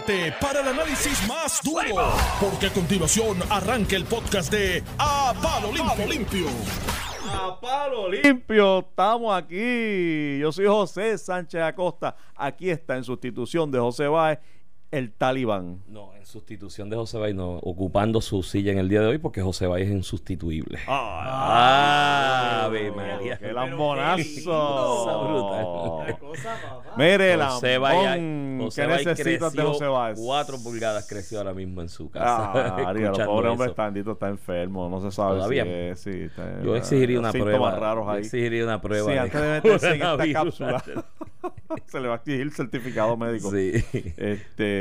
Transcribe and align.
prepárate 0.00 0.32
para 0.40 0.60
el 0.60 0.68
análisis 0.68 1.26
más 1.26 1.60
duro, 1.62 2.12
porque 2.40 2.66
a 2.66 2.72
continuación 2.72 3.38
arranca 3.50 3.96
el 3.96 4.04
podcast 4.04 4.50
de 4.52 4.82
A 4.98 5.34
Palo 5.42 5.72
Limpio. 5.72 6.06
Limpio. 6.06 6.46
A 7.30 7.60
palo 7.60 8.08
limpio, 8.08 8.78
estamos 8.78 9.36
aquí. 9.36 10.38
Yo 10.38 10.50
soy 10.50 10.66
José 10.66 11.18
Sánchez 11.18 11.60
Acosta. 11.60 12.16
Aquí 12.34 12.70
está 12.70 12.96
en 12.96 13.04
sustitución 13.04 13.70
de 13.70 13.78
José 13.78 14.08
Báez, 14.08 14.38
el 14.90 15.12
talibán. 15.12 15.82
No, 15.88 16.14
en 16.14 16.24
sustitución 16.26 16.88
de 16.90 16.96
José 16.96 17.18
Báez, 17.18 17.34
no, 17.34 17.56
ocupando 17.58 18.20
su 18.20 18.42
silla 18.42 18.72
en 18.72 18.78
el 18.78 18.88
día 18.88 19.00
de 19.00 19.06
hoy 19.08 19.18
porque 19.18 19.42
José 19.42 19.66
Báez 19.66 19.86
es 19.88 19.92
insustituible. 19.92 20.78
Ah, 20.86 22.62
Ave 22.64 22.90
María. 22.92 23.36
¡Qué 23.38 23.46
Qué 23.48 23.52
lambonazo! 23.52 25.28
brutal. 25.28 26.16
Mire, 26.96 27.36
José 27.36 27.78
lambón, 27.78 28.02
Báez, 28.02 28.64
José 28.64 28.82
¿qué 28.82 28.88
necesitas 28.88 29.52
de 29.52 29.62
José 29.62 29.86
Báez? 29.86 30.18
Cuatro 30.20 30.56
pulgadas 30.62 31.06
creció 31.08 31.38
ahora 31.38 31.54
mismo 31.54 31.80
en 31.82 31.88
su 31.88 32.10
casa. 32.10 32.52
Ah, 32.54 32.92
el 32.94 33.10
pobre 33.26 33.48
hombre 33.48 33.68
está, 33.68 33.88
está 33.88 34.28
enfermo, 34.28 34.88
no 34.88 35.00
se 35.00 35.10
sabe 35.10 35.36
Todavía. 35.36 35.64
si 35.64 35.70
es, 35.70 36.00
sí, 36.00 36.10
está- 36.24 36.62
Yo 36.62 36.76
exigiría 36.76 37.18
una 37.18 37.32
síntomas 37.32 37.56
prueba. 37.58 37.78
raros 37.78 38.04
yo 38.06 38.10
ahí. 38.10 38.20
exigiría 38.20 38.64
una 38.64 38.80
prueba. 38.80 39.06
Sí, 39.06 39.12
de 39.12 39.18
antes 39.18 39.40
de 39.40 39.48
meterse 39.62 39.90
en 39.94 40.02
esta 40.02 40.32
cápsula, 40.32 40.84
se 41.86 42.00
le 42.00 42.08
va 42.08 42.14
a 42.14 42.16
exigir 42.18 42.50
certificado 42.52 43.16
médico. 43.16 43.50
Sí. 43.50 43.72
Este, 44.16 44.77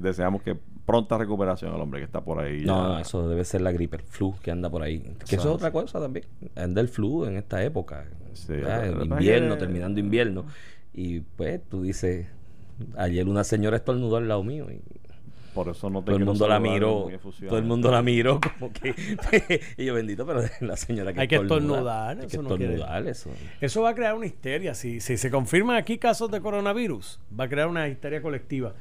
deseamos 0.00 0.42
que 0.42 0.56
pronta 0.86 1.16
recuperación 1.18 1.72
al 1.72 1.80
hombre 1.80 2.00
que 2.00 2.04
está 2.06 2.20
por 2.22 2.40
ahí. 2.40 2.64
No, 2.64 2.82
ya. 2.82 2.88
no, 2.94 2.98
eso 2.98 3.28
debe 3.28 3.44
ser 3.44 3.60
la 3.60 3.72
gripe, 3.72 3.96
el 3.96 4.02
flu 4.02 4.34
que 4.42 4.50
anda 4.50 4.68
por 4.70 4.82
ahí. 4.82 5.00
Que 5.28 5.36
eso 5.36 5.48
es 5.50 5.54
otra 5.54 5.70
cosa 5.72 6.00
también. 6.00 6.26
Anda 6.56 6.80
el 6.80 6.88
flu 6.88 7.24
en 7.26 7.36
esta 7.36 7.62
época. 7.62 8.06
Sí, 8.32 8.54
en 8.54 9.02
invierno, 9.02 9.54
que- 9.54 9.60
terminando 9.60 10.00
invierno. 10.00 10.46
Y 10.92 11.20
pues 11.20 11.60
tú 11.68 11.82
dices, 11.82 12.26
ayer 12.96 13.28
una 13.28 13.44
señora 13.44 13.76
estornudó 13.76 14.16
al 14.16 14.26
lado 14.28 14.42
mío 14.42 14.66
y 14.70 14.80
Por 15.54 15.68
eso 15.68 15.90
no 15.90 16.00
te 16.00 16.06
todo 16.06 16.16
el 16.16 16.24
mundo 16.24 16.48
la 16.48 16.58
miró. 16.58 17.08
Todo 17.48 17.58
el 17.58 17.64
mundo 17.64 17.90
la 17.92 18.02
miró 18.02 18.40
como 18.40 18.72
que... 18.72 18.94
y 19.76 19.84
yo 19.84 19.94
bendito, 19.94 20.26
pero 20.26 20.42
la 20.60 20.76
señora 20.76 21.12
que 21.12 21.20
Hay 21.20 21.28
que 21.28 21.36
estornuda, 21.36 22.12
estornudar, 22.12 22.20
Hay 22.20 22.26
que 22.26 22.36
eso 22.36 22.42
no 22.42 22.48
quiere- 22.56 22.74
estornudar, 22.74 23.06
eso. 23.06 23.30
Eso 23.60 23.82
va 23.82 23.90
a 23.90 23.94
crear 23.94 24.14
una 24.14 24.26
histeria. 24.26 24.74
Si, 24.74 25.00
si 25.00 25.16
se 25.16 25.30
confirman 25.30 25.76
aquí 25.76 25.98
casos 25.98 26.30
de 26.32 26.40
coronavirus, 26.40 27.20
va 27.38 27.44
a 27.44 27.48
crear 27.48 27.68
una 27.68 27.86
histeria 27.88 28.20
colectiva. 28.22 28.74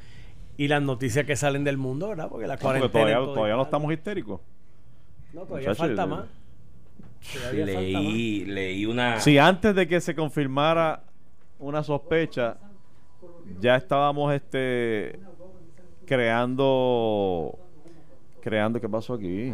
Y 0.60 0.68
las 0.68 0.82
noticias 0.82 1.26
que 1.26 1.36
salen 1.38 1.64
del 1.64 1.78
mundo, 1.78 2.10
¿verdad? 2.10 2.28
Porque 2.28 2.46
la 2.46 2.56
porque 2.56 2.64
cuarentena. 2.80 2.92
todavía, 3.14 3.34
todavía 3.34 3.56
no 3.56 3.64
estamos 3.64 3.94
histéricos. 3.94 4.42
No, 5.34 5.42
todavía 5.44 5.70
Muchachos, 5.70 5.78
falta 5.88 6.06
más. 6.06 6.26
Todavía 7.34 7.66
falta 7.66 7.80
Leí, 7.82 8.46
leí 8.46 8.86
una... 8.86 9.20
Si 9.22 9.38
antes 9.38 9.74
de 9.74 9.88
que 9.88 10.02
se 10.02 10.14
confirmara 10.16 11.04
una 11.60 11.82
sospecha, 11.82 12.58
ya 13.62 13.78
estábamos 13.78 14.34
este 14.34 15.20
creando 16.06 17.58
creando 18.42 18.82
qué 18.82 18.90
pasó 18.90 19.14
aquí. 19.14 19.54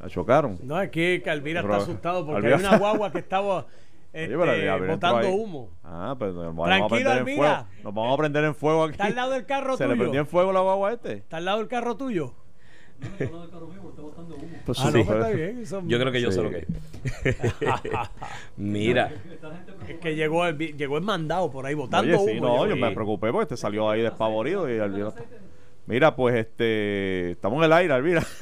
La 0.00 0.08
chocaron. 0.08 0.52
más. 0.52 0.60
No, 0.62 0.80
es 0.80 0.90
que 0.90 1.20
Calvira 1.22 1.60
está 1.60 1.76
asustado 1.76 2.24
porque 2.24 2.38
Alvira- 2.46 2.56
hay 2.56 2.64
una 2.64 2.78
guagua 2.78 3.12
que 3.12 3.18
estaba 3.18 3.66
este, 4.12 4.36
Oye, 4.36 4.46
pero 4.78 4.86
botando 4.88 5.18
ahí. 5.18 5.32
humo. 5.34 5.70
Ah, 5.84 6.14
pues 6.18 6.34
nos 6.34 6.44
vamos 6.46 6.66
Tranquilo, 6.66 7.10
a 7.10 7.14
prender 7.14 7.28
en 7.28 7.36
fuego. 7.38 7.66
Nos 7.84 7.94
vamos 7.94 8.14
a 8.14 8.16
prender 8.16 8.44
en 8.44 8.54
fuego 8.54 8.84
aquí. 8.84 8.92
Está 8.92 9.04
al 9.06 9.14
lado 9.14 9.30
del 9.32 9.46
carro 9.46 9.76
¿Se 9.76 9.84
le 9.84 9.90
tuyo. 9.90 10.00
prendió 10.02 10.20
en 10.22 10.26
fuego 10.26 10.52
la 10.52 10.60
guagua 10.60 10.92
este? 10.92 11.12
Está 11.14 11.36
al 11.38 11.44
lado 11.44 11.58
del 11.58 11.68
carro 11.68 11.96
tuyo. 11.96 12.34
Pues 14.66 14.78
Ah, 14.78 14.90
sí, 14.92 14.98
no, 14.98 15.04
pues 15.04 15.06
pero- 15.06 15.20
está 15.24 15.30
bien. 15.30 15.58
eso- 15.62 15.82
Yo 15.86 15.98
creo 15.98 16.12
que 16.12 16.20
yo 16.20 16.30
Sí. 16.30 16.36
sé 16.36 16.42
lo 16.42 16.50
que. 16.50 16.66
Mira, 18.58 19.10
Es 19.88 19.98
que 20.00 20.14
llegó 20.14 20.44
el, 20.46 20.58
llegó 20.76 20.98
el 20.98 21.04
mandado 21.04 21.50
por 21.50 21.64
ahí 21.64 21.72
botando 21.74 22.20
Oye, 22.20 22.32
sí, 22.34 22.38
humo. 22.38 22.46
no, 22.58 22.66
yo 22.66 22.76
me 22.76 22.90
preocupé 22.90 23.30
porque 23.32 23.44
este 23.44 23.56
salió 23.56 23.88
ahí 23.88 24.02
despavorido 24.02 24.68
y 24.72 24.78
Alvira. 24.78 25.12
Mira, 25.86 26.14
pues 26.14 26.36
este, 26.36 27.30
estamos 27.32 27.58
en 27.58 27.64
el 27.64 27.72
aire, 27.72 27.94
Alvira. 27.94 28.22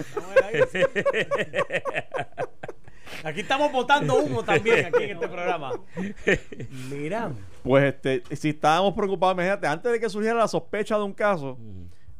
Aquí 3.24 3.40
estamos 3.40 3.70
botando 3.72 4.16
humo 4.16 4.42
también 4.42 4.86
aquí 4.86 5.04
en 5.04 5.10
este 5.10 5.28
programa. 5.28 5.72
Mira, 6.90 7.32
Pues 7.62 7.94
este, 7.94 8.22
si 8.36 8.50
estábamos 8.50 8.94
preocupados, 8.94 9.34
imagínate, 9.34 9.66
antes 9.66 9.92
de 9.92 10.00
que 10.00 10.08
surgiera 10.08 10.36
la 10.38 10.48
sospecha 10.48 10.96
de 10.96 11.04
un 11.04 11.12
caso, 11.12 11.58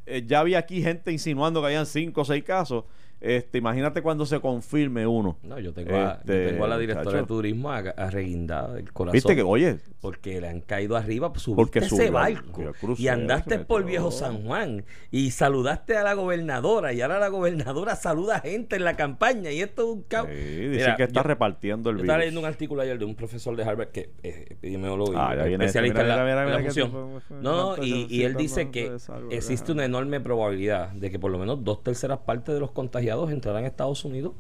eh, 0.07 0.23
ya 0.27 0.41
había 0.41 0.59
aquí 0.59 0.83
gente 0.83 1.13
insinuando 1.13 1.61
que 1.61 1.67
habían 1.67 1.87
cinco 1.87 2.23
o 2.23 2.25
seis 2.25 2.43
casos. 2.45 2.85
Este, 3.21 3.59
imagínate 3.59 4.01
cuando 4.03 4.25
se 4.27 4.39
confirme 4.41 5.07
uno. 5.07 5.39
no, 5.43 5.59
yo 5.59 5.73
tengo, 5.73 5.95
a, 5.97 6.15
yo 6.25 6.33
Este, 6.35 6.49
tengo 6.53 6.65
a 6.65 6.69
la 6.69 6.79
directora 6.79 7.19
de 7.21 7.27
turismo 7.27 7.71
a- 7.73 7.79
arreguindada 7.79 8.79
el 8.79 8.93
corazón. 8.93 9.13
Viste 9.15 9.35
que, 9.35 9.43
oye, 9.43 9.79
Porque 10.01 10.41
le 10.41 10.49
han 10.49 10.61
caído 10.61 10.97
arriba, 10.97 11.33
pues, 11.33 11.45
Porque 11.57 11.81
subiste 11.81 12.05
ese 12.05 12.13
barco 12.13 12.53
crucero, 12.81 12.95
y 12.99 13.09
andaste 13.09 13.59
por. 13.61 13.85
Viejo 13.85 14.11
San 14.11 14.45
Juan 14.45 14.85
y 15.11 15.31
saludaste 15.31 15.97
a 15.97 16.03
la 16.05 16.13
gobernadora 16.15 16.93
y 16.93 17.01
ahora 17.01 17.19
la 17.19 17.29
gobernadora 17.29 17.97
saluda 17.97 18.41
gente 18.41 18.77
en 18.77 18.85
la 18.85 18.97
campaña 18.97 19.51
y 19.51 19.63
esto 19.63 19.83
es 19.83 19.89
un 19.97 20.03
caos. 20.03 20.29
sí, 20.31 20.35
dicen 20.37 20.71
Mira, 20.73 20.97
que 20.97 21.03
está 21.05 21.23
yo- 21.23 21.27
repartiendo 21.27 21.91
el 21.91 21.97
Yo 21.97 22.03
virus. 22.03 22.05
estaba 22.05 22.19
leyendo 22.19 22.41
un 22.41 22.47
artículo 22.47 22.83
ayer 22.83 22.99
de 22.99 23.05
un 23.05 23.15
profesor 23.15 23.57
de 23.57 23.65
Harvard 23.65 23.89
que 23.89 24.11
es 24.23 24.51
epidemiólogo 24.51 25.13
y 25.13 25.17
Ah, 25.17 25.31
viene 25.35 25.65
este, 25.65 25.79
especialista 25.79 26.03
en 26.03 26.09
la, 26.53 26.59
función. 26.61 26.93
No, 27.41 27.77
y, 27.83 28.07
y 28.11 28.23
él 28.25 28.35
dice 28.37 28.71
que 28.71 28.93
existe 29.31 29.73
una 29.73 29.85
enorme 29.85 30.21
probabilidad 30.21 30.91
de 30.91 31.11
que 31.11 31.19
por 31.19 31.31
lo 31.31 31.39
menos 31.39 31.65
dos 31.65 31.83
terceras 31.83 32.19
partes 32.19 32.55
de 32.55 32.61
los 32.61 32.71
contagiados 33.09 33.33
entrarán 33.33 33.65
a 33.65 33.67
Estados 33.69 34.05
Unidos. 34.05 34.33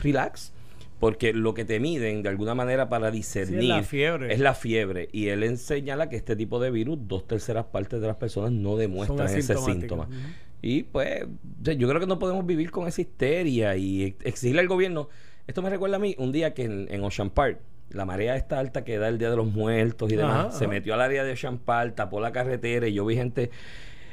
Relax. 0.00 0.52
Porque 1.00 1.34
lo 1.34 1.52
que 1.52 1.64
te 1.66 1.78
miden 1.78 2.22
de 2.22 2.28
alguna 2.30 2.54
manera 2.54 2.88
para 2.88 3.10
discernir 3.10 3.64
la 3.64 3.82
fiebre. 3.82 4.32
es 4.32 4.40
la 4.40 4.54
fiebre. 4.54 5.08
Y 5.12 5.28
él 5.28 5.58
señala 5.58 6.08
que 6.08 6.16
este 6.16 6.36
tipo 6.36 6.58
de 6.58 6.70
virus, 6.70 6.98
dos 7.02 7.26
terceras 7.26 7.66
partes 7.66 8.00
de 8.00 8.06
las 8.06 8.16
personas 8.16 8.50
no 8.52 8.76
demuestran 8.76 9.28
ese 9.28 9.56
síntoma. 9.58 10.08
Y 10.62 10.84
pues, 10.84 11.24
yo- 11.62 11.88
creo 11.88 12.00
que 12.00 12.06
no 12.06 12.18
podemos 12.18 12.46
vivir 12.46 12.70
con 12.70 12.88
esa 12.88 13.02
histeria 13.02 13.76
y 13.76 14.04
ex- 14.04 14.24
exigirle 14.24 14.62
al 14.62 14.68
gobierno. 14.68 15.08
Esto 15.46 15.60
me 15.60 15.68
recuerda 15.68 15.96
a 15.96 15.98
mí 16.00 16.14
un 16.18 16.32
día 16.32 16.54
que 16.54 16.64
en, 16.64 16.86
en 16.90 17.04
Ocean 17.04 17.28
Park, 17.30 17.58
la 17.90 18.04
marea 18.06 18.34
está 18.36 18.58
alta 18.58 18.82
que 18.82 18.96
da 18.98 19.08
el 19.08 19.18
Día 19.18 19.28
de 19.30 19.36
los 19.36 19.46
Muertos 19.46 20.10
y 20.10 20.16
demás, 20.16 20.46
Ajá, 20.46 20.50
se 20.52 20.64
ajá. 20.64 20.72
metió 20.72 20.94
al 20.94 21.02
área 21.02 21.22
de 21.24 21.32
Ocean 21.32 21.58
Park, 21.58 21.94
tapó 21.94 22.20
la 22.20 22.32
carretera 22.32 22.88
y 22.88 22.94
yo 22.94 23.04
vi 23.04 23.16
gente 23.16 23.50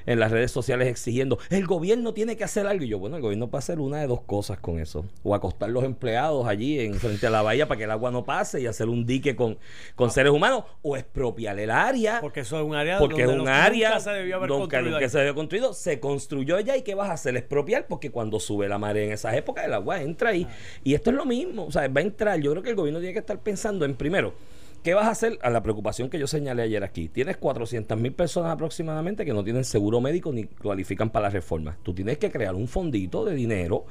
en 0.06 0.19
las 0.19 0.31
redes 0.31 0.52
sociales 0.52 0.88
exigiendo, 0.88 1.40
el 1.50 1.66
gobierno 1.66 2.14
tiene 2.14 2.36
que 2.38 2.44
hacer 2.44 2.68
algo. 2.68 2.84
Y 2.84 2.88
yo, 2.88 3.00
bueno, 3.00 3.16
el 3.18 3.22
gobierno 3.22 3.50
puede 3.50 3.59
hacer 3.59 3.80
una 3.80 4.00
de 4.02 4.08
dos 4.08 4.22
cosas 4.22 4.59
con 4.59 4.80
eso. 4.80 5.06
O 5.24 5.36
acostar 5.36 5.69
los 5.69 5.84
empleados 5.84 6.47
allí 6.47 6.80
en 6.80 6.96
frente 6.96 7.28
a 7.28 7.30
la 7.30 7.41
bahía 7.41 7.68
para 7.68 7.78
que 7.78 7.84
el 7.86 7.91
agua 7.91 8.12
no 8.12 8.24
pase 8.24 8.62
y 8.62 8.68
hacer 8.68 8.88
un 8.90 9.06
dique 9.06 9.36
con, 9.36 9.58
con 9.96 10.09
seres 10.12 10.31
humanos. 10.31 10.63
O 10.81 10.97
expropiar 10.97 11.58
el 11.59 11.72
área. 11.72 12.19
porque 12.22 12.42
eso 12.42 12.58
es 12.59 12.66
un 12.66 12.75
área 12.75 13.00
Porque 13.00 13.22
es 13.22 13.28
donde 13.28 13.42
un 13.42 13.47
no- 13.47 13.53
área 13.53 13.90
nunca 13.90 14.00
se 14.02 14.09
debió 14.12 14.36
haber 14.38 14.50
donde 14.50 14.63
construido 14.68 15.00
que 15.00 15.09
se 15.09 15.18
debió 15.19 15.36
construido, 15.36 15.74
se 15.74 16.00
construyó 16.00 16.59
ya 16.59 16.78
y 16.78 16.81
¿qué 16.81 16.96
vas 16.96 17.09
a 17.09 17.13
hacer? 17.13 17.36
Expropiar 17.38 17.88
porque 17.88 18.12
cuando 18.12 18.40
sube 18.40 18.68
la 18.68 18.78
marea 18.78 19.03
en 19.06 19.12
esas 19.13 19.34
épocas 19.36 19.66
el 19.66 19.74
agua 19.74 20.02
entra 20.02 20.30
ahí. 20.30 20.47
Y 20.84 20.94
esto 20.94 21.09
es 21.09 21.16
lo 21.16 21.25
mismo, 21.25 21.66
o 21.66 21.72
sea, 21.72 21.88
va 21.88 22.00
a 22.02 22.03
entrar, 22.03 22.40
yo 22.40 22.52
creo 22.52 22.63
que 22.63 22.69
el 22.69 22.75
gobierno 22.75 23.00
tiene 23.00 23.13
que 23.13 23.19
estar 23.19 23.40
pensando 23.40 23.86
en 23.86 23.96
primero, 23.96 24.34
¿qué 24.83 24.94
vas 24.94 25.07
a 25.07 25.11
hacer? 25.11 25.39
A 25.41 25.49
la 25.49 25.63
preocupación 25.63 26.09
que 26.09 26.19
yo 26.19 26.27
señalé 26.27 26.63
ayer 26.63 26.83
aquí. 26.83 27.09
Tienes 27.09 27.38
400 27.38 27.97
mil 27.97 28.13
personas 28.13 28.51
aproximadamente 28.51 29.25
que 29.25 29.33
no 29.33 29.44
tienen 29.44 29.63
seguro 29.63 30.01
médico 30.01 30.31
ni 30.31 30.44
cualifican 30.45 31.09
para 31.09 31.27
la 31.27 31.29
reforma. 31.31 31.77
Tú 31.83 31.94
tienes 31.94 32.17
que 32.17 32.29
crear 32.29 32.53
un 32.53 32.67
fondito 32.67 33.25
de 33.25 33.33
dinero 33.33 33.85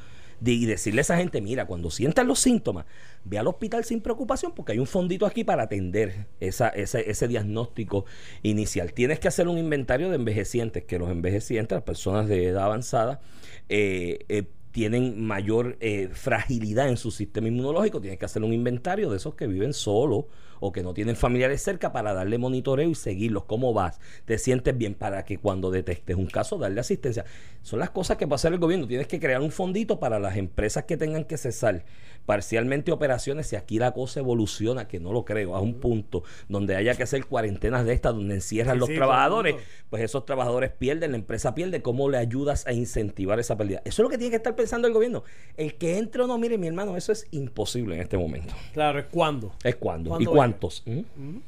y 0.44 0.66
decirle 0.66 1.00
a 1.00 1.02
esa 1.02 1.16
gente, 1.16 1.40
mira, 1.40 1.66
cuando 1.66 1.90
sientan 1.90 2.26
los 2.26 2.40
síntomas, 2.40 2.84
ve 3.24 3.38
al 3.38 3.46
hospital 3.46 3.84
sin 3.84 4.00
preocupación 4.00 4.52
porque 4.54 4.72
hay 4.72 4.78
un 4.78 4.86
fondito 4.86 5.24
aquí 5.24 5.44
para 5.44 5.64
atender 5.64 6.26
ese 6.40 7.28
diagnóstico 7.28 8.04
inicial. 8.42 8.92
Tienes 8.92 9.20
que 9.20 9.28
hacer 9.28 9.48
un 9.48 9.58
inventario 9.58 10.10
de 10.10 10.16
envejecientes, 10.16 10.84
que 10.84 10.98
los 10.98 11.10
envejecientes, 11.10 11.76
las 11.76 11.84
personas 11.84 12.26
de 12.26 12.48
edad 12.48 12.64
avanzada, 12.64 13.20
eh, 13.68 14.24
eh, 14.28 14.44
tienen 14.72 15.24
mayor 15.24 15.76
eh, 15.80 16.08
fragilidad 16.12 16.88
en 16.88 16.96
su 16.96 17.10
sistema 17.10 17.48
inmunológico, 17.48 18.00
tienes 18.00 18.18
que 18.18 18.24
hacer 18.24 18.42
un 18.42 18.52
inventario 18.52 19.10
de 19.10 19.18
esos 19.18 19.34
que 19.34 19.46
viven 19.46 19.74
solos 19.74 20.24
o 20.64 20.70
que 20.70 20.84
no 20.84 20.94
tienen 20.94 21.16
familiares 21.16 21.60
cerca 21.60 21.92
para 21.92 22.14
darle 22.14 22.38
monitoreo 22.38 22.88
y 22.88 22.94
seguirlos. 22.94 23.46
¿Cómo 23.46 23.72
vas? 23.72 23.98
¿Te 24.24 24.38
sientes 24.38 24.78
bien 24.78 24.94
para 24.94 25.24
que 25.24 25.36
cuando 25.36 25.72
detectes 25.72 26.14
un 26.14 26.26
caso 26.26 26.56
darle 26.56 26.78
asistencia? 26.80 27.24
Son 27.62 27.80
las 27.80 27.90
cosas 27.90 28.16
que 28.16 28.26
va 28.26 28.34
a 28.34 28.36
hacer 28.36 28.52
el 28.52 28.60
gobierno. 28.60 28.86
Tienes 28.86 29.08
que 29.08 29.18
crear 29.18 29.40
un 29.40 29.50
fondito 29.50 29.98
para 29.98 30.20
las 30.20 30.36
empresas 30.36 30.84
que 30.84 30.96
tengan 30.96 31.24
que 31.24 31.36
cesar 31.36 31.84
parcialmente 32.26 32.92
operaciones 32.92 33.48
si 33.48 33.56
aquí 33.56 33.80
la 33.80 33.90
cosa 33.92 34.20
evoluciona, 34.20 34.86
que 34.86 35.00
no 35.00 35.12
lo 35.12 35.24
creo, 35.24 35.56
a 35.56 35.60
un 35.60 35.80
punto 35.80 36.22
donde 36.48 36.76
haya 36.76 36.94
que 36.94 37.02
hacer 37.02 37.26
cuarentenas 37.26 37.84
de 37.84 37.94
estas, 37.94 38.14
donde 38.14 38.34
encierran 38.34 38.76
Sí, 38.76 38.80
los 38.80 38.88
sí, 38.88 38.94
trabajadores, 38.94 39.56
pues 39.90 40.04
esos 40.04 40.24
trabajadores 40.24 40.70
pierden, 40.70 41.10
la 41.10 41.16
empresa 41.16 41.54
pierde, 41.56 41.82
¿cómo 41.82 42.08
le 42.08 42.18
ayudas 42.18 42.66
a 42.68 42.72
incentivar 42.72 43.40
esa 43.40 43.56
pérdida? 43.56 43.82
Eso 43.84 44.02
es 44.02 44.04
lo 44.04 44.08
que 44.08 44.18
tiene 44.18 44.30
que 44.30 44.36
estar 44.36 44.54
pensando 44.54 44.86
el 44.86 44.94
gobierno. 44.94 45.24
El 45.56 45.74
que 45.74 45.98
entre 45.98 46.22
o 46.22 46.26
no, 46.28 46.38
mire 46.38 46.58
mi 46.58 46.68
hermano, 46.68 46.96
eso 46.96 47.10
es 47.10 47.26
imposible 47.32 47.96
en 47.96 48.02
este 48.02 48.16
momento. 48.16 48.54
Claro, 48.72 49.00
es 49.00 49.06
cuando. 49.06 49.52
Es 49.64 49.76
cuándo 49.76 50.20
y 50.20 50.24
¿Cuándo 50.24 50.51
¿Mm? 50.86 51.38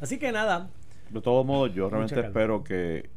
Así 0.00 0.18
que 0.18 0.32
nada, 0.32 0.68
De 1.10 1.20
todos 1.20 1.46
modos, 1.46 1.72
yo 1.74 1.88
realmente 1.88 2.20
espero 2.20 2.64
que, 2.64 3.08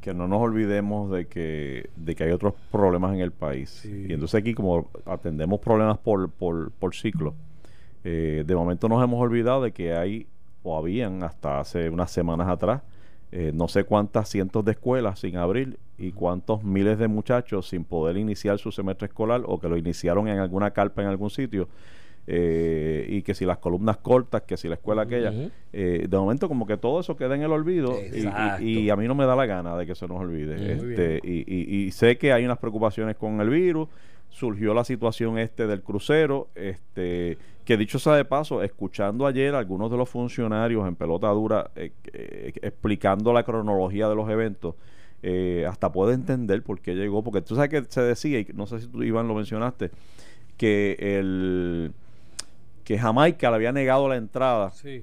que 0.00 0.12
no 0.14 0.26
nos 0.26 0.40
olvidemos 0.40 1.10
de 1.10 1.26
que, 1.26 1.90
de 1.96 2.14
que 2.14 2.24
hay 2.24 2.30
otros 2.32 2.54
problemas 2.70 3.14
en 3.14 3.20
el 3.20 3.30
país. 3.30 3.70
Sí. 3.70 4.06
Y 4.08 4.12
entonces 4.12 4.40
aquí, 4.40 4.54
como 4.54 4.90
atendemos 5.06 5.60
problemas 5.60 5.98
por, 5.98 6.30
por, 6.30 6.72
por 6.72 6.94
ciclo, 6.94 7.34
eh, 8.04 8.44
de 8.46 8.54
momento 8.54 8.88
nos 8.88 9.02
hemos 9.02 9.20
olvidado 9.20 9.62
de 9.62 9.72
que 9.72 9.94
hay, 9.94 10.26
o 10.62 10.76
habían 10.76 11.22
hasta 11.22 11.60
hace 11.60 11.88
unas 11.88 12.10
semanas 12.10 12.48
atrás, 12.48 12.82
eh, 13.32 13.50
no 13.52 13.66
sé 13.66 13.84
cuántas 13.84 14.28
cientos 14.28 14.64
de 14.64 14.72
escuelas 14.72 15.18
sin 15.20 15.36
abrir 15.36 15.78
y 15.98 16.12
cuántos 16.12 16.62
miles 16.62 16.98
de 16.98 17.08
muchachos 17.08 17.68
sin 17.68 17.84
poder 17.84 18.16
iniciar 18.16 18.58
su 18.58 18.70
semestre 18.70 19.06
escolar 19.06 19.42
o 19.46 19.58
que 19.58 19.68
lo 19.68 19.76
iniciaron 19.76 20.28
en 20.28 20.38
alguna 20.38 20.70
carpa 20.70 21.02
en 21.02 21.08
algún 21.08 21.30
sitio. 21.30 21.68
Eh, 22.26 23.06
y 23.08 23.22
que 23.22 23.34
si 23.34 23.44
las 23.44 23.58
columnas 23.58 23.98
cortas, 23.98 24.42
que 24.42 24.56
si 24.56 24.68
la 24.68 24.74
escuela 24.76 25.02
aquella, 25.02 25.30
eh, 25.72 26.06
de 26.08 26.16
momento 26.16 26.48
como 26.48 26.66
que 26.66 26.76
todo 26.76 27.00
eso 27.00 27.16
queda 27.16 27.34
en 27.34 27.42
el 27.42 27.52
olvido 27.52 28.00
y- 28.00 28.16
y, 28.16 28.18
Exacto. 28.26 28.62
y 28.64 28.90
a 28.90 28.96
mí 28.96 29.06
no 29.06 29.14
me 29.14 29.26
da 29.26 29.36
la 29.36 29.46
gana 29.46 29.76
de 29.76 29.86
que 29.86 29.94
se 29.94 30.08
nos 30.08 30.20
olvide. 30.20 30.54
Este, 30.72 31.20
y, 31.22 31.44
y- 31.46 31.84
y 31.86 31.90
sé 31.90 32.16
que 32.16 32.32
hay 32.32 32.44
unas 32.44 32.58
preocupaciones 32.58 33.16
con 33.16 33.40
el 33.40 33.50
virus, 33.50 33.88
surgió 34.30 34.74
la 34.74 34.84
situación 34.84 35.38
este 35.38 35.66
del 35.66 35.82
crucero, 35.82 36.48
este 36.54 37.36
que 37.64 37.76
dicho 37.78 37.98
sea 37.98 38.14
de 38.16 38.24
paso, 38.26 38.62
escuchando 38.62 39.26
ayer 39.26 39.54
a 39.54 39.58
algunos 39.58 39.90
de 39.90 39.96
los 39.96 40.08
funcionarios 40.10 40.86
en 40.86 40.96
pelota 40.96 41.28
dura 41.28 41.70
eh, 41.76 41.92
eh, 42.12 42.52
explicando 42.62 43.32
la 43.32 43.42
cronología 43.42 44.06
de 44.08 44.14
los 44.14 44.28
eventos, 44.28 44.74
hasta 45.68 45.90
puedo 45.90 46.12
entender 46.12 46.62
por 46.62 46.80
qué 46.80 46.94
llegó, 46.94 47.22
porque 47.24 47.40
tú 47.40 47.54
sabes 47.54 47.70
que 47.70 47.84
se 47.88 48.02
decía, 48.02 48.38
y 48.40 48.46
no 48.54 48.66
sé 48.66 48.80
si 48.80 48.88
tú 48.88 49.02
Iván 49.02 49.26
lo 49.28 49.34
mencionaste, 49.34 49.90
que 50.58 50.96
el 51.00 51.92
que 52.84 52.98
Jamaica 52.98 53.50
le 53.50 53.56
había 53.56 53.72
negado 53.72 54.08
la 54.08 54.16
entrada 54.16 54.70
Sí. 54.70 55.02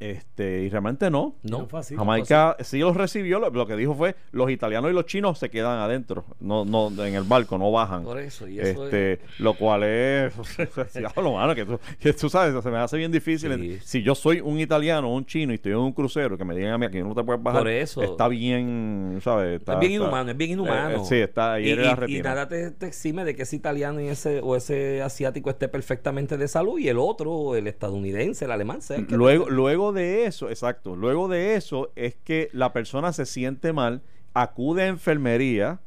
Este 0.00 0.62
y 0.62 0.68
realmente 0.70 1.10
no 1.10 1.36
No, 1.42 1.58
No 1.60 1.66
fue 1.68 1.80
así. 1.80 1.94
Jamaica 1.94 2.56
sí 2.60 2.78
los 2.78 2.96
recibió, 2.96 3.38
lo, 3.38 3.50
lo 3.50 3.66
que 3.66 3.76
dijo 3.76 3.94
fue 3.94 4.16
los 4.32 4.50
italianos 4.50 4.90
y 4.90 4.94
los 4.94 5.04
chinos 5.06 5.38
se 5.38 5.50
quedan 5.50 5.78
adentro, 5.78 6.24
no, 6.40 6.64
no 6.64 6.88
en 7.04 7.14
el 7.14 7.22
barco, 7.24 7.58
no 7.58 7.70
bajan. 7.70 8.02
Por 8.04 8.18
eso, 8.18 8.48
y 8.48 8.58
eso 8.60 8.86
es- 8.88 8.92
este, 8.94 9.20
lo 9.38 9.54
cual 9.54 9.84
es 9.84 10.32
diablo, 10.94 11.32
mano, 11.34 11.54
que 11.54 11.64
tú, 11.64 11.78
que 11.98 12.12
tú 12.12 12.28
sabes, 12.28 12.62
se 12.62 12.70
me 12.70 12.78
hace 12.78 12.96
bien 12.96 13.12
difícil. 13.12 13.54
Sí. 13.54 13.78
Si 13.82 14.02
yo 14.02 14.14
soy 14.14 14.40
un 14.40 14.58
italiano, 14.58 15.12
un 15.12 15.24
chino 15.26 15.52
y 15.52 15.56
estoy 15.56 15.72
en 15.72 15.78
un 15.78 15.92
crucero, 15.92 16.36
que 16.38 16.44
me 16.44 16.54
digan 16.54 16.72
a 16.72 16.78
mí 16.78 16.86
aquí 16.86 16.98
no 17.02 17.14
te 17.14 17.22
puedes 17.22 17.42
bajar. 17.42 17.60
Por 17.60 17.68
eso. 17.70 18.02
Está 18.02 18.26
bien, 18.28 19.18
¿sabes? 19.22 19.60
Está, 19.60 19.74
es 19.74 19.80
bien 19.80 19.92
está- 19.92 20.04
inhumano, 20.04 20.30
es 20.30 20.36
bien 20.36 20.50
inhumano. 20.52 20.90
Eh, 20.90 20.94
eh, 21.02 21.04
sí, 21.04 21.16
está 21.16 21.54
ahí 21.54 21.68
y, 21.68 21.70
en 21.72 21.82
la 21.82 22.04
y- 22.08 22.16
y 22.16 22.22
nada 22.22 22.48
te, 22.48 22.70
te 22.70 22.86
exime 22.86 23.24
de 23.24 23.34
que 23.36 23.42
ese 23.42 23.56
italiano 23.56 24.00
y 24.00 24.08
ese, 24.08 24.40
o 24.42 24.56
ese 24.56 25.02
asiático 25.02 25.50
esté 25.50 25.68
perfectamente 25.68 26.36
de 26.38 26.48
salud 26.48 26.78
y 26.78 26.88
el 26.88 26.98
otro, 26.98 27.54
el 27.56 27.66
estadounidense, 27.66 28.44
el 28.46 28.50
alemán, 28.50 28.80
sea 28.82 28.96
el 28.96 29.06
que- 29.06 29.16
Luego, 29.16 29.48
luego 29.50 29.89
de 29.92 30.26
eso, 30.26 30.48
exacto, 30.48 30.96
luego 30.96 31.28
de 31.28 31.54
eso 31.54 31.90
es 31.96 32.16
que 32.16 32.48
la 32.52 32.72
persona 32.72 33.12
se 33.12 33.26
siente 33.26 33.72
mal, 33.72 34.02
acude 34.34 34.82
a 34.84 34.86
enfermería 34.88 35.80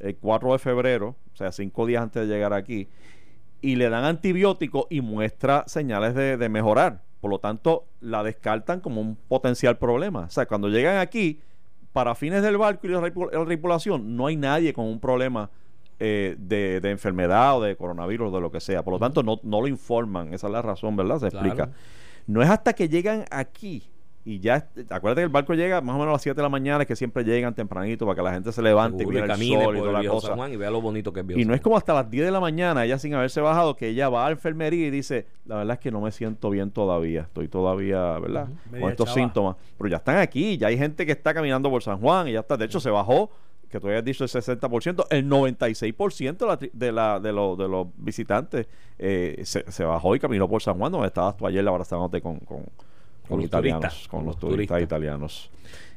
el 0.00 0.16
4 0.16 0.52
de 0.52 0.58
febrero, 0.58 1.16
o 1.32 1.36
sea, 1.36 1.52
cinco 1.52 1.86
días 1.86 2.02
antes 2.02 2.26
de 2.28 2.34
llegar 2.34 2.52
aquí, 2.52 2.88
y 3.60 3.76
le 3.76 3.88
dan 3.88 4.04
antibiótico 4.04 4.86
y 4.90 5.00
muestra 5.00 5.64
señales 5.66 6.14
de, 6.14 6.36
de 6.36 6.48
mejorar. 6.48 7.02
Por 7.20 7.30
lo 7.30 7.38
tanto, 7.38 7.86
la 8.00 8.22
descartan 8.22 8.80
como 8.80 9.00
un 9.00 9.16
potencial 9.16 9.78
problema. 9.78 10.20
O 10.26 10.30
sea, 10.30 10.44
cuando 10.46 10.68
llegan 10.68 10.98
aquí, 10.98 11.40
para 11.94 12.14
fines 12.14 12.42
del 12.42 12.58
barco 12.58 12.86
y 12.86 12.90
la, 12.90 13.00
tripu- 13.00 13.32
la 13.32 13.44
tripulación, 13.46 14.16
no 14.16 14.26
hay 14.26 14.36
nadie 14.36 14.74
con 14.74 14.84
un 14.84 15.00
problema 15.00 15.48
eh, 16.00 16.34
de, 16.38 16.80
de 16.82 16.90
enfermedad 16.90 17.56
o 17.56 17.62
de 17.62 17.76
coronavirus 17.76 18.30
o 18.30 18.34
de 18.34 18.40
lo 18.42 18.50
que 18.52 18.60
sea. 18.60 18.82
Por 18.82 18.92
lo 18.94 18.98
tanto, 18.98 19.22
no, 19.22 19.40
no 19.44 19.62
lo 19.62 19.68
informan. 19.68 20.34
Esa 20.34 20.48
es 20.48 20.52
la 20.52 20.60
razón, 20.60 20.96
¿verdad? 20.96 21.20
Se 21.20 21.30
Claro. 21.30 21.46
explica. 21.46 21.70
No 22.26 22.42
es 22.42 22.48
hasta 22.48 22.72
que 22.72 22.88
llegan 22.88 23.24
aquí 23.30 23.90
y 24.26 24.40
ya, 24.40 24.66
acuérdate 24.88 25.20
que 25.20 25.24
el 25.24 25.28
barco 25.28 25.52
llega 25.52 25.82
más 25.82 25.96
o 25.96 25.98
menos 25.98 26.08
a 26.08 26.12
las 26.12 26.22
7 26.22 26.34
de 26.34 26.42
la 26.42 26.48
mañana, 26.48 26.86
que 26.86 26.96
siempre 26.96 27.24
llegan 27.24 27.54
tempranito 27.54 28.06
para 28.06 28.16
que 28.16 28.22
la 28.22 28.32
gente 28.32 28.52
se 28.52 28.62
levante 28.62 29.00
Seguro, 29.00 29.18
y 29.18 29.20
mire 29.20 29.24
el 29.26 29.30
camine 29.30 29.64
sol 29.64 29.76
y 29.76 29.80
toda 29.80 30.02
la 30.02 30.08
cosa. 30.08 30.26
San 30.28 30.36
Juan 30.36 30.52
y 30.52 30.56
vea 30.56 30.70
lo 30.70 30.80
bonito 30.80 31.12
que 31.12 31.20
es 31.20 31.26
Y 31.36 31.44
no 31.44 31.52
es 31.52 31.60
como 31.60 31.76
hasta 31.76 31.92
las 31.92 32.10
10 32.10 32.24
de 32.24 32.30
la 32.30 32.40
mañana, 32.40 32.86
ella 32.86 32.98
sin 32.98 33.12
haberse 33.12 33.42
bajado, 33.42 33.76
que 33.76 33.88
ella 33.88 34.08
va 34.08 34.22
a 34.24 34.28
la 34.28 34.32
enfermería 34.32 34.86
y 34.86 34.90
dice, 34.90 35.26
la 35.44 35.56
verdad 35.56 35.74
es 35.74 35.80
que 35.80 35.90
no 35.90 36.00
me 36.00 36.10
siento 36.10 36.48
bien 36.48 36.70
todavía, 36.70 37.22
estoy 37.22 37.48
todavía, 37.48 38.18
¿verdad? 38.18 38.48
Con 38.70 38.88
estos 38.88 39.08
chava. 39.08 39.14
síntomas. 39.14 39.56
Pero 39.76 39.90
ya 39.90 39.96
están 39.98 40.16
aquí, 40.16 40.56
ya 40.56 40.68
hay 40.68 40.78
gente 40.78 41.04
que 41.04 41.12
está 41.12 41.34
caminando 41.34 41.68
por 41.68 41.82
San 41.82 41.98
Juan 41.98 42.26
y 42.26 42.32
ya 42.32 42.40
está, 42.40 42.56
de 42.56 42.64
hecho 42.64 42.80
se 42.80 42.88
bajó, 42.88 43.30
que 43.70 43.80
tú 43.80 43.88
habías 43.88 44.04
dicho 44.04 44.24
el 44.24 44.30
60%, 44.30 45.06
el 45.10 45.28
96% 45.28 46.36
de, 46.38 46.46
la, 46.46 46.56
de, 46.72 46.92
la, 46.92 47.20
de, 47.20 47.32
los, 47.32 47.58
de 47.58 47.68
los 47.68 47.86
visitantes 47.96 48.66
eh, 48.98 49.40
se, 49.44 49.70
se 49.70 49.84
bajó 49.84 50.14
y 50.14 50.20
caminó 50.20 50.48
por 50.48 50.62
San 50.62 50.78
Juan, 50.78 50.92
donde 50.92 51.08
estabas 51.08 51.36
tú 51.36 51.46
ayer 51.46 51.66
abrazándote 51.66 52.20
con, 52.20 52.38
con, 52.40 52.62
con, 52.62 52.66
Con 53.28 53.36
los 53.38 53.46
italianos, 53.46 53.82
turistas, 53.82 54.08
con 54.08 54.20
los 54.20 54.26
los 54.26 54.38
turistas 54.38 54.76
turistas. 54.76 54.82
italianos. 54.82 55.50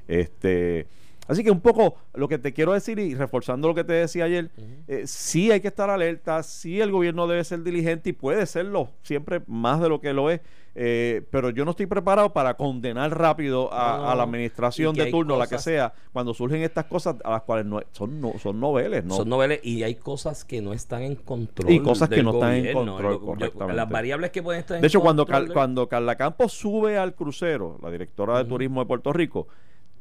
Este, 0.08 0.88
así 1.28 1.44
que 1.44 1.52
un 1.52 1.62
poco 1.62 1.96
lo 2.14 2.28
que 2.28 2.38
te 2.38 2.54
quiero 2.54 2.74
decir 2.74 3.00
y 3.00 3.16
reforzando 3.16 3.68
lo 3.68 3.76
que 3.76 3.84
te 3.84 3.94
decía 3.94 4.26
ayer, 4.26 4.50
eh, 4.88 5.04
sí 5.06 5.52
hay 5.52 5.62
que 5.62 5.68
estar 5.70 5.90
alerta, 5.90 6.42
sí 6.44 6.80
el 6.82 6.92
gobierno 6.92 7.28
debe 7.28 7.44
ser 7.44 7.64
diligente 7.64 8.10
y 8.10 8.14
puede 8.14 8.46
serlo 8.46 8.90
siempre 9.04 9.42
más 9.48 9.80
de 9.82 9.90
lo 9.90 10.00
que 10.02 10.14
lo 10.14 10.30
es, 10.30 10.42
eh, 10.80 11.24
pero 11.32 11.50
yo 11.50 11.66
no 11.66 11.72
estoy 11.72 11.88
preparado 11.88 12.32
para 12.34 12.54
condenar 12.56 13.18
rápido 13.18 13.74
a, 13.74 13.98
No, 13.98 14.04
no, 14.04 14.10
a 14.12 14.16
la 14.16 14.24
administración 14.24 14.96
de 14.96 15.08
turno, 15.10 15.36
la 15.36 15.48
que 15.48 15.58
sea, 15.58 15.92
cuando 16.14 16.36
surgen 16.36 16.62
estas 16.62 16.86
cosas 16.86 17.16
a 17.24 17.32
las 17.32 17.42
cuales 17.42 17.66
no, 17.66 17.82
son, 17.94 18.22
no, 18.22 18.34
son 18.38 18.60
noveles, 18.60 19.04
¿no? 19.04 19.16
Son 19.16 19.28
noveles 19.28 19.60
y 19.64 19.82
hay 19.82 19.96
cosas 19.96 20.46
que 20.46 20.62
no 20.62 20.74
están 20.74 21.02
en 21.02 21.16
control. 21.16 21.72
Y 21.72 21.80
cosas 21.80 22.10
que 22.10 22.22
no 22.22 22.32
están 22.34 22.54
en 22.54 22.74
control, 22.74 23.20
correctamente. 23.20 23.74
Las 23.76 23.90
variables 23.90 24.30
que 24.30 24.44
pueden 24.44 24.60
estar 24.60 24.76
en 24.78 24.82
De 24.82 24.88
hecho, 24.88 25.02
cuando, 25.02 25.24
control 25.24 25.40
Cal- 25.40 25.48
del- 25.48 25.54
cuando 25.54 25.90
Carla 25.90 26.16
Campos 26.16 26.54
sube 26.54 26.96
al 27.00 27.16
crucero, 27.16 27.80
la 27.82 27.90
directora 27.90 28.38
de 28.38 28.46
turismo 28.46 28.82
de 28.82 28.86
Puerto 28.86 29.12
Rico, 29.12 29.48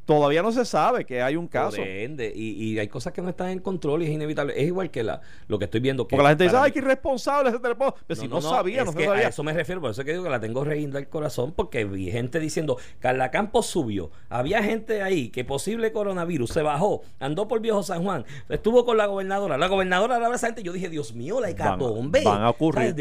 todavía 0.07 0.41
no 0.43 0.53
se 0.53 0.65
sabe 0.65 1.05
que 1.05 1.21
hay 1.21 1.37
un 1.37 1.49
caso. 1.49 1.83
Ende, 1.83 2.33
y, 2.35 2.53
y 2.73 2.79
hay 2.79 2.89
cosas 2.89 3.13
que 3.13 3.21
no 3.21 3.29
están 3.29 3.51
en 3.51 3.59
control 3.59 4.03
y 4.03 4.07
es 4.07 4.13
inevitable. 4.13 4.55
Es 4.57 4.67
igual 4.69 4.91
que 4.91 5.03
la, 5.03 5.21
lo 5.49 5.59
que 5.59 5.67
estoy 5.67 5.81
viendo. 5.81 6.07
Que 6.07 6.17
Porque 6.17 6.23
la 6.23 6.29
gente 6.31 6.45
dice, 6.45 6.57
ay, 6.57 6.71
qué 6.73 6.79
irresponsable 6.79 7.51
ese 7.51 7.59
teléfono. 7.59 7.95
Pero 8.07 8.21
si 8.21 8.29
no, 8.29 8.41
sabía, 8.41 8.81
es 8.81 8.87
no 8.87 8.93
se 8.93 8.99
que 8.99 9.05
sabía. 9.05 9.27
A 9.27 9.29
eso 9.31 9.43
me 9.43 9.53
refiero, 9.53 9.81
por 9.81 9.91
eso 9.91 10.01
es 10.01 10.05
que 10.07 10.13
digo 10.13 10.25
que 10.25 10.31
la 10.31 10.41
tengo 10.41 10.65
reguinda 10.65 10.99
el 10.99 11.09
corazón, 11.09 11.53
porque 11.55 11.85
vi 11.85 12.11
gente 12.11 12.41
diciendo, 12.41 12.79
Carla 13.01 13.31
Campos 13.31 13.67
subió. 13.67 14.11
Había 14.31 14.63
gente 14.63 15.03
ahí 15.03 15.29
que 15.29 15.45
posible 15.45 15.93
coronavirus 15.93 16.51
se 16.51 16.63
bajó, 16.63 17.03
andó 17.19 17.49
por 17.49 17.61
Viejo 17.61 17.83
San 17.83 18.03
Juan, 18.05 18.25
estuvo 18.49 18.85
con 18.85 18.97
la 18.97 19.07
gobernadora. 19.07 19.59
La 19.59 19.67
gobernadora 19.67 20.15
hablaba 20.15 20.35
a 20.35 20.37
esa 20.37 20.47
gente. 20.47 20.63
Yo 20.63 20.73
dije, 20.73 20.89
Dios 20.89 21.15
mío, 21.15 21.41
la 21.41 21.49
van, 21.49 21.51
hecatombe. 21.53 22.23
van 22.25 22.43
a 22.43 22.51
ocurrir 22.51 22.95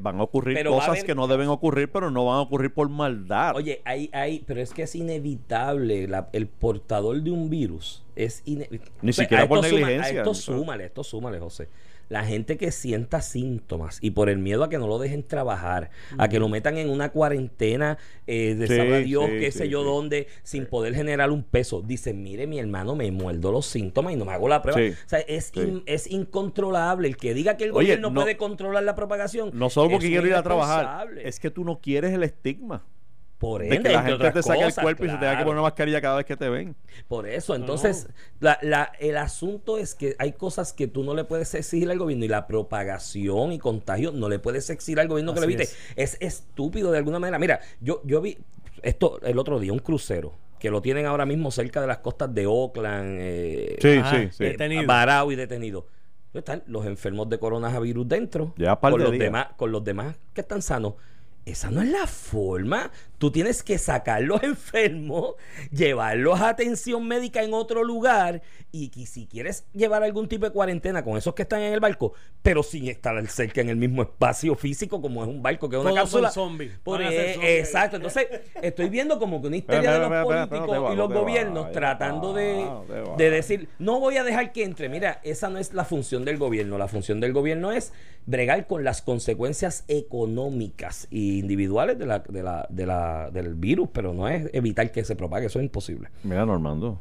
van 0.00 0.20
a 0.20 0.22
ocurrir 0.22 0.58
a 0.58 0.64
cosas 0.64 0.88
haber- 0.88 1.04
que 1.04 1.14
no 1.14 1.26
deben 1.28 1.48
ocurrir, 1.48 1.90
pero 1.92 2.10
no 2.10 2.24
van 2.24 2.36
a 2.38 2.40
ocurrir 2.40 2.72
por 2.72 2.88
maldad. 2.88 3.54
Oye, 3.56 3.82
hay, 3.84 4.08
hay, 4.12 4.42
pero 4.46 4.60
es 4.62 4.72
que 4.72 4.82
es 4.82 4.94
inevitable. 4.94 6.08
la- 6.08 6.28
el 6.32 6.45
portador 6.46 7.22
de 7.22 7.30
un 7.30 7.50
virus 7.50 8.04
es 8.14 8.42
inevitable. 8.44 8.92
Ni 9.02 9.12
siquiera 9.12 9.46
por 9.48 9.62
negligencia. 9.62 10.04
a 10.04 10.08
esto 10.22 10.34
súmale, 10.34 10.84
esto 10.86 11.04
súmale, 11.04 11.38
José. 11.38 11.68
La 12.08 12.24
gente 12.24 12.56
que 12.56 12.70
sienta 12.70 13.20
síntomas 13.20 13.98
y 14.00 14.12
por 14.12 14.28
el 14.30 14.38
miedo 14.38 14.62
a 14.62 14.68
que 14.68 14.78
no 14.78 14.86
lo 14.86 15.00
dejen 15.00 15.24
trabajar, 15.24 15.90
a 16.18 16.28
que 16.28 16.38
lo 16.38 16.48
metan 16.48 16.78
en 16.78 16.88
una 16.88 17.10
cuarentena 17.10 17.98
eh, 18.28 18.54
de 18.54 18.68
Sí, 18.68 19.04
Dios, 19.04 19.24
sí, 19.26 19.38
qué 19.40 19.50
sé 19.50 19.68
yo 19.68 19.82
dónde, 19.82 20.28
sin 20.44 20.66
poder 20.66 20.94
generar 20.94 21.32
un 21.32 21.42
peso. 21.42 21.82
Dicen, 21.82 22.22
mire, 22.22 22.46
mi 22.46 22.60
hermano, 22.60 22.94
me 22.94 23.10
muerdo 23.10 23.50
los 23.50 23.66
síntomas 23.66 24.12
y 24.12 24.16
no 24.16 24.24
me 24.24 24.32
hago 24.32 24.46
la 24.46 24.62
prueba. 24.62 24.80
O 24.80 25.08
sea, 25.08 25.18
es, 25.18 25.50
in- 25.56 25.82
es 25.86 26.06
incontrolable. 26.08 27.08
El 27.08 27.16
que 27.16 27.34
diga 27.34 27.56
que 27.56 27.64
el 27.64 27.70
Oye, 27.70 27.88
gobierno 27.88 28.10
no- 28.10 28.20
puede 28.20 28.36
controlar 28.36 28.84
la 28.84 28.94
propagación. 28.94 29.50
no 29.52 29.68
solo 29.68 29.90
porque 29.90 30.06
quiero 30.08 30.28
ir 30.28 30.34
a 30.34 30.44
trabajar, 30.44 31.08
es 31.22 31.40
que 31.40 31.50
tú 31.50 31.64
no 31.64 31.80
quieres 31.80 32.12
el 32.14 32.22
estigma. 32.22 32.84
Por 33.46 33.62
De 33.62 33.68
ende, 33.76 33.88
que 33.90 33.94
la 33.94 34.02
gente 34.02 34.30
te 34.32 34.42
saque 34.42 34.64
el 34.64 34.74
cuerpo 34.74 35.04
y 35.04 35.08
se 35.10 35.14
tenga 35.16 35.32
que 35.38 35.44
poner 35.44 35.54
una 35.54 35.62
mascarilla 35.62 36.00
cada 36.00 36.16
vez 36.16 36.26
que 36.26 36.36
te 36.36 36.48
ven. 36.48 36.74
Por 37.08 37.28
eso, 37.28 37.54
entonces, 37.54 38.08
La, 38.40 38.58
la- 38.62 38.90
el 38.98 39.16
asunto 39.16 39.78
es 39.78 39.94
que 39.94 40.16
hay 40.18 40.32
cosas 40.32 40.72
que 40.72 40.86
tú 40.88 41.04
no 41.04 41.14
le 41.14 41.24
puedes 41.24 41.54
exigir 41.54 41.90
al 41.90 41.98
gobierno 41.98 42.24
y 42.24 42.28
la 42.28 42.46
propagación 42.46 43.52
y 43.52 43.58
contagio 43.58 44.12
no 44.12 44.28
le 44.28 44.38
puedes 44.38 44.68
exigir 44.70 44.98
al 45.00 45.08
gobierno 45.08 45.32
que 45.34 45.40
lo 45.40 45.44
evite. 45.44 45.68
Es. 45.96 46.16
estúpido 46.20 46.90
de 46.90 46.98
alguna 46.98 47.18
manera. 47.18 47.38
Mira, 47.38 47.60
yo, 47.80 48.00
yo 48.04 48.20
vi 48.20 48.38
esto 48.82 49.20
el 49.22 49.38
otro 49.38 49.58
día, 49.60 49.72
un 49.72 49.78
crucero 49.78 50.32
que 50.58 50.70
lo 50.70 50.80
tienen 50.82 51.06
ahora 51.06 51.26
mismo 51.26 51.50
cerca 51.50 51.80
de 51.80 51.86
las 51.86 51.98
costas 51.98 52.34
de 52.34 52.46
Oakland, 52.46 53.18
eh, 53.20 53.76
Sí, 53.80 53.98
Ajá, 53.98 54.10
sí, 54.16 54.28
sí. 54.32 54.44
eh, 54.44 54.48
Detenido. 54.48 54.86
varado 54.86 55.30
y 55.30 55.36
detenido. 55.36 55.86
Están 56.34 56.62
los 56.66 56.84
enfermos 56.84 57.28
de 57.30 57.38
coronavirus 57.38 58.06
dentro. 58.08 58.52
Ya 58.56 58.76
con 58.76 58.92
de 58.92 58.98
los 58.98 59.18
demás, 59.18 59.48
con 59.56 59.72
los 59.72 59.82
demás 59.84 60.16
que 60.34 60.42
están 60.42 60.60
sanos. 60.62 60.94
Esa 61.46 61.70
no 61.70 61.80
es 61.80 61.88
la 61.88 62.06
forma. 62.06 62.90
Tú 63.18 63.30
tienes 63.30 63.62
que 63.62 63.78
sacar 63.78 64.22
los 64.22 64.42
enfermos, 64.44 65.34
llevarlos 65.70 66.40
a 66.40 66.50
atención 66.50 67.06
médica 67.06 67.42
en 67.42 67.54
otro 67.54 67.82
lugar 67.84 68.42
y 68.72 68.88
que 68.90 69.06
si 69.06 69.26
quieres 69.26 69.64
llevar 69.72 70.02
algún 70.02 70.28
tipo 70.28 70.44
de 70.44 70.52
cuarentena 70.52 71.02
con 71.02 71.16
esos 71.16 71.34
que 71.34 71.42
están 71.42 71.60
en 71.62 71.72
el 71.72 71.80
barco, 71.80 72.12
pero 72.42 72.62
sin 72.62 72.88
estar 72.88 73.26
cerca 73.28 73.60
en 73.62 73.70
el 73.70 73.76
mismo 73.76 74.02
espacio 74.02 74.54
físico 74.54 75.00
como 75.00 75.22
es 75.22 75.28
un 75.28 75.42
barco 75.42 75.68
que 75.68 75.76
es 75.76 75.82
una 75.82 75.90
Todos 75.92 76.10
son 76.10 76.22
cápsula. 76.22 76.30
zombies. 76.30 76.72
E- 76.72 76.78
zombies. 76.84 77.38
exacto. 77.58 77.96
Entonces, 77.96 78.26
estoy 78.60 78.88
viendo 78.90 79.18
como 79.18 79.40
que 79.40 79.48
una 79.48 79.56
histeria 79.56 79.92
de 79.92 79.98
los 80.00 80.24
políticos 80.26 80.68
va, 80.84 80.92
y 80.92 80.96
los 80.96 81.10
va, 81.10 81.14
gobiernos 81.14 81.72
tratando 81.72 82.32
va, 82.34 82.40
de, 82.40 82.66
de 83.16 83.30
decir, 83.30 83.68
no 83.78 83.98
voy 84.00 84.16
a 84.18 84.24
dejar 84.24 84.52
que 84.52 84.64
entre. 84.64 84.88
Mira, 84.88 85.20
esa 85.24 85.48
no 85.48 85.58
es 85.58 85.72
la 85.72 85.84
función 85.84 86.24
del 86.24 86.36
gobierno. 86.36 86.76
La 86.76 86.88
función 86.88 87.20
del 87.20 87.32
gobierno 87.32 87.72
es 87.72 87.92
bregar 88.26 88.66
con 88.66 88.84
las 88.84 89.02
consecuencias 89.02 89.84
económicas 89.88 91.06
e 91.10 91.16
individuales 91.16 91.98
de 91.98 92.06
la, 92.06 92.18
de 92.20 92.42
la, 92.42 92.66
de 92.68 92.86
la, 92.86 93.05
del 93.32 93.54
virus, 93.54 93.88
pero 93.92 94.12
no 94.14 94.28
es 94.28 94.48
evitar 94.52 94.90
que 94.92 95.04
se 95.04 95.16
propague. 95.16 95.46
Eso 95.46 95.58
es 95.58 95.64
imposible. 95.64 96.08
Mira, 96.22 96.44
Normando, 96.46 97.00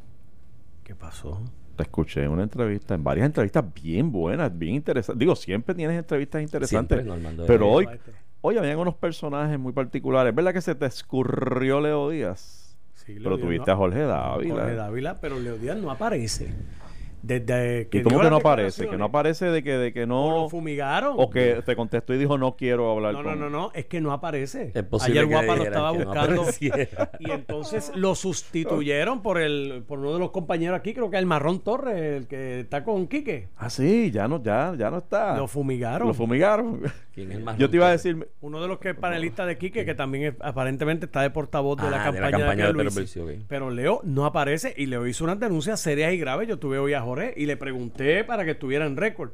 ¿Qué 0.83 0.95
pasó? 0.95 1.41
te 1.75 1.83
escuché 1.83 2.23
en 2.23 2.31
una 2.31 2.43
entrevista, 2.43 2.95
en 2.95 3.03
varias 3.03 3.25
entrevistas 3.25 3.65
bien 3.83 4.11
buenas, 4.11 4.57
bien 4.57 4.75
interesantes. 4.75 5.19
Digo, 5.19 5.35
siempre 5.35 5.75
tienes 5.75 5.97
entrevistas 5.97 6.41
interesantes. 6.41 6.97
Siempre, 6.99 7.03
Normando, 7.15 7.45
pero 7.45 7.69
hoy, 7.69 7.87
hoy 8.41 8.57
habían 8.57 8.79
unos 8.79 8.95
personajes 8.95 9.59
muy 9.59 9.73
particulares. 9.73 10.33
¿Verdad 10.33 10.53
que 10.53 10.61
se 10.61 10.73
te 10.75 10.85
escurrió 10.85 11.81
Leo 11.81 12.09
Díaz? 12.09 12.77
Sí, 12.93 13.13
Leo 13.15 13.23
pero 13.23 13.35
Díaz 13.37 13.45
tuviste 13.47 13.71
no- 13.71 13.73
a 13.73 13.77
Jorge 13.77 13.99
Dávila. 14.01 14.53
Jorge 14.55 14.75
Dávila, 14.75 15.19
pero 15.19 15.39
Leo 15.39 15.57
Díaz 15.57 15.77
no 15.77 15.91
aparece. 15.91 16.53
Desde 17.25 17.87
que 17.89 17.97
¿Y 17.99 18.03
cómo 18.03 18.19
que 18.21 18.29
no 18.29 18.35
aparece? 18.37 18.87
Que 18.87 18.97
no 18.97 19.05
aparece 19.05 19.45
de 19.47 19.63
que, 19.63 19.77
de 19.77 19.93
que 19.93 20.03
O 20.03 20.07
no... 20.07 20.29
lo 20.43 20.49
fumigaron. 20.49 21.15
O 21.17 21.29
que 21.29 21.61
te 21.65 21.75
contestó 21.75 22.13
y 22.13 22.17
dijo 22.17 22.37
no 22.37 22.55
quiero 22.55 22.91
hablar 22.91 23.13
No, 23.13 23.23
con... 23.23 23.39
no, 23.39 23.49
no, 23.49 23.49
no, 23.49 23.71
es 23.73 23.85
que 23.85 23.99
no 24.01 24.11
aparece. 24.11 24.71
Es 24.75 24.83
posible 24.83 25.21
Ayer 25.21 25.29
que 25.29 25.35
Guapa 25.35 25.55
lo 25.55 25.63
estaba 25.63 25.91
no 25.91 26.05
buscando. 26.05 26.45
y 27.19 27.31
entonces 27.31 27.91
lo 27.95 28.13
sustituyeron 28.15 29.21
por 29.21 29.39
el 29.41 29.83
por 29.87 29.99
uno 29.99 30.13
de 30.13 30.19
los 30.19 30.31
compañeros 30.31 30.77
aquí, 30.77 30.93
creo 30.93 31.09
que 31.09 31.17
el 31.17 31.25
Marrón 31.25 31.61
Torres, 31.61 31.95
el 32.21 32.27
que 32.27 32.59
está 32.61 32.83
con 32.83 33.07
Quique. 33.07 33.47
Ah, 33.57 33.69
sí, 33.69 34.11
ya 34.11 34.27
no, 34.27 34.41
ya, 34.43 34.73
ya 34.77 34.91
no 34.91 34.97
está. 34.99 35.35
Lo 35.37 35.47
fumigaron. 35.47 36.07
Lo 36.07 36.13
fumigaron. 36.13 36.81
¿Quién 37.13 37.31
es 37.31 37.37
el 37.37 37.43
más 37.43 37.57
Yo 37.57 37.69
te 37.69 37.77
iba 37.77 37.87
a 37.87 37.91
decir... 37.91 38.27
Uno 38.41 38.61
de 38.61 38.67
los 38.67 38.77
que 38.77 38.93
panelistas 38.93 39.47
de 39.47 39.57
Quique, 39.57 39.85
que 39.85 39.95
también 39.95 40.25
es- 40.25 40.35
aparentemente 40.41 41.05
está 41.05 41.21
de 41.21 41.29
portavoz 41.29 41.77
de, 41.81 41.87
Ah, 41.87 41.91
la 41.91 42.11
de 42.11 42.19
la 42.19 42.31
campaña 42.31 42.67
de. 42.67 42.73
Pierluisi, 42.73 43.19
ok. 43.21 43.29
Pero 43.47 43.69
Leo 43.71 44.01
no 44.03 44.25
aparece 44.25 44.73
y 44.77 44.85
Leo 44.87 45.07
hizo 45.07 45.23
unas 45.23 45.39
denuncias 45.39 45.79
serias 45.79 46.11
y 46.13 46.17
graves. 46.17 46.47
Yo 46.49 46.59
tuve 46.59 46.77
hoy 46.77 46.93
a 46.93 47.01
Jorge 47.01 47.14
y 47.35 47.45
le 47.45 47.57
pregunté 47.57 48.23
para 48.23 48.43
que 48.45 48.51
estuviera 48.51 48.85
en 48.85 48.97
récord. 48.97 49.31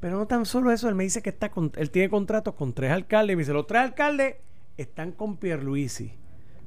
Pero 0.00 0.18
no 0.18 0.26
tan 0.26 0.44
solo 0.46 0.70
eso, 0.70 0.88
él 0.88 0.94
me 0.94 1.04
dice 1.04 1.22
que 1.22 1.30
está 1.30 1.50
con, 1.50 1.72
él 1.76 1.90
tiene 1.90 2.08
contratos 2.10 2.54
con 2.54 2.72
tres 2.74 2.90
alcaldes. 2.90 3.32
Y 3.34 3.36
me 3.36 3.42
dice, 3.42 3.52
los 3.52 3.66
tres 3.66 3.82
alcaldes 3.82 4.36
están 4.76 5.12
con 5.12 5.36
Pierluisi. 5.36 6.12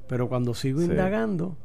Pero 0.08 0.28
cuando 0.28 0.54
sigo 0.54 0.80
Sí. 0.80 0.86
indagando... 0.86 1.56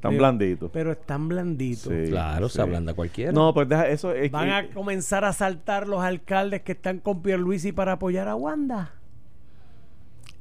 Tan 0.00 0.10
digo, 0.10 0.20
blandito. 0.20 0.68
Pero 0.70 0.92
están 0.92 1.28
blanditos. 1.28 1.90
Sí, 1.90 2.10
Claro, 2.10 2.50
sí. 2.50 2.56
se 2.56 2.60
ablanda 2.62 2.92
cualquiera. 2.92 3.32
No, 3.32 3.54
pues 3.54 3.66
deja 3.70 3.88
eso. 3.88 4.12
Es 4.12 4.30
Van 4.30 4.48
que- 4.48 4.52
a 4.52 4.74
comenzar 4.74 5.24
a 5.24 5.32
saltar 5.32 5.88
los 5.88 6.02
alcaldes 6.02 6.60
que 6.60 6.72
están 6.72 6.98
con 6.98 7.22
Pierluisi 7.22 7.72
para 7.72 7.92
apoyar 7.92 8.28
a 8.28 8.34
Wanda. 8.34 8.92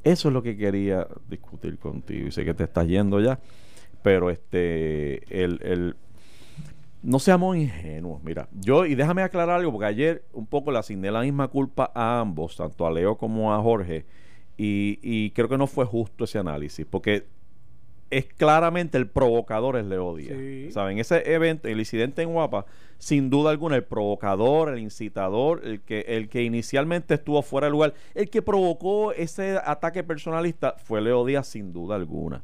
Eso 0.03 0.27
es 0.27 0.33
lo 0.33 0.43
que 0.43 0.57
quería 0.57 1.07
discutir 1.29 1.77
contigo. 1.77 2.27
Y 2.27 2.31
sé 2.31 2.43
que 2.43 2.53
te 2.53 2.65
estás 2.65 2.87
yendo 2.87 3.21
ya. 3.21 3.39
Pero 4.01 4.29
este, 4.29 5.43
el, 5.43 5.59
el- 5.63 5.95
no 7.03 7.19
seamos 7.19 7.57
ingenuos. 7.57 8.23
Mira, 8.23 8.47
yo, 8.53 8.85
y 8.85 8.95
déjame 8.95 9.21
aclarar 9.21 9.59
algo, 9.59 9.71
porque 9.71 9.85
ayer 9.85 10.23
un 10.33 10.47
poco 10.47 10.71
le 10.71 10.79
asigné 10.79 11.11
la 11.11 11.21
misma 11.21 11.49
culpa 11.49 11.91
a 11.93 12.19
ambos, 12.19 12.55
tanto 12.55 12.87
a 12.87 12.91
Leo 12.91 13.17
como 13.17 13.53
a 13.53 13.61
Jorge. 13.61 14.05
Y, 14.57 14.99
y 15.01 15.31
creo 15.31 15.49
que 15.49 15.57
no 15.57 15.67
fue 15.67 15.85
justo 15.85 16.23
ese 16.23 16.39
análisis, 16.39 16.85
porque 16.85 17.25
es 18.09 18.25
claramente 18.25 18.97
el 18.97 19.07
provocador 19.07 19.77
es 19.77 19.85
Leo 19.85 20.15
Díaz. 20.15 20.37
Sí. 20.37 20.71
¿Saben? 20.71 20.99
Ese 20.99 21.33
evento, 21.33 21.67
el 21.67 21.79
incidente 21.79 22.21
en 22.21 22.31
Guapa, 22.31 22.65
sin 22.99 23.29
duda 23.29 23.49
alguna, 23.51 23.75
el 23.75 23.83
provocador, 23.83 24.69
el 24.69 24.79
incitador, 24.79 25.61
el 25.65 25.81
que, 25.81 26.01
el 26.07 26.29
que 26.29 26.43
inicialmente 26.43 27.15
estuvo 27.15 27.41
fuera 27.41 27.67
de 27.67 27.71
lugar, 27.71 27.93
el 28.13 28.29
que 28.29 28.41
provocó 28.41 29.11
ese 29.11 29.59
ataque 29.65 30.03
personalista 30.03 30.75
fue 30.77 31.01
Leo 31.01 31.25
Díaz, 31.25 31.47
sin 31.47 31.73
duda 31.73 31.95
alguna. 31.95 32.43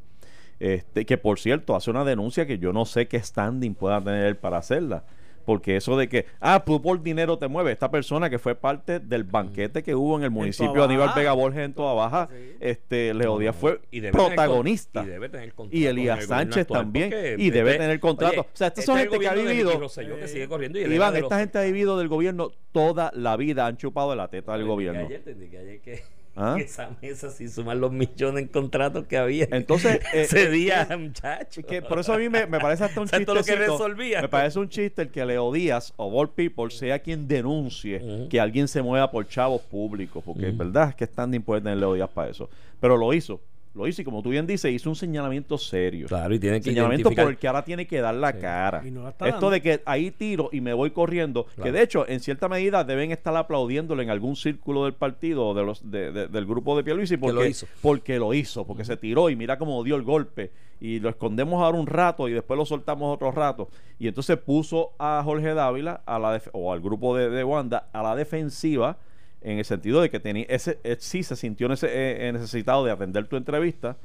Este, 0.60 1.06
que 1.06 1.18
por 1.18 1.40
cierto, 1.40 1.76
hace 1.76 1.90
una 1.90 2.04
denuncia 2.04 2.46
que 2.46 2.58
yo 2.60 2.74
no 2.74 2.86
sé 2.86 3.08
qué 3.08 3.20
standing 3.22 3.76
pueda 3.76 4.02
tener 4.04 4.26
él 4.26 4.36
para 4.38 4.58
hacerla. 4.58 5.04
Porque 5.46 5.78
eso 5.78 5.98
de 5.98 6.08
que, 6.10 6.26
ah, 6.42 6.62
tú 6.64 6.80
por 6.80 7.02
dinero 7.02 7.40
te 7.40 7.48
mueves. 7.48 7.72
Esta 7.74 7.90
persona 7.90 8.30
que 8.30 8.38
fue 8.38 8.54
parte 8.54 9.00
del 9.00 9.24
banquete 9.24 9.82
que 9.82 9.96
hubo 9.96 10.16
en 10.16 10.24
el 10.24 10.30
municipio 10.30 10.74
de 10.74 10.84
Aníbal. 10.84 11.12
Vega 11.16 11.32
Borges 11.34 11.62
en 11.66 11.74
Toda 11.74 11.94
Baja, 11.94 12.28
Sí. 12.28 12.56
este, 12.60 13.16
Leo 13.16 13.40
Díaz 13.40 13.56
fue 13.56 13.80
Y 13.90 13.98
tener 14.02 14.12
protagonista. 14.12 15.02
y 15.02 15.08
debe 15.08 15.28
tener 15.30 15.54
contrato 15.56 15.76
Y 15.78 15.86
Elías 15.88 16.26
Sánchez 16.26 16.62
actual, 16.64 16.82
también, 16.82 17.12
y 17.40 17.50
debe 17.50 17.72
este- 17.72 17.82
tener 17.84 18.00
contrato. 18.00 18.42
Oye, 18.42 18.50
O 18.54 18.56
sea, 18.58 18.68
estas 18.68 18.84
este 18.84 18.92
son 18.92 18.98
gente 19.00 19.18
que 19.18 19.28
ha 19.28 19.34
vivido- 19.34 19.70
Ricky 19.72 19.82
Rosselló 19.82 20.20
que 20.20 20.28
sigue 20.28 20.48
corriendo 20.48 20.78
y 20.78 20.84
él 20.84 20.94
Iván, 20.94 21.16
esta 21.16 21.30
los- 21.30 21.40
gente 21.40 21.58
ha 21.58 21.62
vivido 21.64 21.98
del 21.98 22.10
gobierno 22.10 22.52
toda 22.72 23.12
la 23.16 23.36
vida, 23.36 23.66
han 23.66 23.78
chupado 23.78 24.12
de 24.12 24.18
la 24.18 24.28
teta 24.28 24.54
del 24.56 24.68
gobierno. 24.68 25.08
Que 25.08 25.16
ayer, 25.16 25.24
que 25.50 25.58
ayer 25.58 25.82
que, 25.82 26.04
¿Ah? 26.40 26.58
esa 26.60 26.90
mesa 27.02 27.30
sin 27.30 27.50
sumar 27.50 27.78
los 27.78 27.92
millones 27.92 28.44
en 28.44 28.48
contratos 28.48 29.06
que 29.08 29.18
había. 29.18 29.48
Entonces, 29.52 29.96
eh, 30.14 30.22
ese 30.24 30.44
eh, 30.44 30.50
día, 30.50 30.88
eh, 30.90 30.98
muchacho. 30.98 31.62
Que 31.64 31.82
por 31.82 32.00
eso 32.00 32.14
a 32.14 32.18
mí 32.18 32.30
me, 32.30 32.46
me 32.46 32.60
parece 32.60 32.86
hasta 32.86 33.02
un 33.02 33.08
¿Sabes 33.10 33.26
chiste. 33.26 33.26
todo 33.26 33.36
lo 33.36 33.44
que 33.44 33.56
resolvía? 33.56 34.22
Me 34.22 34.30
parece 34.30 34.60
un 34.60 34.70
chiste 34.70 35.02
el 35.02 35.10
que 35.10 35.26
Leo 35.26 35.52
Díaz 35.52 35.94
o 35.98 36.06
All 36.20 36.30
People 36.30 36.72
sea 36.72 37.00
quien 37.00 37.28
denuncie 37.28 38.28
que 38.30 38.40
alguien 38.40 38.68
se 38.68 38.82
mueva 38.82 39.12
por 39.12 39.28
chavos 39.28 39.62
públicos. 39.62 40.24
Porque 40.26 40.48
es 40.48 40.50
Ujú. 40.54 40.58
verdad 40.60 40.96
que 40.96 41.06
standing 41.06 41.42
puede 41.42 41.62
tener 41.62 41.78
Leo 41.78 41.94
Díaz 41.94 42.10
para 42.14 42.30
eso. 42.30 42.50
Pero 42.80 42.96
lo 42.96 43.14
hizo. 43.14 43.42
Lo 43.76 43.88
hizo 43.88 44.02
y 44.02 44.06
como 44.06 44.24
tú 44.24 44.30
bien 44.30 44.48
dices, 44.48 44.72
hizo 44.74 44.90
un 44.90 44.96
señalamiento 44.96 45.58
serio. 45.58 46.08
Claro, 46.08 46.34
y 46.34 46.40
tiene 46.40 46.60
que 46.60 46.72
señalamiento 46.72 47.12
por 47.12 47.30
el 47.30 47.38
que 47.38 47.48
ahora 47.48 47.64
tiene 47.64 47.86
que 47.86 48.02
dar 48.02 48.16
la 48.16 48.32
Sí. 48.34 48.40
cara. 48.42 48.82
Y 48.86 48.90
no 48.90 49.04
la 49.04 49.10
está 49.10 49.26
Esto 49.28 49.36
dando. 49.36 49.50
de 49.52 49.62
que 49.62 49.82
ahí 49.86 50.10
tiro 50.12 50.50
y 50.52 50.60
me 50.60 50.74
voy 50.74 50.90
corriendo, 50.90 51.46
que 51.62 51.72
de 51.72 51.84
hecho, 51.84 52.08
en 52.10 52.20
cierta 52.20 52.50
medida, 52.50 52.84
deben 52.84 53.12
estar 53.12 53.36
aplaudiéndole 53.36 54.02
en 54.04 54.10
algún 54.10 54.36
círculo 54.36 54.86
del 54.86 54.94
partido 54.94 55.48
o 55.50 55.54
de 55.54 55.64
los, 55.64 55.90
de- 55.92 56.12
de- 56.12 56.28
del 56.28 56.46
grupo 56.48 56.76
de 56.76 56.84
Pierluisi 56.84 57.18
porque 57.18 57.34
lo 57.36 57.46
hizo. 57.46 57.68
porque 57.82 58.18
lo 58.18 58.34
hizo, 58.34 58.66
porque 58.66 58.84
se 58.84 58.98
tiró 58.98 59.30
y 59.30 59.36
mira 59.36 59.58
cómo 59.60 59.84
dio 59.84 59.96
el 59.96 60.04
golpe. 60.04 60.52
Y 60.82 61.00
lo 61.00 61.10
escondemos 61.10 61.62
ahora 61.62 61.78
un 61.78 61.88
rato 61.88 62.28
y 62.28 62.32
después 62.34 62.58
lo 62.58 62.66
soltamos 62.66 63.14
otro 63.14 63.32
rato. 63.32 63.70
Y 64.00 64.08
entonces 64.08 64.38
puso 64.38 64.94
a 64.98 65.22
Jorge 65.24 65.54
Dávila 65.54 66.02
a 66.06 66.18
la 66.18 66.42
o 66.54 66.72
al 66.74 66.80
grupo 66.82 67.16
de, 67.18 67.30
de 67.30 67.44
Wanda 67.44 67.90
a 67.94 68.02
la 68.02 68.16
defensiva 68.16 68.98
en 69.42 69.58
el 69.60 69.66
sentido 69.66 70.02
de 70.02 70.10
que 70.10 70.20
tenía 70.20 70.46
ese 70.50 70.80
él 70.84 70.98
sí 71.00 71.24
se 71.24 71.36
sintió 71.36 71.68
nece- 71.70 71.88
eh, 71.88 72.28
eh, 72.28 72.32
necesitado 72.34 72.84
de 72.84 72.92
atender 72.92 73.28
tu 73.28 73.38
entrevista 73.38 73.98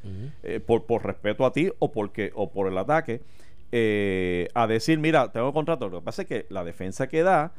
eh, 0.43 0.61
por, 0.61 0.85
por 0.87 1.05
respeto 1.05 1.45
a 1.45 1.53
ti 1.53 1.71
o 1.81 1.91
porque 1.91 2.31
o 2.35 2.51
por 2.53 2.69
el 2.69 2.79
ataque 2.79 3.21
eh, 3.73 4.49
a 4.55 4.67
decir 4.67 4.99
mira 4.99 5.33
tengo 5.33 5.53
contrato 5.53 5.89
lo 5.89 5.99
que 6.01 6.05
pasa 6.05 6.23
es 6.23 6.29
que 6.29 6.47
la 6.51 6.63
defensa 6.65 7.09
que 7.09 7.23
da 7.23 7.53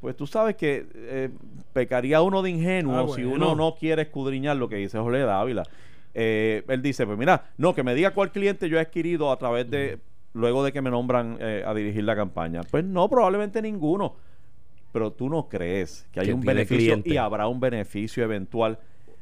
pues 0.00 0.14
tú 0.16 0.26
sabes 0.26 0.56
que 0.56 0.86
eh, 0.94 1.30
pecaría 1.72 2.22
uno 2.22 2.42
de 2.42 2.50
ingenuo 2.50 2.94
Ah, 3.12 3.16
si 3.16 3.22
uno 3.24 3.54
no 3.56 3.74
quiere 3.74 4.02
escudriñar 4.02 4.56
lo 4.56 4.68
que 4.68 4.76
dice 4.76 4.98
Jorge 4.98 5.20
Dávila. 5.20 5.62
Eh, 6.14 6.62
él 6.68 6.82
dice 6.82 7.04
pues 7.06 7.18
mira 7.18 7.50
no 7.58 7.74
que 7.74 7.82
me 7.82 7.94
diga 7.94 8.12
cuál 8.12 8.30
cliente 8.30 8.68
yo 8.68 8.78
he 8.78 8.80
adquirido 8.80 9.32
a 9.32 9.38
través 9.38 9.68
de 9.70 9.98
luego 10.34 10.62
de 10.64 10.72
que 10.72 10.80
me 10.82 10.90
nombran 10.90 11.38
eh, 11.40 11.62
a 11.66 11.74
dirigir 11.74 12.04
la 12.04 12.14
campaña 12.14 12.60
pues 12.70 12.84
no 12.84 13.08
probablemente 13.08 13.60
ninguno 13.60 14.14
pero 14.96 15.12
tú 15.12 15.28
no 15.28 15.46
crees 15.46 16.06
que 16.10 16.20
hay 16.20 16.26
Que 16.28 16.32
un 16.32 16.40
beneficio 16.40 16.78
cliente. 16.94 17.10
y 17.10 17.16
habrá 17.18 17.48
un 17.48 17.60
beneficio 17.60 18.24
eventual 18.24 18.78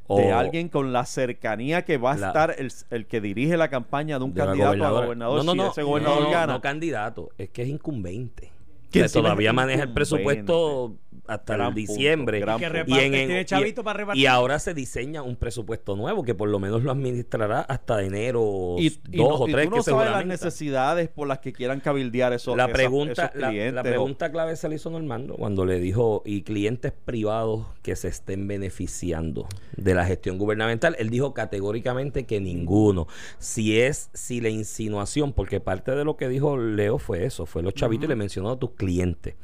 O- 0.07 0.19
de 0.21 0.31
alguien 0.31 0.69
con 0.69 0.93
la 0.93 1.05
cercanía 1.05 1.85
que 1.85 1.99
va 1.99 2.13
a 2.13 2.17
La- 2.17 2.27
estar 2.29 2.55
el, 2.57 2.71
el 2.91 3.07
que 3.07 3.21
dirige 3.21 3.57
la 3.57 3.71
campaña 3.71 4.19
de 4.21 4.25
un 4.25 4.35
de 4.35 4.41
candidato 4.45 4.85
a 4.85 4.91
gobernador 5.03 5.17
No, 5.39 5.43
no, 5.43 5.51
si 5.53 5.59
no, 5.59 5.71
ese 5.73 5.83
gobernador 5.83 6.19
no, 6.21 6.25
no, 6.27 6.31
gana 6.31 6.53
no 6.53 6.61
candidato, 6.61 7.31
es 7.39 7.51
que 7.51 7.63
es 7.63 7.69
incumbente. 7.69 8.53
Que 8.93 9.09
todavía 9.09 9.53
maneja 9.53 9.83
el 9.83 9.93
presupuesto 9.93 10.95
hasta 11.27 11.55
Gran 11.55 11.75
punto, 11.75 11.93
diciembre. 11.93 12.39
Y 12.39 12.43
que 12.43 12.65
en- 12.67 13.29
tiene 13.29 13.47
y- 13.69 13.73
para 13.83 14.15
y 14.17 14.27
ahora 14.27 14.59
se 14.59 14.75
diseña 14.75 15.23
un 15.23 15.37
presupuesto 15.37 15.97
nuevo 15.97 16.23
que 16.23 16.35
por 16.35 16.49
lo 16.49 16.59
menos 16.59 16.83
lo 16.83 16.91
administrará 16.91 17.61
hasta 17.63 18.03
enero 18.03 18.77
y, 18.79 18.91
dos 18.91 18.99
y 19.11 19.17
no, 19.19 19.27
o 19.29 19.49
y 19.49 19.53
tres 19.53 19.65
tú 19.65 19.71
no 19.71 19.77
que 19.77 19.83
se 19.83 19.91
sabes 19.91 20.11
las 20.11 20.27
necesidades 20.27 21.09
por 21.09 21.27
las 21.29 21.39
que 21.39 21.53
quieran 21.53 21.81
cabildear 21.81 22.33
esos, 22.33 22.57
la 22.57 22.65
esas- 22.65 22.75
pregunta, 22.75 23.25
esos 23.27 23.41
la, 23.41 23.49
clientes 23.49 23.75
la 23.75 23.81
o- 23.81 23.85
pregunta 23.85 24.31
clave 24.31 24.57
se 24.57 24.69
le 24.69 24.77
hizo 24.77 24.91
Normando 24.91 25.35
cuando 25.37 25.65
le 25.65 25.81
dijo 25.81 26.23
y 26.27 26.43
clientes 26.43 26.93
privados 26.93 27.67
que 27.83 27.97
se 27.97 28.09
estén 28.09 28.47
beneficiando 28.47 29.47
de 29.77 29.95
la 29.95 30.05
gestión 30.05 30.39
gubernamental. 30.39 30.95
Él 30.99 31.11
dijo 31.11 31.33
categóricamente 31.35 32.25
que 32.25 32.41
ninguno. 32.41 33.07
Si 33.39 33.81
es, 33.81 34.11
si 34.13 34.41
la 34.41 34.51
insinuación, 34.51 35.33
porque 35.33 35.61
parte 35.61 35.93
de 35.93 36.05
lo 36.05 36.17
que 36.17 36.29
dijo 36.29 36.57
Leo 36.57 36.99
fue 36.99 37.25
eso, 37.25 37.47
fue 37.47 37.63
los 37.63 37.75
chavitos 37.75 38.05
y 38.05 38.09
le 38.09 38.17
mencionó 38.17 38.51
a 38.51 38.59
tus 38.59 38.71
clientes. 38.73 39.35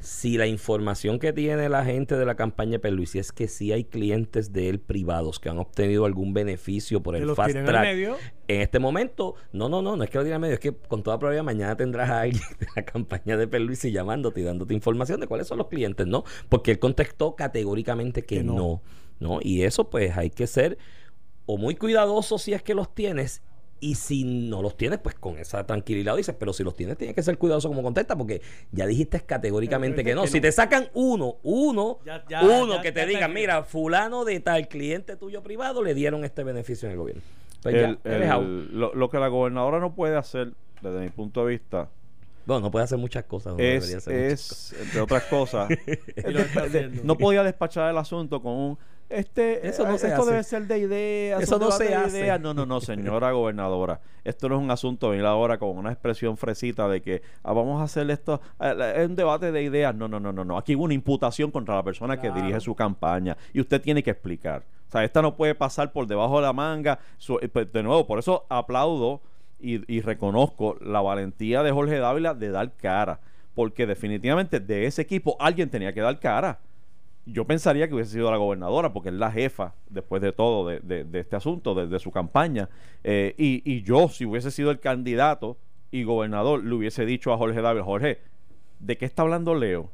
Si 0.00 0.36
la 0.36 0.46
información 0.46 1.18
que 1.18 1.32
tiene 1.32 1.68
la 1.70 1.84
gente 1.84 2.16
de 2.16 2.26
la 2.26 2.34
campaña 2.34 2.72
de 2.72 2.78
Perluisi 2.78 3.18
es 3.18 3.32
que 3.32 3.48
sí 3.48 3.72
hay 3.72 3.84
clientes 3.84 4.52
de 4.52 4.68
él 4.68 4.78
privados 4.78 5.40
que 5.40 5.48
han 5.48 5.58
obtenido 5.58 6.04
algún 6.04 6.34
beneficio 6.34 7.02
por 7.02 7.16
el 7.16 7.34
fast 7.34 7.48
tiren 7.48 7.64
al 7.64 7.72
track 7.72 7.82
medio. 7.84 8.16
en 8.48 8.60
este 8.60 8.78
momento, 8.78 9.34
no, 9.52 9.70
no, 9.70 9.80
no, 9.80 9.96
no 9.96 10.04
es 10.04 10.10
que 10.10 10.18
lo 10.18 10.24
diga 10.24 10.36
en 10.36 10.42
medio, 10.42 10.54
es 10.54 10.60
que 10.60 10.74
con 10.74 11.02
toda 11.02 11.18
probabilidad 11.18 11.44
mañana 11.44 11.76
tendrás 11.76 12.10
a 12.10 12.20
alguien 12.20 12.42
de 12.60 12.66
la 12.76 12.84
campaña 12.84 13.38
de 13.38 13.48
Perluisi 13.48 13.92
llamándote 13.92 14.40
y 14.40 14.44
dándote 14.44 14.74
información 14.74 15.20
de 15.20 15.26
cuáles 15.26 15.46
son 15.46 15.58
los 15.58 15.68
clientes, 15.68 16.06
¿no? 16.06 16.24
Porque 16.50 16.72
él 16.72 16.78
contestó 16.78 17.34
categóricamente 17.34 18.22
que, 18.22 18.38
Que 18.38 18.44
no. 18.44 18.54
no. 18.54 18.82
no, 19.20 19.38
Y 19.42 19.62
eso 19.62 19.88
pues 19.88 20.16
hay 20.16 20.28
que 20.28 20.46
ser 20.46 20.76
o 21.46 21.56
muy 21.56 21.76
cuidadoso 21.76 22.38
si 22.38 22.52
es 22.52 22.62
que 22.62 22.74
los 22.74 22.94
tienes 22.94 23.42
y 23.86 23.96
si 23.96 24.24
no 24.24 24.62
los 24.62 24.76
tienes, 24.76 24.98
pues 24.98 25.14
con 25.14 25.36
esa 25.38 25.66
tranquilidad 25.66 26.16
dices, 26.16 26.34
pero 26.38 26.52
si 26.54 26.64
los 26.64 26.74
tienes 26.74 26.96
tienes 26.96 27.14
que 27.14 27.22
ser 27.22 27.36
cuidadoso 27.36 27.68
como 27.68 27.82
contesta 27.82 28.16
porque 28.16 28.40
ya 28.72 28.86
dijiste 28.86 29.20
categóricamente 29.20 30.02
que 30.02 30.14
no. 30.14 30.22
que 30.22 30.28
Si 30.28 30.40
te 30.40 30.50
sacan 30.52 30.88
uno, 30.94 31.36
uno, 31.42 31.98
Ya- 32.06 32.24
ya- 32.28 32.42
uno 32.42 32.76
ya- 32.76 32.82
que 32.82 32.92
te 32.92 33.00
ya 33.00 33.04
te 33.06 33.10
digan, 33.10 33.32
creo. 33.32 33.42
mira, 33.42 33.62
fulano 33.64 34.24
de 34.24 34.40
tal 34.40 34.68
cliente 34.68 35.16
tuyo 35.16 35.42
privado 35.42 35.82
le 35.82 35.92
dieron 35.92 36.24
este 36.24 36.44
beneficio 36.44 36.86
en 36.86 36.92
el 36.92 36.98
gobierno. 36.98 37.22
Pues 37.62 37.74
el- 37.74 37.98
el- 38.04 38.78
lo, 38.78 38.94
lo 38.94 39.10
que 39.10 39.18
la 39.18 39.28
gobernadora 39.28 39.80
no 39.80 39.94
puede 39.94 40.16
hacer 40.16 40.52
desde 40.80 41.00
mi 41.00 41.10
punto 41.10 41.44
de 41.44 41.52
vista 41.52 41.88
Bueno, 42.46 42.62
no 42.62 42.70
puede 42.70 42.84
hacer 42.84 42.98
muchas 42.98 43.24
cosas. 43.24 43.52
no 43.54 43.58
es, 43.58 43.94
hacer 43.94 44.14
muchas 44.14 44.48
cosas. 44.48 44.74
entre 44.82 45.00
otras 45.00 45.22
cosas 45.24 45.68
no 47.04 47.16
podía 47.18 47.42
despachar 47.42 47.90
el 47.90 47.98
asunto 47.98 48.40
con 48.42 48.52
un 48.52 48.78
este 49.08 49.66
Eso 49.68 49.84
no 49.86 49.94
eh, 49.94 49.98
se 49.98 50.08
esto 50.08 50.22
hace. 50.22 50.30
debe 50.30 50.42
ser 50.44 50.66
de 50.66 50.78
ideas 50.78 51.42
Eso 51.42 51.58
no 51.58 51.70
se 51.70 51.94
hace. 51.94 52.38
no 52.38 52.54
no 52.54 52.66
no 52.66 52.80
señora 52.80 53.32
gobernadora. 53.32 54.00
Esto 54.24 54.48
no 54.48 54.56
es 54.56 54.62
un 54.62 54.70
asunto 54.70 55.10
venir 55.10 55.26
ahora 55.26 55.58
con 55.58 55.76
una 55.76 55.90
expresión 55.92 56.36
fresita 56.36 56.88
de 56.88 57.02
que 57.02 57.22
ah, 57.42 57.52
vamos 57.52 57.80
a 57.80 57.84
hacer 57.84 58.10
esto 58.10 58.40
eh, 58.60 58.94
es 58.96 59.08
un 59.08 59.14
debate 59.16 59.52
de 59.52 59.62
ideas. 59.62 59.94
No 59.94 60.08
no 60.08 60.18
no 60.18 60.32
no 60.32 60.44
no. 60.44 60.56
Aquí 60.58 60.74
hubo 60.74 60.84
una 60.84 60.94
imputación 60.94 61.50
contra 61.50 61.74
la 61.76 61.82
persona 61.82 62.20
que 62.20 62.30
dirige 62.30 62.60
su 62.60 62.74
campaña 62.74 63.36
y 63.52 63.60
usted 63.60 63.80
tiene 63.80 64.02
que 64.02 64.10
explicar. 64.10 64.62
O 64.88 64.92
sea 64.92 65.04
esta 65.04 65.22
no 65.22 65.36
puede 65.36 65.54
pasar 65.54 65.92
por 65.92 66.06
debajo 66.06 66.36
de 66.36 66.42
la 66.42 66.52
manga. 66.52 66.98
Eh, 67.40 67.48
pues, 67.48 67.72
de 67.72 67.82
nuevo 67.82 68.06
por 68.06 68.18
eso 68.18 68.46
aplaudo 68.48 69.20
y, 69.60 69.80
y 69.94 70.00
reconozco 70.00 70.76
la 70.80 71.00
valentía 71.00 71.62
de 71.62 71.70
Jorge 71.72 71.98
Dávila 71.98 72.34
de 72.34 72.50
dar 72.50 72.72
cara, 72.72 73.20
porque 73.54 73.86
definitivamente 73.86 74.60
de 74.60 74.86
ese 74.86 75.02
equipo 75.02 75.36
alguien 75.40 75.70
tenía 75.70 75.92
que 75.92 76.00
dar 76.00 76.18
cara. 76.18 76.58
Yo 77.26 77.46
pensaría 77.46 77.88
que 77.88 77.94
hubiese 77.94 78.12
sido 78.12 78.30
la 78.30 78.36
gobernadora, 78.36 78.92
porque 78.92 79.08
es 79.08 79.14
la 79.14 79.30
jefa, 79.30 79.74
después 79.88 80.20
de 80.20 80.32
todo, 80.32 80.68
de, 80.68 81.06
este 81.14 81.36
asunto, 81.36 81.74
de, 81.74 81.98
su 81.98 82.10
campaña. 82.10 82.68
Eh, 83.02 83.34
y, 83.38 83.62
y 83.64 83.82
yo, 83.82 84.08
si 84.08 84.26
hubiese 84.26 84.50
sido 84.50 84.70
el 84.70 84.78
candidato 84.78 85.56
y 85.90 86.04
gobernador, 86.04 86.64
le 86.64 86.74
hubiese 86.74 87.06
dicho 87.06 87.32
a 87.32 87.38
Jorge 87.38 87.62
Dávila, 87.62 87.84
Jorge, 87.84 88.20
¿de 88.78 88.98
qué 88.98 89.06
está 89.06 89.22
hablando 89.22 89.54
Leo? 89.54 89.90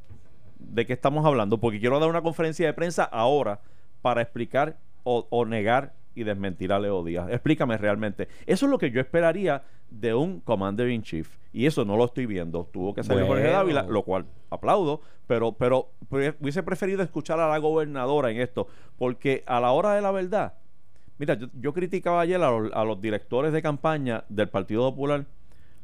¿De 0.58 0.86
qué 0.86 0.92
estamos 0.92 1.24
hablando? 1.24 1.58
Porque 1.58 1.78
quiero 1.78 2.00
dar 2.00 2.08
una 2.08 2.22
conferencia 2.22 2.66
de 2.66 2.72
prensa 2.72 3.04
ahora 3.04 3.60
para 4.02 4.22
explicar 4.22 4.76
o, 5.04 5.26
o 5.30 5.44
negar 5.44 5.94
y 6.14 6.24
desmentir 6.24 6.72
a 6.72 6.78
Leo 6.78 7.04
Díaz. 7.04 7.28
Explícame 7.30 7.76
realmente. 7.78 8.28
Eso 8.46 8.66
es 8.66 8.70
lo 8.70 8.78
que 8.78 8.90
yo 8.90 9.00
esperaría 9.00 9.62
de 9.90 10.14
un 10.14 10.40
Commander 10.40 10.88
in 10.90 11.02
Chief. 11.02 11.28
Y 11.52 11.66
eso 11.66 11.84
no 11.84 11.96
lo 11.96 12.04
estoy 12.04 12.26
viendo. 12.26 12.68
Tuvo 12.72 12.94
que 12.94 13.02
salir 13.02 13.24
Jorge 13.26 13.42
Bueno. 13.42 13.56
Dávila, 13.56 13.82
lo 13.82 14.02
cual 14.02 14.24
aplaudo, 14.50 15.00
pero, 15.26 15.52
pero 15.52 15.88
pre- 16.08 16.34
hubiese 16.40 16.62
preferido 16.62 17.02
escuchar 17.02 17.40
a 17.40 17.48
la 17.48 17.58
gobernadora 17.58 18.30
en 18.30 18.40
esto. 18.40 18.68
Porque 18.96 19.42
a 19.46 19.58
la 19.60 19.72
hora 19.72 19.94
de 19.94 20.00
la 20.00 20.12
verdad, 20.12 20.54
mira, 21.18 21.34
yo, 21.34 21.48
yo 21.60 21.72
criticaba 21.74 22.20
ayer 22.20 22.40
a 22.40 22.50
los, 22.50 22.72
a 22.72 22.84
los 22.84 23.00
directores 23.00 23.52
de 23.52 23.62
campaña 23.62 24.24
del 24.28 24.48
Partido 24.48 24.88
Popular 24.90 25.24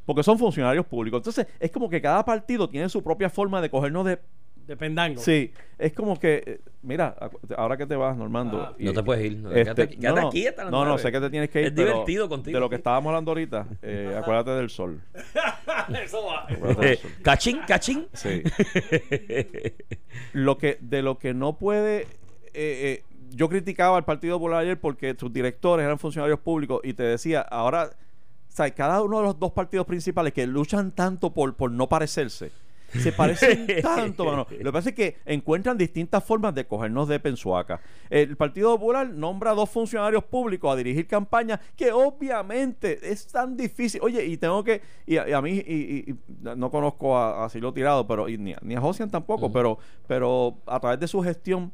porque 0.05 0.23
son 0.23 0.39
funcionarios 0.39 0.85
públicos. 0.85 1.19
Entonces, 1.19 1.47
es 1.59 1.69
como 1.69 1.89
que 1.89 2.01
cada 2.01 2.23
partido 2.23 2.69
tiene 2.69 2.87
su 2.87 3.03
propia 3.03 3.29
forma 3.29 3.61
de 3.61 3.69
cogernos 3.69 4.05
de 4.05 4.19
De 4.67 4.75
pendango. 4.75 5.21
Sí, 5.21 5.51
es 5.79 5.93
como 5.93 6.19
que, 6.19 6.43
eh, 6.45 6.59
mira, 6.81 7.15
ahora 7.55 7.77
que 7.77 7.85
te 7.87 7.95
vas, 7.95 8.17
Normando. 8.17 8.61
Ah, 8.61 8.75
y- 8.77 8.83
No 8.85 8.93
te 8.93 9.01
puedes 9.01 9.25
ir. 9.25 9.37
No, 9.37 9.49
este, 9.51 9.63
quédate, 9.63 9.87
quédate 9.95 10.15
no, 10.15 10.21
no, 10.21 10.27
aquí 10.27 10.45
hasta 10.47 10.63
las 10.65 10.71
no, 10.71 10.79
no, 10.79 10.85
nueve. 10.85 11.01
sé 11.01 11.11
que 11.11 11.19
te 11.21 11.29
tienes 11.29 11.49
que 11.49 11.61
ir. 11.61 11.65
Es 11.67 11.71
pero 11.73 11.87
divertido 11.93 12.27
contigo. 12.29 12.55
De 12.57 12.59
lo 12.59 12.69
que 12.69 12.75
estábamos 12.75 13.09
hablando 13.11 13.31
ahorita, 13.31 13.65
eh, 13.81 14.13
acuérdate 14.21 14.51
del 14.51 14.69
sol. 14.69 15.01
Eso 16.03 16.25
va. 16.25 16.45
Del 16.47 16.83
Eh, 16.91 16.97
sol. 16.97 17.11
cachín, 17.23 17.59
cachín. 17.65 18.07
Sí. 18.13 18.43
lo 20.33 20.57
que, 20.57 20.77
de 20.81 21.01
lo 21.01 21.17
que 21.17 21.33
no 21.33 21.57
puede. 21.57 22.01
eh, 22.01 22.05
eh, 22.53 23.03
yo 23.31 23.49
criticaba 23.49 23.97
al 23.97 24.05
Partido 24.05 24.37
Popular 24.37 24.61
ayer 24.61 24.79
porque 24.79 25.13
sus 25.19 25.31
directores 25.33 25.83
eran 25.83 25.99
funcionarios 25.99 26.39
públicos 26.39 26.79
y 26.83 26.93
te 26.93 27.03
decía, 27.03 27.41
ahora, 27.41 27.89
o 27.91 28.51
sea, 28.51 28.71
cada 28.71 29.01
uno 29.01 29.17
de 29.19 29.23
los 29.25 29.37
dos 29.37 29.51
partidos 29.51 29.85
principales 29.85 30.31
que 30.33 30.47
luchan 30.47 30.91
tanto 30.91 31.33
por, 31.33 31.53
por 31.55 31.69
no 31.69 31.87
parecerse, 31.89 32.51
se 32.93 33.11
parecen 33.11 33.67
tanto, 33.81 34.25
mano. 34.25 34.47
Lo 34.49 34.57
que 34.65 34.71
pasa 34.71 34.89
es 34.89 34.95
que 34.95 35.17
encuentran 35.25 35.77
distintas 35.77 36.23
formas 36.23 36.53
de 36.55 36.65
cogernos 36.65 37.07
de 37.07 37.19
pensuaca. 37.19 37.81
El 38.09 38.37
Partido 38.37 38.75
Popular 38.77 39.09
nombra 39.09 39.53
dos 39.53 39.69
funcionarios 39.69 40.23
públicos 40.23 40.71
a 40.71 40.75
dirigir 40.75 41.07
campañas 41.07 41.59
que 41.75 41.91
obviamente 41.91 42.99
es 43.11 43.27
tan 43.27 43.55
difícil. 43.57 44.01
Oye, 44.03 44.25
y 44.25 44.37
tengo 44.37 44.63
que, 44.63 44.81
y 45.05 45.17
a, 45.17 45.27
y 45.27 45.33
a 45.33 45.41
mí, 45.41 45.51
y, 45.57 46.15
no 46.41 46.71
conozco 46.71 47.17
a, 47.17 47.45
a 47.45 47.49
Silo 47.49 47.73
Tirado, 47.73 48.07
pero 48.07 48.29
y 48.29 48.37
ni, 48.37 48.53
a- 48.53 48.59
ni 48.61 48.75
a 48.75 48.81
Josian 48.81 49.09
tampoco, 49.09 49.51
pero, 49.51 49.77
pero 50.07 50.57
a 50.65 50.79
través 50.79 50.99
de 50.99 51.07
su 51.07 51.21
gestión 51.21 51.71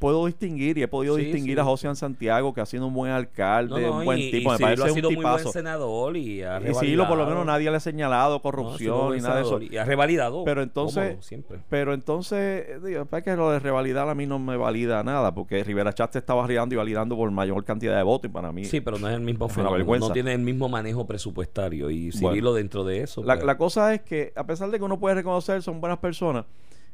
puedo 0.00 0.26
distinguir 0.26 0.78
y 0.78 0.82
he 0.82 0.88
podido 0.88 1.14
Sí, 1.16 1.24
distinguir 1.26 1.56
sí. 1.56 1.60
a 1.60 1.64
Josian 1.64 1.94
Santiago, 1.94 2.52
que 2.54 2.60
ha 2.62 2.66
sido 2.66 2.86
un 2.86 2.94
buen 2.94 3.12
alcalde, 3.12 3.82
No, 3.82 3.86
no, 3.88 3.98
un 3.98 4.04
buen 4.06 4.18
y, 4.18 4.30
tipo, 4.30 4.50
y 4.50 4.52
me 4.54 4.58
parece 4.58 4.82
ha 4.82 4.86
un 4.86 4.94
sido 4.94 5.10
muy 5.10 5.22
buen 5.22 5.48
senador 5.52 6.16
y 6.16 6.42
ha 6.42 6.58
Y 6.58 6.74
Cirilo, 6.74 7.06
por 7.06 7.18
lo 7.18 7.24
menos 7.24 7.40
revalidado. 7.40 7.44
nadie 7.44 7.70
le 7.70 7.76
ha 7.76 7.80
señalado 7.80 8.34
No, 8.36 8.42
corrupción 8.42 8.98
buen 9.08 9.18
ni 9.18 9.22
nada 9.22 9.36
de 9.36 9.42
eso. 9.42 9.60
Y 9.60 9.76
ha 9.76 9.84
revalidado. 9.84 10.42
Pero 10.44 10.62
entonces- 10.62 11.18
siempre. 11.24 11.58
Pero 11.68 11.92
entonces, 11.92 12.82
digo, 12.82 13.06
es 13.12 13.22
que 13.22 13.36
lo 13.36 13.50
de 13.50 13.58
revalidar 13.60 14.08
a 14.08 14.14
mí 14.14 14.26
no 14.26 14.38
me 14.38 14.56
valida 14.56 15.04
nada, 15.04 15.34
porque 15.34 15.62
Rivera 15.62 15.92
Chat 15.92 16.16
estaba 16.16 16.40
validando 16.42 16.74
y 16.74 16.78
validando 16.78 17.14
por 17.14 17.30
mayor 17.30 17.62
cantidad 17.64 17.94
de 17.96 18.02
votos 18.02 18.30
y 18.30 18.32
para 18.32 18.50
mí... 18.52 18.64
Sí, 18.64 18.80
pero 18.80 18.98
no 18.98 19.06
es 19.08 19.14
el 19.14 19.20
mismo 19.20 19.48
fenómeno. 19.48 19.84
No 19.98 20.12
tiene 20.12 20.32
el 20.32 20.40
mismo 20.40 20.68
manejo 20.70 21.06
presupuestario. 21.06 21.90
Y 21.90 22.10
Cirilo 22.10 22.54
dentro 22.54 22.84
de 22.84 23.02
eso. 23.02 23.22
La, 23.22 23.34
pues, 23.34 23.44
la 23.46 23.58
cosa 23.58 23.92
es 23.92 24.00
que, 24.00 24.32
a 24.34 24.44
pesar 24.46 24.70
de 24.70 24.78
que 24.78 24.84
uno 24.84 24.98
puede 24.98 25.14
reconocer 25.16 25.62
son 25.62 25.78
buenas 25.78 25.98
personas, 25.98 26.46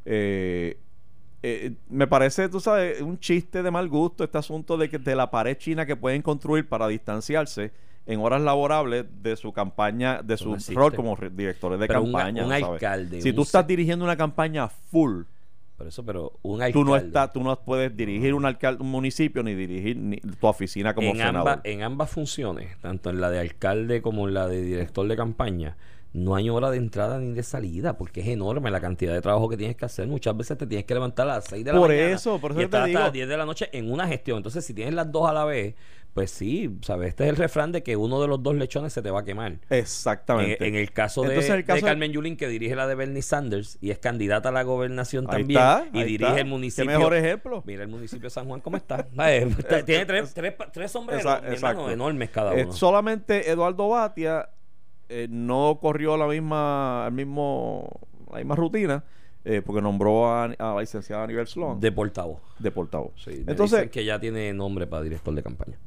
eh, 0.04 0.78
eh, 1.42 1.74
me 1.88 2.06
parece, 2.06 2.48
tú 2.48 2.60
sabes, 2.60 3.00
un 3.00 3.18
chiste 3.18 3.62
de 3.62 3.70
mal 3.70 3.88
gusto 3.88 4.24
este 4.24 4.38
asunto 4.38 4.76
de 4.76 4.88
que 4.88 4.98
de 4.98 5.14
la 5.14 5.30
pared 5.30 5.56
china 5.56 5.86
que 5.86 5.96
pueden 5.96 6.22
construir 6.22 6.68
para 6.68 6.88
distanciarse 6.88 7.72
en 8.06 8.20
horas 8.20 8.40
laborables 8.40 9.04
de 9.22 9.36
su 9.36 9.52
campaña, 9.52 10.22
de 10.22 10.36
su 10.36 10.50
no 10.52 10.58
rol 10.74 10.94
como 10.94 11.16
re- 11.16 11.30
directores 11.30 11.78
de 11.80 11.86
Pero 11.88 12.02
campaña. 12.04 12.44
un 12.44 12.50
¿sabes? 12.50 12.64
alcalde, 12.64 13.20
Si 13.20 13.30
un 13.30 13.34
tú 13.36 13.42
estás 13.42 13.66
dirigiendo 13.66 14.04
una 14.04 14.16
campaña 14.16 14.68
full, 14.68 15.22
Por 15.76 15.86
eso, 15.88 16.04
pero 16.04 16.32
un 16.42 16.62
alcalde. 16.62 16.72
tú 16.72 16.84
no 16.84 16.96
estás, 16.96 17.32
tú 17.32 17.42
no 17.42 17.58
puedes 17.60 17.94
dirigir 17.96 18.32
un 18.32 18.46
alcalde, 18.46 18.82
un 18.82 18.90
municipio 18.90 19.42
ni 19.42 19.54
dirigir 19.54 19.96
ni 19.96 20.16
tu 20.18 20.46
oficina 20.46 20.94
como 20.94 21.08
en, 21.08 21.16
senador. 21.16 21.60
en 21.64 21.82
ambas 21.82 22.08
funciones, 22.10 22.78
tanto 22.80 23.10
en 23.10 23.20
la 23.20 23.28
de 23.28 23.40
alcalde 23.40 24.00
como 24.02 24.26
en 24.28 24.34
la 24.34 24.46
de 24.48 24.62
director 24.62 25.06
de 25.06 25.16
campaña, 25.16 25.76
no 26.16 26.34
hay 26.34 26.48
hora 26.48 26.70
de 26.70 26.78
entrada 26.78 27.18
ni 27.18 27.32
de 27.32 27.42
salida, 27.42 27.98
porque 27.98 28.20
es 28.22 28.28
enorme 28.28 28.70
la 28.70 28.80
cantidad 28.80 29.12
de 29.12 29.20
trabajo 29.20 29.48
que 29.48 29.56
tienes 29.56 29.76
que 29.76 29.84
hacer. 29.84 30.06
Muchas 30.06 30.36
veces 30.36 30.56
te 30.56 30.66
tienes 30.66 30.86
que 30.86 30.94
levantar 30.94 31.28
a 31.28 31.34
las 31.36 31.44
6 31.44 31.64
de 31.64 31.72
la 31.72 31.78
Por 31.78 31.90
mañana. 31.90 32.10
eso, 32.14 32.40
por 32.40 32.52
eso 32.52 32.60
y 32.60 32.62
yo 32.64 32.68
te 32.70 32.76
estar 32.76 32.80
hasta 32.82 32.88
digo. 32.88 33.00
las 33.00 33.12
10 33.12 33.28
de 33.28 33.36
la 33.36 33.44
noche 33.44 33.68
en 33.72 33.92
una 33.92 34.06
gestión. 34.08 34.38
Entonces, 34.38 34.64
si 34.64 34.72
tienes 34.72 34.94
las 34.94 35.12
dos 35.12 35.28
a 35.28 35.32
la 35.34 35.44
vez, 35.44 35.74
pues 36.14 36.30
sí, 36.30 36.74
¿sabes? 36.80 37.08
Este 37.10 37.24
es 37.24 37.28
el 37.30 37.36
refrán 37.36 37.72
de 37.72 37.82
que 37.82 37.94
uno 37.96 38.22
de 38.22 38.28
los 38.28 38.42
dos 38.42 38.54
lechones 38.54 38.94
se 38.94 39.02
te 39.02 39.10
va 39.10 39.20
a 39.20 39.24
quemar. 39.24 39.58
Exactamente. 39.68 40.56
En, 40.66 40.74
en 40.74 40.80
el 40.80 40.90
caso, 40.92 41.20
de, 41.22 41.28
Entonces, 41.28 41.50
el 41.52 41.64
caso 41.64 41.76
de 41.76 41.82
de- 41.82 41.86
Carmen 41.88 42.12
Yulín, 42.12 42.38
que 42.38 42.48
dirige 42.48 42.74
la 42.74 42.86
de 42.86 42.94
Bernie 42.94 43.20
Sanders 43.20 43.76
y 43.82 43.90
es 43.90 43.98
candidata 43.98 44.48
a 44.48 44.52
la 44.52 44.62
gobernación 44.62 45.26
Ahí 45.28 45.38
también, 45.40 45.60
está, 45.60 45.86
y 45.92 46.04
dirige 46.04 46.24
está. 46.30 46.40
el 46.40 46.46
municipio. 46.46 46.90
Qué 46.90 46.96
mejor 46.98 47.14
ejemplo. 47.14 47.62
Mira 47.66 47.82
el 47.82 47.88
municipio 47.88 48.24
de 48.26 48.30
San 48.30 48.46
Juan 48.46 48.60
cómo 48.62 48.78
está. 48.78 49.06
Eh, 49.26 49.46
está- 49.58 49.84
Tiene 49.84 50.06
tres, 50.06 50.32
tres, 50.32 50.54
tres 50.72 50.90
sombreros, 50.90 51.26
hermano, 51.44 51.90
enormes 51.90 52.30
cada 52.30 52.54
Eh, 52.54 52.64
uno. 52.64 52.72
solamente 52.72 53.50
Eduardo 53.50 53.88
Batia 53.90 54.48
eh, 55.08 55.26
no 55.30 55.78
corrió 55.80 56.16
la 56.16 56.26
misma, 56.26 57.04
el 57.08 57.14
mismo, 57.14 58.00
la 58.30 58.38
misma 58.38 58.54
rutina 58.56 59.04
eh, 59.44 59.62
porque 59.64 59.80
nombró 59.80 60.28
a, 60.28 60.44
a 60.44 60.74
la 60.74 60.80
licenciada 60.80 61.22
Aníbal 61.22 61.46
Sloan 61.46 61.78
de, 61.78 61.88
de 61.88 61.92
portavoz. 61.94 62.40
portavoz. 62.74 63.12
Sí, 63.16 63.44
Entonces, 63.46 63.90
que 63.90 64.04
ya 64.04 64.18
tiene 64.18 64.52
nombre 64.52 64.88
para 64.88 65.02
director 65.04 65.32
de 65.34 65.42
campaña. 65.42 65.78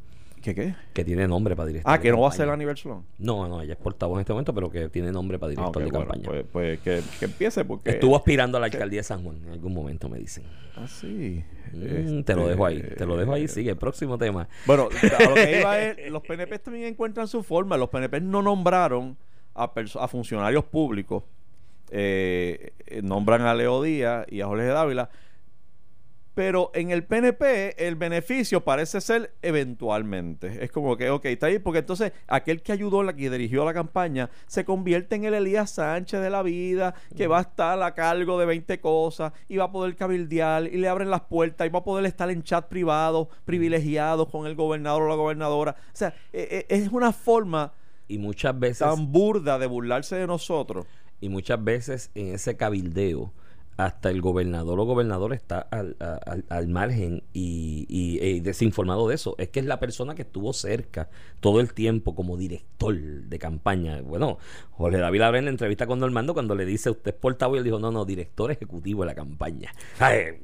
¿Qué 0.41 0.55
qué? 0.55 0.75
Que 0.93 1.03
tiene 1.05 1.27
nombre 1.27 1.55
para 1.55 1.67
director 1.67 1.91
Ah, 1.93 1.99
que 1.99 2.11
no 2.11 2.21
va 2.21 2.29
a 2.29 2.31
ser 2.31 2.49
Aníbal 2.49 2.77
Sloan. 2.77 3.03
No, 3.17 3.47
no, 3.47 3.61
ella 3.61 3.73
es 3.73 3.79
portavoz 3.79 4.17
en 4.17 4.21
este 4.21 4.33
momento, 4.33 4.53
pero 4.53 4.69
que 4.69 4.89
tiene 4.89 5.11
nombre 5.11 5.37
para 5.39 5.51
Ah, 5.51 5.55
director 5.55 5.81
ok, 5.83 5.85
de 5.85 5.91
bueno, 5.97 6.11
campaña. 6.11 6.29
pues, 6.29 6.45
pues 6.51 6.79
que, 6.79 7.01
que 7.19 7.25
empiece 7.25 7.65
porque... 7.65 7.89
Estuvo 7.91 8.15
aspirando 8.15 8.57
a 8.57 8.59
la 8.61 8.67
alcaldía 8.67 8.99
de 8.99 9.03
San 9.03 9.23
Juan 9.23 9.37
en 9.45 9.51
algún 9.51 9.73
momento, 9.73 10.09
me 10.09 10.17
dicen. 10.19 10.43
Ah, 10.75 10.87
sí. 10.87 11.43
Mm, 11.73 12.21
te 12.23 12.35
lo 12.35 12.47
dejo 12.47 12.65
ahí, 12.65 12.81
te 12.97 13.05
lo 13.05 13.17
dejo 13.17 13.33
ahí. 13.33 13.43
Este, 13.43 13.61
Sigue, 13.61 13.75
próximo 13.75 14.17
tema. 14.17 14.47
Bueno, 14.65 14.89
a 15.19 15.23
lo 15.29 15.35
que 15.35 15.59
iba 15.61 15.79
es, 15.79 16.11
los 16.11 16.21
PNP 16.23 16.59
también 16.59 16.85
encuentran 16.85 17.27
su 17.27 17.43
forma. 17.43 17.77
Los 17.77 17.89
PNP 17.89 18.21
no 18.21 18.41
nombraron 18.41 19.17
a, 19.55 19.71
a 19.99 20.07
funcionarios 20.07 20.63
públicos. 20.65 21.23
eh, 21.91 22.71
eh, 22.87 23.01
nombran 23.03 23.41
a 23.41 23.53
Leo 23.53 23.81
Díaz 23.83 24.25
y 24.29 24.41
a 24.41 24.47
Jorge 24.47 24.65
Dávila. 24.65 25.09
Pero 26.39 26.71
en 26.73 26.89
el 26.91 27.03
PNP 27.03 27.85
el 27.85 27.97
beneficio 27.97 28.63
parece 28.63 29.01
ser 29.01 29.33
eventualmente. 29.41 30.63
Es 30.63 30.71
como 30.71 30.95
que, 30.95 31.09
ok, 31.09 31.25
está 31.25 31.47
ahí, 31.47 31.59
porque 31.59 31.79
entonces 31.79 32.13
aquel 32.29 32.61
que 32.61 32.71
ayudó, 32.71 33.03
la 33.03 33.11
que 33.11 33.29
dirigió 33.29 33.65
la 33.65 33.73
campaña, 33.73 34.29
se 34.47 34.63
convierte 34.63 35.17
en 35.17 35.25
el 35.25 35.33
Elías 35.33 35.71
Sánchez 35.71 36.21
de 36.21 36.29
la 36.29 36.41
vida, 36.41 36.95
que 37.17 37.27
va 37.27 37.39
a 37.39 37.41
estar 37.41 37.83
a 37.83 37.93
cargo 37.93 38.39
de 38.39 38.45
20 38.45 38.79
cosas 38.79 39.33
y 39.49 39.57
va 39.57 39.65
a 39.65 39.71
poder 39.73 39.97
cabildear 39.97 40.63
y 40.67 40.77
le 40.77 40.87
abren 40.87 41.09
las 41.09 41.23
puertas 41.23 41.67
y 41.67 41.71
va 41.71 41.79
a 41.79 41.83
poder 41.83 42.05
estar 42.05 42.29
en 42.29 42.41
chat 42.41 42.69
privado, 42.69 43.27
privilegiados 43.43 44.29
con 44.29 44.47
el 44.47 44.55
gobernador 44.55 45.01
o 45.01 45.09
la 45.09 45.15
gobernadora. 45.15 45.75
O 45.87 45.97
sea, 45.97 46.13
eh, 46.31 46.47
eh, 46.51 46.65
es 46.69 46.87
una 46.87 47.11
forma 47.11 47.73
Y 48.07 48.17
muchas 48.17 48.57
veces 48.57 48.87
tan 48.87 49.11
burda 49.11 49.59
de 49.59 49.67
burlarse 49.67 50.15
de 50.15 50.25
nosotros. 50.25 50.85
y 51.19 51.27
muchas 51.27 51.61
veces 51.61 52.11
en 52.15 52.35
ese 52.35 52.55
cabildeo 52.55 53.33
hasta 53.79 54.09
el 54.09 54.19
gobernador 54.21 54.77
o 54.77 54.83
gobernador 54.83 55.33
está 55.33 55.59
al, 55.59 55.95
al- 55.99 56.43
al 56.49 56.67
margen 56.67 57.23
y, 57.31 57.85
y 57.87 58.39
desinformado 58.41 59.07
de 59.07 59.15
eso. 59.15 59.35
Es 59.37 59.47
que 59.49 59.61
es 59.61 59.65
la 59.65 59.79
persona 59.79 60.15
que 60.15 60.23
estuvo 60.23 60.51
cerca 60.51 61.09
todo 61.39 61.61
el 61.61 61.73
tiempo 61.73 62.13
como 62.13 62.35
director 62.35 62.93
de 62.99 63.39
campaña. 63.39 64.01
Bueno, 64.01 64.37
Jorge 64.71 64.97
David 64.97 65.21
Abre 65.21 65.39
en 65.39 65.45
la 65.45 65.51
entrevista 65.51 65.87
con 65.87 65.99
Normando 65.99 66.33
cuando 66.33 66.55
le 66.55 66.65
dice 66.65 66.89
usted 66.89 67.11
es 67.11 67.17
portavoz 67.17 67.55
y 67.55 67.59
él 67.59 67.63
dijo 67.63 67.79
no, 67.79 67.89
no, 67.89 68.03
director 68.03 68.51
ejecutivo 68.51 69.03
de 69.03 69.07
la 69.07 69.15
campaña. 69.15 69.71
Ay, 69.97 70.39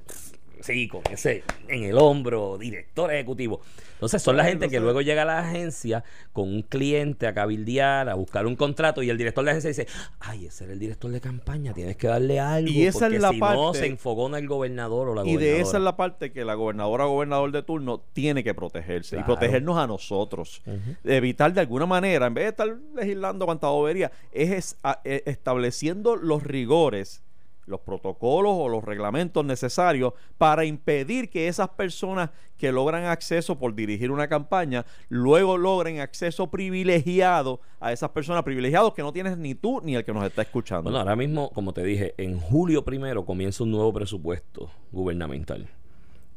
Sí, 0.66 0.88
con 0.88 1.02
ese 1.12 1.44
en 1.68 1.84
el 1.84 1.98
hombro, 1.98 2.58
director 2.58 3.14
ejecutivo. 3.14 3.62
Entonces 3.94 4.22
son 4.22 4.36
la 4.36 4.44
gente 4.46 4.68
que 4.68 4.80
luego 4.80 5.02
llega 5.02 5.22
a 5.22 5.26
la 5.26 5.40
agencia 5.40 6.04
con 6.34 6.50
un 6.50 6.64
cliente 6.64 7.28
a 7.28 7.34
cabildear, 7.34 8.10
a 8.10 8.16
buscar 8.16 8.46
un 8.48 8.56
contrato 8.56 9.02
y 9.04 9.10
el 9.10 9.18
director 9.18 9.44
de 9.44 9.46
la 9.46 9.52
agencia 9.52 9.70
dice, 9.70 9.88
ay, 10.20 10.48
ese 10.48 10.64
era 10.66 10.74
el 10.74 10.80
director 10.80 11.12
de 11.12 11.22
campaña, 11.22 11.72
tienes 11.74 11.96
que 11.98 12.08
darle 12.08 12.40
algo. 12.40 12.70
Y 12.70 12.82
esa 12.88 13.06
es 13.08 13.14
porque 13.14 13.20
la 13.20 13.30
si 13.30 13.40
no 13.40 13.74
se 13.74 13.86
enfogona 13.86 14.38
el 14.40 14.48
gobernador 14.48 15.10
o 15.10 15.16
la 15.16 15.22
Y 15.22 15.26
gobernadora. 15.36 15.56
de 15.56 15.62
esa 15.62 15.78
es 15.78 15.84
la 15.84 15.96
parte 15.96 16.32
que 16.32 16.44
la 16.44 16.56
gobernadora 16.56 17.06
o 17.06 17.12
gobernador 17.12 17.52
de 17.52 17.64
turno 17.64 18.02
tiene 18.14 18.44
que 18.44 18.54
protegerse 18.54 19.18
y 19.20 19.24
protegernos 19.24 19.78
a 19.78 19.88
nosotros. 19.88 20.62
Evitar 21.04 21.54
de 21.54 21.62
alguna 21.62 21.86
manera, 21.86 22.26
en 22.28 22.34
vez 22.34 22.44
de 22.46 22.50
estar 22.50 22.78
legislando 22.96 23.46
cuanta 23.46 23.68
bobería, 23.68 24.12
es, 24.32 24.52
es- 24.52 24.78
a- 24.84 25.00
e- 25.06 25.24
estableciendo 25.28 26.16
los 26.16 26.44
rigores 26.44 27.22
los 27.66 27.82
protocolos 27.82 28.54
o 28.56 28.70
los 28.70 28.84
reglamentos 28.84 29.44
necesarios 29.44 30.14
para 30.38 30.66
impedir 30.66 31.30
que 31.30 31.48
esas 31.48 31.70
personas 31.70 32.30
que 32.58 32.72
logran 32.72 33.06
acceso 33.06 33.58
por 33.58 33.76
dirigir 33.76 34.12
una 34.12 34.28
campaña, 34.28 34.86
luego 35.10 35.58
logren 35.58 36.00
acceso 36.00 36.48
privilegiado 36.48 37.60
a 37.80 37.92
esas 37.92 38.12
personas 38.12 38.44
privilegiados 38.44 38.94
que 38.94 39.02
no 39.02 39.12
tienes 39.12 39.38
ni 39.38 39.56
tú 39.56 39.82
ni 39.84 39.96
el 39.96 40.06
que 40.06 40.14
nos 40.14 40.26
está 40.26 40.42
escuchando. 40.44 40.84
Bueno, 40.84 41.00
ahora 41.00 41.16
mismo, 41.16 41.50
como 41.52 41.74
te 41.74 41.84
dije, 41.84 42.14
en 42.18 42.40
julio 42.40 42.86
primero 42.86 43.26
comienza 43.26 43.64
un 43.64 43.72
nuevo 43.72 43.92
presupuesto 43.94 44.70
gubernamental. 44.92 45.68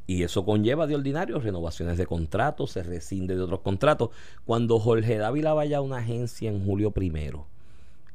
Y 0.07 0.23
eso 0.23 0.43
conlleva 0.47 0.87
de 0.87 0.95
ordinario 0.95 1.39
renovaciones 1.39 1.99
de 1.99 2.07
contratos, 2.07 2.73
se 2.73 2.83
rescinde 2.83 3.37
de 3.37 3.43
otros 3.43 3.61
contratos. 3.61 4.09
Cuando 4.47 4.81
Jorge 4.81 5.19
Dávila 5.19 5.53
vaya 5.53 5.79
a 5.79 5.83
una 5.83 5.99
agencia 5.99 6.49
en 6.49 6.65
julio 6.65 6.93
primero 6.93 7.47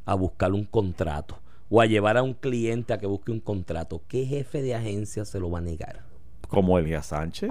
a 0.04 0.16
buscar 0.16 0.54
un 0.54 0.66
contrato 0.66 1.38
o 1.76 1.82
a 1.82 1.86
llevar 1.88 2.18
a 2.18 2.24
un 2.24 2.34
cliente 2.36 2.94
a 2.94 3.00
que 3.00 3.08
busque 3.08 3.32
un 3.32 3.40
contrato, 3.40 4.04
¿qué 4.08 4.26
jefe 4.26 4.62
de 4.62 4.76
agencia 4.76 5.26
se 5.26 5.40
lo 5.40 5.50
va 5.50 5.58
a 5.58 5.62
negar? 5.62 6.02
Como 6.48 6.78
Elías 6.78 7.08
Sánchez 7.08 7.50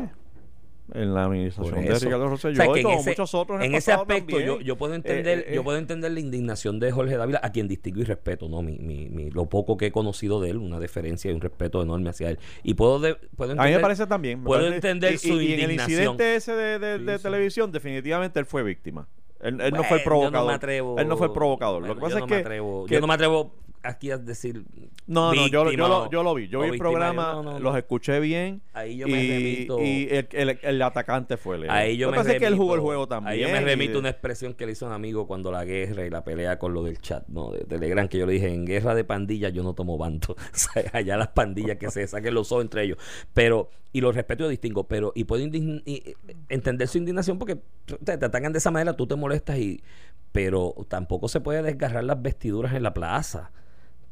en 0.94 1.14
la 1.14 1.24
administración 1.24 1.84
de. 1.84 1.94
Ricardo 1.98 2.24
O 2.26 2.28
Rosselló 2.28 2.56
sea, 2.56 2.66
que 2.66 2.72
y 2.72 2.80
en 2.80 2.82
como 2.84 2.98
ese, 3.00 3.10
muchos 3.10 3.34
otros 3.34 3.62
en, 3.62 3.74
ese 3.74 3.92
aspecto 3.92 4.36
también. 4.36 4.46
yo, 4.46 4.60
yo 4.60 4.76
puedo 4.76 4.94
entender 4.94 5.38
Eh, 5.38 5.44
eh, 5.48 5.54
yo 5.54 5.64
puedo 5.64 5.78
entender 5.78 6.12
la 6.12 6.20
indignación 6.20 6.78
de 6.80 6.90
Jorge 6.92 7.16
Dávila 7.16 7.40
a 7.42 7.50
quien 7.50 7.66
distingo 7.66 8.00
y 8.00 8.04
respeto 8.04 8.48
no 8.48 8.62
mi, 8.62 8.78
mi, 8.78 9.08
mi- 9.08 9.30
lo 9.30 9.46
poco 9.46 9.76
que 9.76 9.86
he 9.86 9.92
conocido 9.92 10.40
de 10.40 10.50
él 10.50 10.58
una 10.58 10.78
deferencia 10.78 11.30
y 11.30 11.34
un 11.34 11.40
respeto 11.40 11.82
enorme 11.82 12.10
hacia 12.10 12.28
él 12.30 12.38
y 12.62 12.74
puedo 12.74 13.00
de- 13.00 13.14
puedo 13.36 13.52
a 13.52 13.54
mí 13.54 13.58
me 13.60 13.64
entender 13.66 13.80
parece 13.82 14.06
también. 14.06 14.40
me 14.40 14.44
puedo 14.46 14.60
parece- 14.60 14.76
entender 14.76 15.14
y- 15.14 15.18
su 15.18 15.40
y, 15.40 15.46
y 15.46 15.52
en 15.54 15.60
el 15.60 15.72
incidente 15.72 16.34
ese 16.36 16.52
de, 16.52 16.78
de- 16.78 16.98
Sí, 16.98 17.04
de 17.04 17.16
sí. 17.16 17.22
televisión, 17.22 17.72
definitivamente 17.72 18.38
él 18.38 18.46
fue 18.46 18.62
víctima. 18.62 19.08
Él, 19.40 19.60
él 19.60 19.72
no 19.72 19.82
fue 19.84 19.96
el 19.98 20.04
provocador. 20.04 20.32
yo 20.34 20.40
no 20.42 20.46
me 20.46 20.54
atrevo 20.54 20.98
él 20.98 21.08
no 21.08 21.16
fue 21.16 21.26
el 21.28 21.32
provocador. 21.32 21.80
bueno, 21.80 21.94
lo 21.94 22.00
que 22.00 22.04
pasa 22.04 22.18
yo 22.18 22.24
es 22.24 22.28
que, 22.28 22.34
me 22.34 22.40
atrevo, 22.40 22.84
que- 22.86 22.94
yo 22.94 23.00
no 23.00 23.06
me 23.06 23.14
atrevo 23.14 23.54
aquí 23.82 24.10
a 24.10 24.18
decir 24.18 24.64
No, 25.06 25.34
no, 25.34 25.46
yo, 25.48 25.70
yo 25.70 25.88
lo, 25.88 26.10
yo 26.10 26.22
lo 26.22 26.34
vi. 26.34 26.48
Yo 26.48 26.60
vi 26.62 26.68
el 26.70 26.78
programa, 26.78 27.32
No, 27.32 27.42
no, 27.42 27.52
no. 27.52 27.58
los 27.58 27.76
escuché 27.76 28.20
bien. 28.20 28.62
Ahí 28.72 28.96
yo 28.96 29.06
y, 29.08 29.12
me 29.12 29.18
remito- 29.22 29.82
y 29.84 30.08
el, 30.10 30.28
el- 30.32 30.58
el 30.62 30.82
atacante 30.82 31.36
fue 31.36 31.58
Leo. 31.58 31.70
Ahí 31.72 31.96
yo 31.96 32.10
me 32.10 32.16
pasa 32.18 32.32
es 32.32 32.38
que 32.38 32.46
él 32.46 32.56
jugó 32.56 32.74
el 32.74 32.80
remito- 32.80 32.82
juego 32.84 33.08
también. 33.08 33.32
Ahí 33.34 33.40
yo 33.40 33.48
me 33.48 33.60
y 33.60 33.64
remito 33.64 33.98
una 33.98 34.08
expresión 34.10 34.54
que 34.54 34.66
le 34.66 34.72
hizo 34.72 34.86
un 34.86 34.92
amigo 34.92 35.26
cuando 35.26 35.50
la 35.50 35.64
guerra 35.64 36.06
y 36.06 36.10
la 36.10 36.22
pelea 36.24 36.58
con 36.58 36.72
lo 36.74 36.82
del 36.82 36.98
chat, 37.00 37.26
¿no? 37.28 37.50
De 37.50 37.64
Telegram, 37.64 38.06
que 38.08 38.18
yo 38.18 38.26
le 38.26 38.34
dije, 38.34 38.48
en 38.52 38.64
guerra 38.64 38.94
de 38.94 39.04
pandillas 39.04 39.52
yo 39.52 39.62
no 39.62 39.74
tomo 39.74 39.98
bando. 39.98 40.36
O 40.52 40.56
sea, 40.56 40.84
allá 40.92 41.16
las 41.16 41.28
pandillas 41.28 41.76
que 41.78 41.90
se 41.90 42.06
saquen 42.06 42.34
los 42.34 42.52
ojos 42.52 42.64
entre 42.64 42.84
ellos. 42.84 42.98
Pero, 43.34 43.70
y 43.92 44.00
lo 44.00 44.12
respeto 44.12 44.42
y 44.42 44.46
lo 44.46 44.50
distingo, 44.50 44.84
pero, 44.84 45.12
y 45.14 45.24
puedo 45.24 45.42
y- 45.44 46.14
entender 46.48 46.88
su 46.88 46.98
indignación 46.98 47.38
porque 47.38 47.58
te, 48.04 48.16
te 48.16 48.24
atacan 48.26 48.52
de 48.52 48.58
esa 48.58 48.70
manera, 48.70 48.94
tú 48.96 49.06
te 49.06 49.16
molestas 49.16 49.58
y, 49.58 49.82
pero 50.30 50.74
tampoco 50.88 51.28
se 51.28 51.40
puede 51.40 51.62
desgarrar 51.62 52.04
las 52.04 52.20
vestiduras 52.22 52.72
en 52.74 52.82
la 52.82 52.94
plaza. 52.94 53.50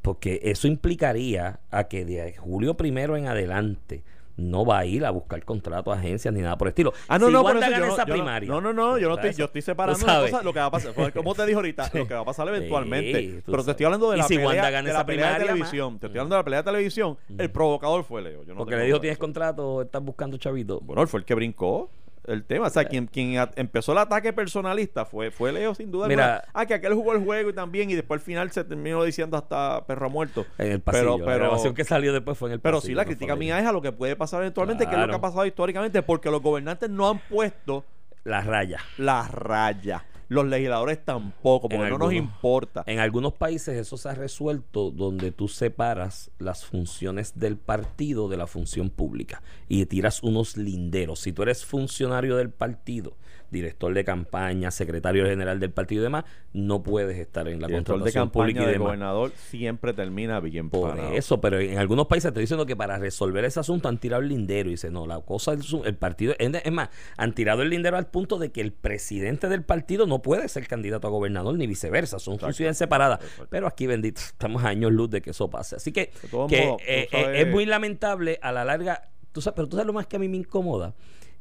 Porque 0.03 0.41
eso 0.45 0.67
implicaría 0.67 1.61
a 1.71 1.85
que 1.85 2.05
de 2.05 2.35
julio 2.37 2.75
primero 2.77 3.17
en 3.17 3.27
adelante 3.27 4.03
no 4.37 4.65
va 4.65 4.79
a 4.79 4.87
ir 4.87 5.05
a 5.05 5.11
buscar 5.11 5.45
contrato 5.45 5.93
a 5.93 5.97
agencias 5.97 6.33
ni 6.33 6.41
nada 6.41 6.57
por 6.57 6.69
el 6.69 6.71
estilo. 6.71 6.95
Ah, 7.09 7.19
no, 7.19 7.27
Si 7.27 7.33
no, 7.33 7.43
Wanda 7.43 7.69
gana 7.69 7.87
no, 7.87 7.93
esa 7.93 8.07
primaria. 8.07 8.49
no, 8.49 8.61
no, 8.61 8.73
no, 8.73 8.97
yo 8.97 9.09
no 9.11 9.17
estoy, 9.17 9.35
yo 9.35 9.45
estoy 9.45 9.61
separando 9.61 10.03
una 10.03 10.13
sabes. 10.15 10.31
cosa, 10.31 10.43
lo 10.43 10.53
que 10.55 10.59
va 10.61 10.65
a 10.65 10.71
pasar, 10.71 11.13
como 11.13 11.35
te 11.35 11.43
dije 11.45 11.57
ahorita, 11.57 11.91
lo 11.95 12.09
que 12.09 12.15
va 12.15 12.21
a 12.21 12.25
pasar 12.25 12.49
eventualmente. 12.49 13.21
Sí, 13.21 13.43
pero 13.45 13.63
te 13.63 13.73
estoy 13.73 13.85
hablando 13.85 14.11
de 14.11 14.17
la 14.17 14.25
si 14.25 14.37
pelea, 14.39 14.71
de 14.83 14.93
la 14.93 15.05
pelea 15.05 15.33
de 15.39 15.45
televisión. 15.45 15.93
más. 15.93 16.01
Te 16.01 16.07
estoy 16.07 16.19
hablando 16.21 16.37
de 16.37 16.41
la 16.41 16.45
pelea 16.45 16.63
de 16.63 16.65
televisión. 16.71 17.19
El 17.37 17.51
provocador 17.51 18.03
fue 18.05 18.23
Leo. 18.23 18.43
Yo 18.45 18.55
no 18.55 18.59
Porque 18.61 18.77
le 18.77 18.85
dijo, 18.87 18.99
tienes 19.01 19.19
contrato, 19.19 19.83
estás 19.83 20.03
buscando 20.03 20.39
chavito. 20.39 20.81
Bueno, 20.81 21.03
él 21.03 21.09
fue 21.09 21.21
el 21.21 21.27
que 21.27 21.35
brincó 21.35 21.91
el 22.27 22.45
tema. 22.45 22.67
O 22.67 22.71
sea, 22.71 22.85
quien, 22.85 23.07
quien 23.07 23.39
a- 23.39 23.51
empezó 23.57 23.93
el 23.93 23.99
ataque 23.99 24.33
personalista 24.33 25.05
fue, 25.05 25.31
fue 25.31 25.53
Leo, 25.53 25.75
sin 25.75 25.91
duda. 25.91 26.07
Mira- 26.09 26.37
alguna. 26.37 26.51
ah, 26.55 26.67
que 26.67 26.75
aquel 26.75 26.95
jugó 26.95 27.13
el 27.13 27.25
juego 27.25 27.51
y 27.51 27.53
también, 27.53 27.91
y 27.91 27.95
después 27.95 28.21
al 28.21 28.25
final 28.25 28.51
se 28.53 28.65
terminó 28.65 29.03
diciendo 29.05 29.37
hasta 29.37 29.87
perro 29.87 30.11
muerto. 30.11 30.47
En 30.59 30.73
el 30.73 30.81
pasillo. 30.81 31.17
Pero, 31.17 31.27
la 31.27 31.35
grabación 31.37 31.75
que 31.75 31.85
salió 31.85 32.13
después 32.13 32.37
fue 32.39 32.49
en 32.51 32.55
el 32.55 32.61
pero 32.61 32.79
pasillo. 32.79 32.91
sí, 32.93 32.95
la 32.95 33.03
no 33.03 33.07
crítica 33.09 33.37
mía 33.37 33.59
es 33.59 33.67
a 33.67 33.73
lo 33.73 33.81
que 33.83 33.93
puede 33.93 34.17
pasar 34.17 34.41
eventualmente, 34.43 34.85
que 34.85 34.91
es 34.91 34.97
lo 34.97 35.03
que 35.05 35.09
Claro. 35.09 35.19
ha 35.19 35.21
pasado 35.21 35.47
históricamente, 35.47 36.03
porque 36.03 36.31
los 36.31 36.43
gobernantes 36.43 36.91
no 36.91 37.09
han 37.09 37.19
puesto 37.21 37.85
La 38.25 38.41
raya. 38.43 38.81
la 38.99 39.27
raya. 39.29 40.05
Los 40.31 40.47
legisladores 40.47 41.05
tampoco, 41.05 41.69
porque 41.69 41.87
En 41.87 41.91
no 41.91 41.99
nos 41.99 42.13
importa. 42.13 42.85
En 42.87 43.01
algunos 43.01 43.33
países 43.33 43.77
eso 43.77 43.97
se 43.97 44.11
ha 44.11 44.15
resuelto 44.15 44.93
donde 44.93 45.33
tú 45.33 45.49
separas 45.49 46.31
las 46.39 46.65
funciones 46.65 47.37
del 47.41 47.57
partido 47.57 48.29
de 48.29 48.37
la 48.37 48.47
función 48.47 48.91
pública 48.91 49.43
y 49.67 49.85
tiras 49.87 50.23
unos 50.23 50.57
linderos. 50.57 51.19
Si 51.19 51.33
tú 51.33 51.43
eres 51.43 51.65
funcionario 51.67 52.37
del 52.37 52.51
partido, 52.51 53.17
director 53.51 53.93
de 53.95 54.05
campaña, 54.05 54.71
secretario 54.71 55.25
general 55.27 55.59
del 55.61 55.71
partido 55.71 56.03
y 56.03 56.05
demás, 56.05 56.25
no 56.53 56.83
puedes 56.83 57.19
estar 57.19 57.49
en 57.49 57.61
la 57.61 57.67
El 57.67 57.73
director 57.73 57.97
de 57.97 58.01
contratación 58.13 58.25
campaña 58.29 58.45
pública 58.45 58.63
y 58.63 58.67
demás. 58.73 58.87
gobernador 58.87 59.33
siempre 59.37 59.93
termina 59.93 60.41
bien 60.41 60.71
Por 60.71 60.91
parado. 60.91 61.13
eso, 61.15 61.41
pero 61.41 61.59
en 61.61 61.79
algunos 61.79 62.07
países 62.07 62.25
te 62.25 62.29
estoy 62.31 62.43
diciendo 62.43 62.67
que 62.67 62.77
para 62.77 62.99
resolver 62.99 63.45
ese 63.45 63.61
asunto 63.61 63.89
han 63.89 63.99
tirado 63.99 64.23
el 64.23 64.29
lindero 64.29 64.69
y 64.69 64.73
dice, 64.73 64.91
no, 64.91 65.07
la 65.07 65.21
cosa 65.21 65.51
del 65.53 65.63
su- 65.63 65.85
el 65.85 65.97
partido, 65.97 66.35
es 66.39 66.73
más, 66.73 66.91
han 67.17 67.35
tirado 67.35 67.63
el 67.63 67.71
lindero 67.71 67.97
al 67.97 68.07
punto 68.07 68.39
de 68.39 68.51
que 68.53 68.61
el 68.61 68.73
presidente 68.73 69.49
del 69.49 69.63
partido 69.63 70.07
no 70.07 70.23
puede 70.23 70.49
ser 70.49 70.67
candidato 70.67 71.07
a 71.09 71.11
gobernador 71.11 71.57
ni 71.57 71.67
viceversa, 71.67 72.19
son 72.19 72.39
funciones 72.39 72.77
separadas. 72.79 73.21
Pero 73.49 73.67
aquí, 73.67 73.87
bendito, 73.87 74.21
estamos 74.21 74.65
a 74.65 74.69
años 74.69 74.93
luz 74.93 75.11
de 75.11 75.21
que 75.21 75.31
eso 75.31 75.51
pase. 75.51 75.77
Así 75.77 75.93
que, 75.93 76.11
De 76.49 76.77
eh, 76.87 77.09
eh, 77.11 77.33
es 77.43 77.49
muy 77.49 77.67
lamentable 77.67 78.39
a 78.43 78.53
la 78.53 78.65
larga, 78.65 79.03
tú 79.33 79.41
sabes, 79.41 79.55
pero 79.57 79.69
tú 79.69 79.77
sabes 79.77 79.87
lo 79.87 79.93
más 79.93 80.07
que 80.07 80.17
a 80.17 80.19
mí 80.19 80.29
me 80.29 80.37
incomoda 80.37 80.95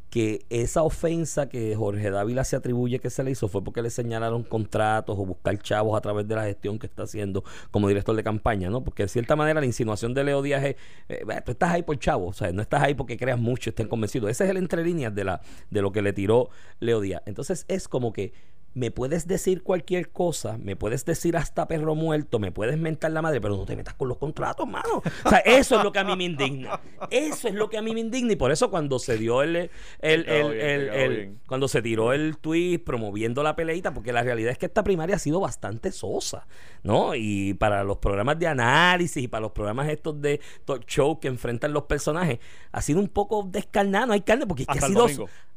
que 0.10 0.46
esa 0.50 0.84
ofensa 0.84 1.50
que 1.50 1.76
Jorge 1.76 2.10
Dávila 2.10 2.44
se 2.44 2.56
atribuye 2.56 3.00
que 3.00 3.10
se 3.10 3.24
le 3.24 3.32
hizo 3.32 3.48
fue 3.48 3.64
porque 3.64 3.82
le 3.82 3.90
señalaron 3.90 4.44
contratos 4.44 5.18
o 5.18 5.26
buscar 5.26 5.58
chavos 5.60 5.98
a 5.98 6.02
través 6.02 6.28
de 6.28 6.36
la 6.36 6.44
gestión 6.46 6.80
que 6.80 6.88
está 6.88 7.04
haciendo 7.04 7.44
como 7.72 7.88
director 7.88 8.16
de 8.16 8.24
campaña, 8.24 8.70
¿no? 8.70 8.84
Porque 8.84 9.04
de 9.04 9.10
cierta 9.10 9.36
manera 9.36 9.60
la 9.60 9.66
insinuación 9.66 10.14
de 10.14 10.24
Leo 10.24 10.42
Díaz 10.42 10.64
es, 10.64 10.76
eh, 11.10 11.24
"Ve, 11.26 11.42
tú 11.46 11.52
estás 11.52 11.72
ahí 11.72 11.84
por 11.84 11.98
chavo, 12.00 12.28
o 12.28 12.34
sea, 12.34 12.52
no 12.52 12.62
estás 12.62 12.82
ahí 12.82 12.96
porque 12.96 13.18
creas 13.18 13.40
mucho, 13.40 13.70
estén 13.70 13.88
convencidos. 13.88 14.32
Ese 14.32 14.46
es 14.46 14.50
el 14.50 14.58
entre 14.58 14.84
líneas 14.84 15.14
de, 15.14 15.24
la, 15.24 15.42
de 15.70 15.82
lo 15.82 15.92
que 15.92 16.02
le 16.02 16.14
tiró 16.14 16.50
Leo 16.80 17.02
Díaz. 17.02 17.22
Entonces 17.26 17.66
es 17.68 17.88
como 17.88 18.12
que 18.12 18.34
me 18.74 18.92
puedes 18.92 19.28
decir 19.28 19.64
cualquier 19.64 20.10
cosa, 20.10 20.58
me 20.58 20.76
puedes 20.76 21.06
decir 21.06 21.36
hasta 21.38 21.68
perro 21.68 21.96
muerto, 21.96 22.40
me 22.40 22.52
puedes 22.52 22.78
mentar 22.78 23.12
la 23.12 23.22
madre, 23.22 23.42
pero 23.42 23.58
no 23.58 23.66
te 23.66 23.76
metas 23.76 23.94
con 23.96 24.08
los 24.08 24.18
contratos, 24.18 24.68
mano. 24.68 25.02
O 25.24 25.30
sea, 25.30 25.40
eso 25.40 25.78
es 25.78 25.84
lo 25.84 25.92
que 25.92 26.00
a 26.00 26.04
mí 26.04 26.16
me 26.16 26.24
indigna. 26.24 26.80
Eso 27.10 27.48
es 27.48 27.54
lo 27.54 27.70
que 27.70 27.78
a 27.78 27.82
mí 27.82 27.94
me 27.94 28.00
indigna. 28.00 28.34
Y 28.34 28.36
por 28.36 28.52
eso 28.52 28.70
cuando 28.70 29.00
se 29.00 29.18
dio 29.18 29.42
el, 29.42 29.70
el, 30.00 30.30
el, 30.30 31.38
cuando 31.48 31.68
se 31.68 31.82
tiró 31.82 32.14
el 32.14 32.38
tweet 32.38 32.80
promoviendo 32.80 33.44
la 33.44 33.56
peleita, 33.56 33.94
porque 33.94 34.14
la 34.14 34.24
realidad 34.24 34.52
es 34.52 34.58
que 34.58 34.68
esta 34.68 34.84
primaria 34.84 35.16
ha 35.16 35.20
sido 35.20 35.40
bastante 35.40 35.92
sosa, 35.92 36.48
¿no? 36.84 37.16
Y 37.16 37.54
para 37.56 37.84
los 37.84 37.98
programas 37.98 38.40
de 38.40 38.48
análisis 38.48 39.24
y 39.24 39.28
para 39.28 39.42
los 39.42 39.52
programas 39.52 39.90
estos 39.90 40.22
de 40.22 40.40
talk 40.66 40.86
show 40.86 41.20
que 41.20 41.28
enfrentan 41.28 41.74
los 41.74 41.84
personajes, 41.84 42.40
ha 42.72 42.82
sido 42.82 43.00
un 43.00 43.08
poco 43.08 43.48
descarnado, 43.50 44.14
hay 44.14 44.22
carne, 44.22 44.46
porque 44.46 44.64
es 44.64 44.68
que 44.68 44.80
ha 44.80 44.88
sido, 44.88 45.08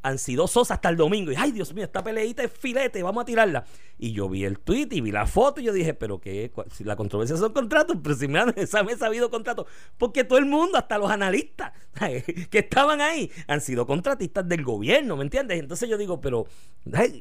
han 0.01 0.17
sido 0.17 0.47
sosas 0.47 0.75
hasta 0.75 0.89
el 0.89 0.97
domingo. 0.97 1.31
Y 1.31 1.35
ay, 1.35 1.51
Dios 1.51 1.73
mío, 1.73 1.85
esta 1.85 2.03
peleita 2.03 2.43
es 2.43 2.51
filete, 2.51 3.03
vamos 3.03 3.12
a 3.21 3.25
tirarla. 3.25 3.63
Y 3.97 4.11
yo 4.11 4.27
vi 4.27 4.43
el 4.43 4.59
tweet 4.59 4.87
y 4.91 5.01
vi 5.01 5.11
la 5.11 5.25
foto 5.27 5.61
y 5.61 5.65
yo 5.65 5.71
dije, 5.71 5.93
pero 5.93 6.19
qué, 6.19 6.51
si 6.71 6.83
la 6.83 6.95
controversia 6.95 7.37
son 7.37 7.53
contratos, 7.53 7.95
pero 8.03 8.15
si 8.15 8.27
me 8.27 8.39
han 8.39 8.53
sabido 8.97 9.29
contratos, 9.29 9.67
porque 9.97 10.23
todo 10.23 10.39
el 10.39 10.45
mundo, 10.45 10.77
hasta 10.77 10.97
los 10.97 11.09
analistas 11.11 11.71
que 12.49 12.59
estaban 12.59 12.99
ahí, 13.01 13.31
han 13.47 13.61
sido 13.61 13.85
contratistas 13.85 14.47
del 14.49 14.63
gobierno, 14.63 15.15
¿me 15.15 15.23
entiendes? 15.23 15.59
Entonces 15.59 15.87
yo 15.87 15.97
digo, 15.97 16.19
pero 16.19 16.47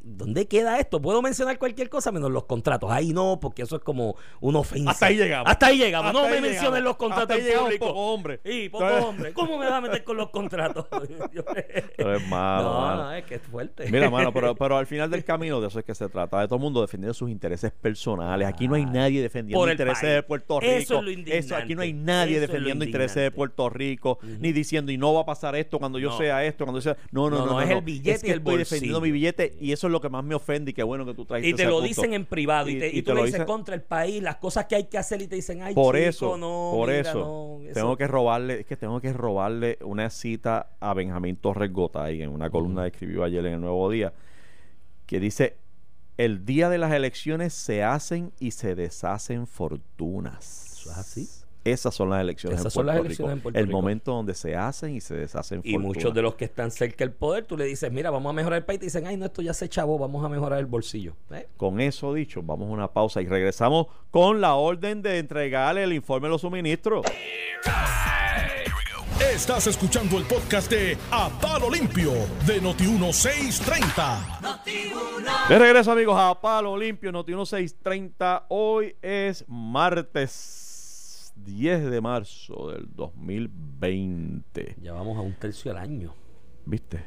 ¿dónde 0.02 0.48
queda 0.48 0.80
esto? 0.80 1.00
Puedo 1.00 1.22
mencionar 1.22 1.58
cualquier 1.58 1.88
cosa 1.88 2.10
menos 2.10 2.30
los 2.30 2.44
contratos. 2.46 2.90
Ahí 2.90 3.12
no, 3.12 3.38
porque 3.40 3.62
eso 3.62 3.76
es 3.76 3.82
como 3.82 4.16
una 4.40 4.60
ofensa. 4.60 4.90
Hasta 4.90 5.06
ahí 5.06 5.16
llegamos. 5.18 5.50
Hasta 5.52 5.66
ahí 5.66 5.78
llegamos. 5.78 6.06
Hasta 6.08 6.18
no 6.20 6.24
ahí 6.26 6.30
me 6.30 6.36
llegamos. 6.36 6.52
mencionen 6.52 6.84
los 6.84 6.96
contratos 6.96 7.22
Hasta 7.22 7.34
ahí 7.34 7.40
en 7.40 7.46
llegamos, 7.46 7.66
público. 7.68 7.86
poco 7.86 8.00
hombre. 8.00 8.40
Sí, 8.44 8.68
poco 8.70 8.84
Entonces- 8.84 9.08
hombre. 9.08 9.32
¿Cómo 9.34 9.58
me 9.58 9.66
vas 9.66 9.74
a 9.74 9.80
meter 9.82 10.04
con 10.04 10.16
los 10.16 10.30
contratos? 10.30 10.86
Eso 11.96 12.12
es 12.12 12.26
malo, 12.28 12.72
no, 12.72 12.80
mano. 12.80 13.02
no, 13.04 13.12
es 13.12 13.24
que 13.24 13.34
es 13.36 13.42
fuerte. 13.42 13.90
Mira, 13.90 14.10
mano, 14.10 14.32
pero, 14.32 14.54
pero 14.54 14.76
al 14.78 14.86
final 14.86 15.10
del 15.10 15.24
camino 15.24 15.60
de 15.60 15.66
eso 15.72 15.78
es 15.80 15.84
que 15.84 15.94
se 15.94 16.08
trata, 16.08 16.40
de 16.40 16.46
todo 16.46 16.56
el 16.56 16.62
mundo 16.62 16.80
defendiendo 16.80 17.14
sus 17.14 17.30
intereses 17.30 17.72
personales. 17.72 18.46
Aquí 18.46 18.68
no 18.68 18.74
hay 18.74 18.84
nadie 18.84 19.20
defendiendo 19.22 19.68
intereses 19.70 20.00
país. 20.00 20.14
de 20.14 20.22
Puerto 20.22 20.60
Rico. 20.60 20.72
Eso 20.72 20.98
es 20.98 21.04
lo 21.04 21.10
indignante. 21.10 21.54
aquí 21.54 21.74
no 21.74 21.82
hay 21.82 21.92
nadie 21.92 22.36
Eso 22.36 22.40
defendiendo 22.42 22.84
intereses 22.84 23.22
de. 23.22 23.30
Puerto 23.30 23.68
Rico, 23.70 24.18
ni 24.40 24.52
diciendo, 24.52 24.92
y 24.92 24.98
no 24.98 25.14
va 25.14 25.22
a 25.22 25.26
pasar 25.26 25.56
esto 25.56 25.78
cuando 25.78 25.98
yo 25.98 26.10
No. 26.10 26.18
sea 26.18 26.44
esto, 26.44 26.64
cuando 26.64 26.78
yo 26.78 26.82
sea... 26.82 26.96
No, 27.10 27.28
no, 27.30 27.38
No, 27.38 27.46
no, 27.46 27.52
no, 27.52 27.60
es 27.62 27.70
el 27.70 27.80
billete 27.82 28.10
Es 28.12 28.20
que 28.22 28.28
y 28.28 28.30
el 28.32 28.38
estoy 28.38 28.56
defendiendo 28.58 29.00
bolsillo. 29.00 29.12
mi 29.14 29.18
billete 29.20 29.56
y 29.60 29.72
eso 29.72 29.86
es 29.86 29.90
lo 29.92 30.00
que 30.00 30.08
más 30.08 30.22
me 30.24 30.34
ofende 30.34 30.70
y 30.70 30.74
qué 30.74 30.82
bueno 30.82 31.04
que 31.06 31.14
tú 31.14 31.24
traes 31.24 31.44
Y 31.44 31.54
te 31.54 31.62
ese 31.62 31.64
lo 31.64 31.76
punto. 31.78 31.88
dicen 31.88 32.12
en 32.14 32.26
privado 32.26 32.68
y, 32.68 32.78
te, 32.78 32.88
y, 32.94 32.98
y 32.98 33.02
tú 33.02 33.06
te 33.10 33.14
le 33.14 33.20
lo 33.20 33.26
dices 33.26 33.44
contra 33.44 33.74
el 33.74 33.82
país, 33.82 34.22
las 34.22 34.36
cosas 34.36 34.66
que 34.66 34.76
hay 34.76 34.84
que 34.84 34.98
hacer 34.98 35.22
y 35.22 35.26
te 35.26 35.36
dicen, 35.36 35.62
ay, 35.62 35.74
por 35.74 35.94
chico, 35.96 36.08
eso, 36.08 36.36
no, 36.36 36.72
por 36.76 36.88
mira, 36.88 37.00
eso, 37.00 37.60
eso". 37.64 37.72
tengo 37.74 37.96
que 37.96 38.06
robarle, 38.06 38.60
es 38.60 38.66
que 38.66 38.76
tengo 38.76 39.00
que 39.00 39.12
robarle 39.12 39.78
una 39.82 40.10
cita 40.10 40.70
a 40.80 40.92
Benjamín 40.94 41.36
Torres 41.36 41.72
Gotay 41.72 42.20
en 42.22 42.30
una 42.30 42.50
columna 42.50 42.82
que 42.82 42.88
escribió 42.88 43.24
ayer 43.24 43.44
en 43.46 43.54
el 43.54 43.60
Nuevo 43.60 43.90
Día, 43.90 44.12
que 45.06 45.20
dice, 45.20 45.56
el 46.18 46.44
día 46.44 46.68
de 46.68 46.78
las 46.78 46.92
elecciones 46.92 47.52
se 47.54 47.82
hacen 47.82 48.32
y 48.38 48.50
se 48.52 48.74
deshacen 48.74 49.46
fortunas. 49.46 50.72
¿Eso 50.80 50.90
es 50.90 50.98
así? 50.98 51.28
Esas 51.64 51.94
son 51.94 52.10
las 52.10 52.20
elecciones, 52.20 52.58
Esas 52.58 52.72
en, 52.72 52.74
son 52.74 52.86
las 52.86 52.96
elecciones 52.96 53.18
Rico. 53.18 53.32
en 53.38 53.40
Puerto 53.40 53.58
El 53.60 53.66
Rico. 53.66 53.78
momento 53.78 54.12
donde 54.12 54.34
se 54.34 54.56
hacen 54.56 54.96
y 54.96 55.00
se 55.00 55.14
deshacen 55.14 55.60
Y 55.62 55.78
muchos 55.78 56.12
de 56.12 56.20
los 56.20 56.34
que 56.34 56.44
están 56.44 56.72
cerca 56.72 57.04
del 57.04 57.12
poder, 57.12 57.44
tú 57.44 57.56
le 57.56 57.64
dices, 57.66 57.90
mira, 57.92 58.10
vamos 58.10 58.30
a 58.30 58.32
mejorar 58.32 58.58
el 58.58 58.64
país, 58.64 58.80
te 58.80 58.86
dicen, 58.86 59.06
ay, 59.06 59.16
no, 59.16 59.26
esto 59.26 59.42
ya 59.42 59.54
se 59.54 59.68
chavó, 59.68 59.96
vamos 59.96 60.24
a 60.24 60.28
mejorar 60.28 60.58
el 60.58 60.66
bolsillo. 60.66 61.14
¿Eh? 61.30 61.46
Con 61.56 61.80
eso 61.80 62.12
dicho, 62.14 62.42
vamos 62.42 62.68
a 62.68 62.72
una 62.72 62.88
pausa 62.92 63.22
y 63.22 63.26
regresamos 63.26 63.86
con 64.10 64.40
la 64.40 64.54
orden 64.54 65.02
de 65.02 65.18
entregarle 65.18 65.84
el 65.84 65.92
informe 65.92 66.26
de 66.26 66.30
los 66.32 66.40
suministros. 66.40 67.06
Estás 69.30 69.68
escuchando 69.68 70.18
el 70.18 70.24
podcast 70.24 70.70
de 70.70 70.98
A 71.10 71.30
Palo 71.40 71.70
Limpio 71.70 72.12
de 72.46 72.60
Noti1630. 72.60 75.48
De 75.48 75.58
regreso, 75.58 75.92
amigos, 75.92 76.16
a 76.18 76.38
Palo 76.38 76.76
Limpio, 76.76 77.10
Noti 77.12 77.32
1630. 77.32 78.46
Hoy 78.48 78.94
es 79.00 79.44
martes 79.48 81.32
10 81.36 81.90
de 81.90 82.00
marzo 82.00 82.72
del 82.72 82.88
2020. 82.94 84.76
Ya 84.82 84.92
vamos 84.92 85.16
a 85.16 85.20
un 85.20 85.34
tercio 85.34 85.72
del 85.72 85.80
año. 85.80 86.12
¿Viste? 86.66 87.02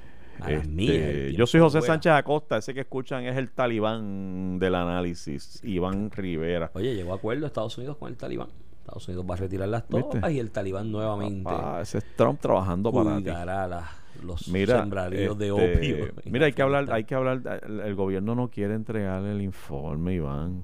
Este, 0.48 1.34
yo 1.34 1.46
soy 1.46 1.60
José. 1.62 1.82
Sánchez 1.82 2.14
Acosta, 2.14 2.58
ese 2.58 2.74
que 2.74 2.82
escuchan 2.82 3.26
es 3.26 3.38
el 3.38 3.52
talibán 3.52 4.58
del 4.58 4.74
análisis, 4.76 5.62
Iván 5.64 6.10
Rivera. 6.12 6.72
Oye, 6.74 6.96
llegó 6.96 7.14
a 7.14 7.18
acuerdo 7.18 7.46
Estados 7.46 7.78
Unidos 7.78 7.98
con 7.98 8.10
el 8.10 8.18
talibán. 8.18 8.50
Estados 8.86 9.08
Unidos 9.08 9.26
va 9.30 9.34
a 9.34 9.38
retirar 9.38 9.68
las 9.68 9.88
¿Viste? 9.88 10.10
tropas 10.12 10.32
y 10.32 10.40
el 10.40 10.52
talibán 10.52 10.92
nuevamente 10.92 11.44
Papá, 11.44 11.82
ese 11.82 11.98
es 11.98 12.16
Trump 12.16 12.40
trabajando 12.40 12.92
para 12.94 13.18
ti. 13.18 13.24
la- 13.26 13.90
los 14.24 14.48
Mira, 14.48 14.80
sembraríos 14.80 15.38
de 15.38 15.48
este, 15.50 16.04
opio. 16.04 16.14
Mira, 16.32 16.46
hay 16.46 16.54
que 16.54 16.62
hablar, 16.62 16.90
hay 16.92 17.04
que 17.04 17.16
hablar. 17.16 17.62
El, 17.68 17.96
gobierno 17.96 18.34
no 18.34 18.50
quiere 18.50 18.74
entregarle 18.74 19.32
el 19.34 19.42
informe, 19.42 20.14
Iván. 20.14 20.64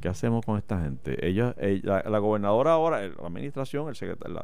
¿Qué 0.00 0.08
hacemos 0.08 0.44
con 0.46 0.56
esta 0.56 0.80
gente? 0.80 1.26
Ella, 1.26 1.54
ella- 1.58 2.04
la 2.08 2.18
gobernadora 2.18 2.72
ahora, 2.72 3.00
la 3.08 3.26
administración, 3.26 3.88
el 3.88 3.96
secretario, 3.96 4.40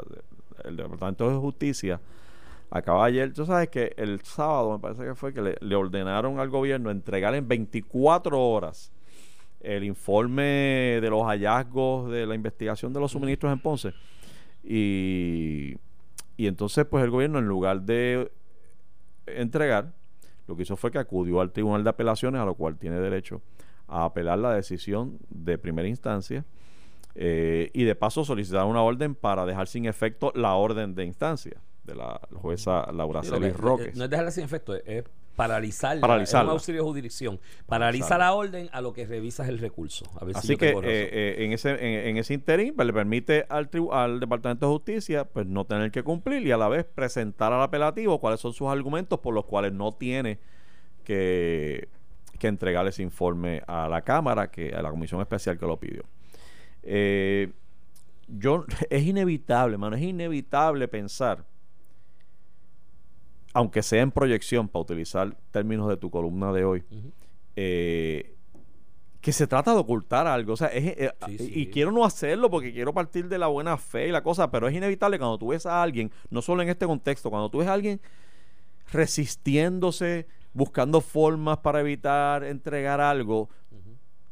el 0.65 0.77
departamento 0.77 1.31
de 1.31 1.37
justicia, 1.37 2.01
acaba 2.71 3.05
ayer. 3.05 3.33
Tú 3.33 3.47
sabes 3.47 3.69
que 3.69 3.93
el 3.97 4.21
sábado 4.23 4.73
me 4.73 4.79
parece 4.81 5.05
que 5.05 5.15
fue 5.15 5.33
que 5.33 5.41
le, 5.43 5.57
le 5.61 5.75
ordenaron 5.77 6.41
al 6.41 6.49
gobierno 6.49 6.91
entregar 6.91 7.35
en 7.37 7.47
24 7.47 8.41
horas 8.41 8.91
el 9.61 9.85
informe 9.85 10.43
de 11.01 11.09
los 11.11 11.23
hallazgos 11.25 12.11
de 12.11 12.27
la 12.27 12.35
investigación 12.35 12.93
de 12.93 13.01
los 13.01 13.13
suministros 13.13 13.53
en 13.53 13.59
Ponce. 13.61 13.93
Y, 14.65 15.77
y 16.37 16.47
entonces, 16.47 16.85
pues 16.85 17.03
el 17.05 17.11
gobierno, 17.11 17.39
en 17.39 17.47
lugar 17.47 17.83
de 17.83 18.31
entregar, 19.27 19.93
lo 20.47 20.57
que 20.57 20.63
hizo 20.63 20.77
fue 20.77 20.91
que 20.91 20.99
acudió 20.99 21.41
al 21.41 21.53
Tribunal 21.53 21.85
de 21.85 21.91
Apelaciones, 21.91 22.41
a 22.41 22.45
lo 22.45 22.55
cual 22.55 22.77
tiene 22.79 22.99
derecho 23.01 23.43
a 23.87 24.05
apelar 24.05 24.39
la 24.39 24.53
decisión 24.55 25.19
de 25.31 25.59
primera 25.59 25.89
instancia. 25.89 26.45
eh, 27.21 27.71
y 27.73 27.83
de 27.83 27.97
paso 27.97 28.25
solicitar 28.25 28.65
una 28.67 28.81
orden 28.81 29.17
para 29.17 29.45
dejar 29.45 29.67
sin 29.67 29.87
efecto 29.87 30.31
la 30.37 30.55
orden 30.55 30.95
de 30.95 31.05
instancia 31.05 31.61
de 31.83 31.97
la 31.97 32.21
jueza 32.33 32.93
Laura 32.93 33.25
Sí, 33.25 33.31
Celis 33.31 33.53
que- 33.55 33.59
Roques. 33.59 33.97
No 33.97 34.05
es 34.05 34.11
dejarla 34.11 34.31
sin 34.31 34.45
efecto, 34.45 34.77
es- 34.77 35.05
Paralizarla. 35.39 36.23
Es 36.23 36.35
un 36.35 36.51
auxilio 36.51 36.83
de 36.83 36.89
jurisdicción. 36.89 37.41
Paraliza 37.67 38.09
Paralizarla. 38.09 38.25
la 38.25 38.33
orden 38.35 38.69
a 38.73 38.81
lo 38.81 38.93
que 38.93 39.07
revisas 39.07 39.49
el 39.49 39.59
recurso. 39.59 40.05
A 40.21 40.25
ver 40.25 40.35
si 40.35 40.39
Así 40.41 40.57
que 40.57 40.71
eh, 40.71 40.75
eh, 40.83 41.37
en 41.45 41.53
ese 41.53 41.71
en, 41.71 42.09
en 42.09 42.17
ese 42.17 42.35
interín 42.35 42.75
pues, 42.75 42.87
le 42.87 42.93
permite 42.93 43.47
al, 43.49 43.71
al 43.93 44.21
Departamento 44.21 44.67
de 44.67 44.73
Justicia 44.73 45.25
pues 45.25 45.47
no 45.47 45.65
tener 45.65 45.91
que 45.91 46.03
cumplir 46.03 46.47
y 46.47 46.51
a 46.51 46.57
la 46.57 46.69
vez 46.69 46.85
presentar 46.85 47.53
al 47.53 47.63
apelativo 47.63 48.21
cuáles 48.21 48.41
son 48.41 48.53
sus 48.53 48.69
argumentos 48.69 49.21
por 49.21 49.33
los 49.33 49.45
cuales 49.45 49.73
no 49.73 49.95
tiene 49.95 50.39
que, 51.05 51.89
que 52.39 52.47
entregar 52.47 52.87
ese 52.87 53.03
informe 53.03 53.63
a 53.67 53.89
la 53.89 54.03
Cámara, 54.03 54.51
que 54.51 54.75
a 54.75 54.83
la 54.83 54.91
Comisión 54.91 55.21
Especial 55.21 55.59
que 55.59 55.67
lo 55.67 55.79
pidió. 55.79 56.03
Eh, 56.83 57.53
yo 58.29 58.65
es 58.91 59.03
inevitable, 59.05 59.79
mano, 59.79 59.97
es 59.97 60.03
inevitable 60.03 60.89
pensar 60.89 61.45
aunque 63.55 63.83
sea 63.83 64.03
en 64.03 64.11
proyección 64.11 64.69
para 64.69 64.83
utilizar 64.83 65.37
términos 65.51 65.89
de 65.89 65.97
tu 65.97 66.11
columna 66.11 66.53
de 66.53 66.65
hoy, 66.65 66.85
eh, 67.57 68.35
que 69.21 69.33
se 69.33 69.47
trata 69.47 69.73
de 69.73 69.79
ocultar 69.81 70.27
algo. 70.27 70.53
O 70.53 70.57
sea, 70.57 70.69
es, 70.69 70.85
eh, 70.97 71.11
Sí, 71.27 71.33
y- 71.33 71.39
sí. 71.39 71.53
y 71.55 71.67
quiero 71.67 71.91
no 71.91 72.05
hacerlo 72.05 72.51
porque 72.51 72.73
quiero 72.73 72.95
partir 72.95 73.29
de 73.29 73.39
la 73.39 73.49
buena 73.49 73.77
fe 73.77 74.09
y 74.09 74.13
la 74.13 74.23
cosa, 74.23 74.51
pero 74.51 74.69
es 74.69 74.75
inevitable 74.75 75.19
cuando 75.19 75.39
tú 75.39 75.49
ves 75.49 75.67
a 75.67 75.83
alguien, 75.83 76.11
no 76.31 76.41
solo 76.41 76.63
en 76.63 76.69
este 76.69 76.87
contexto, 76.87 77.31
cuando 77.31 77.51
tú 77.51 77.59
ves 77.59 77.69
a 77.69 77.73
alguien 77.73 78.01
resistiéndose, 78.93 80.27
buscando 80.53 81.01
formas 81.01 81.59
para 81.59 81.81
evitar 81.81 82.45
entregar 82.45 83.01
algo, 83.01 83.49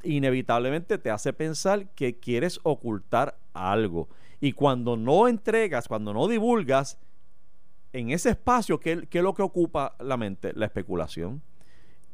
inevitablemente 0.03 0.99
te 0.99 1.11
hace 1.11 1.33
pensar 1.33 1.89
que 1.95 2.19
quieres 2.19 2.61
ocultar 2.63 3.39
algo. 3.55 4.09
Y 4.41 4.53
cuando 4.53 4.97
no 4.97 5.29
entregas, 5.29 5.89
cuando 5.89 6.13
no 6.13 6.29
divulgas, 6.29 6.99
en 7.93 8.11
ese 8.11 8.31
espacio, 8.31 8.79
¿qué, 8.79 9.07
qué 9.09 9.19
es 9.19 9.25
lo 9.25 9.35
que 9.35 9.43
ocupa 9.43 9.97
la 10.01 10.17
mente? 10.17 10.53
La 10.55 10.67
especulación. 10.67 11.43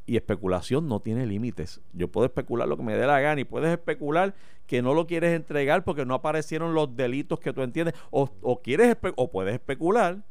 Y 0.05 0.17
especulación 0.17 0.89
no 0.89 1.01
tiene 1.01 1.27
límites. 1.27 1.81
Yo 1.93 2.09
puedo 2.09 2.27
especular 2.27 2.67
lo 2.69 2.77
que 2.77 2.83
me 2.83 2.97
dé 2.97 3.07
la 3.07 3.21
gana 3.21 3.41
y 3.41 3.45
puedes 3.45 3.71
especular 3.71 4.35
que 4.67 4.83
no 4.83 4.95
lo 4.95 5.07
quieres 5.07 5.35
entregar 5.35 5.85
porque 5.85 6.05
no 6.05 6.15
aparecieron 6.15 6.75
los 6.75 6.97
delitos 6.97 7.39
que 7.39 7.53
tú 7.53 7.63
entiendes. 7.63 7.95
O, 8.11 8.29
o 8.43 8.61
quieres 8.61 8.97
o 9.17 9.31
puedes 9.31 9.55
especular 9.55 10.25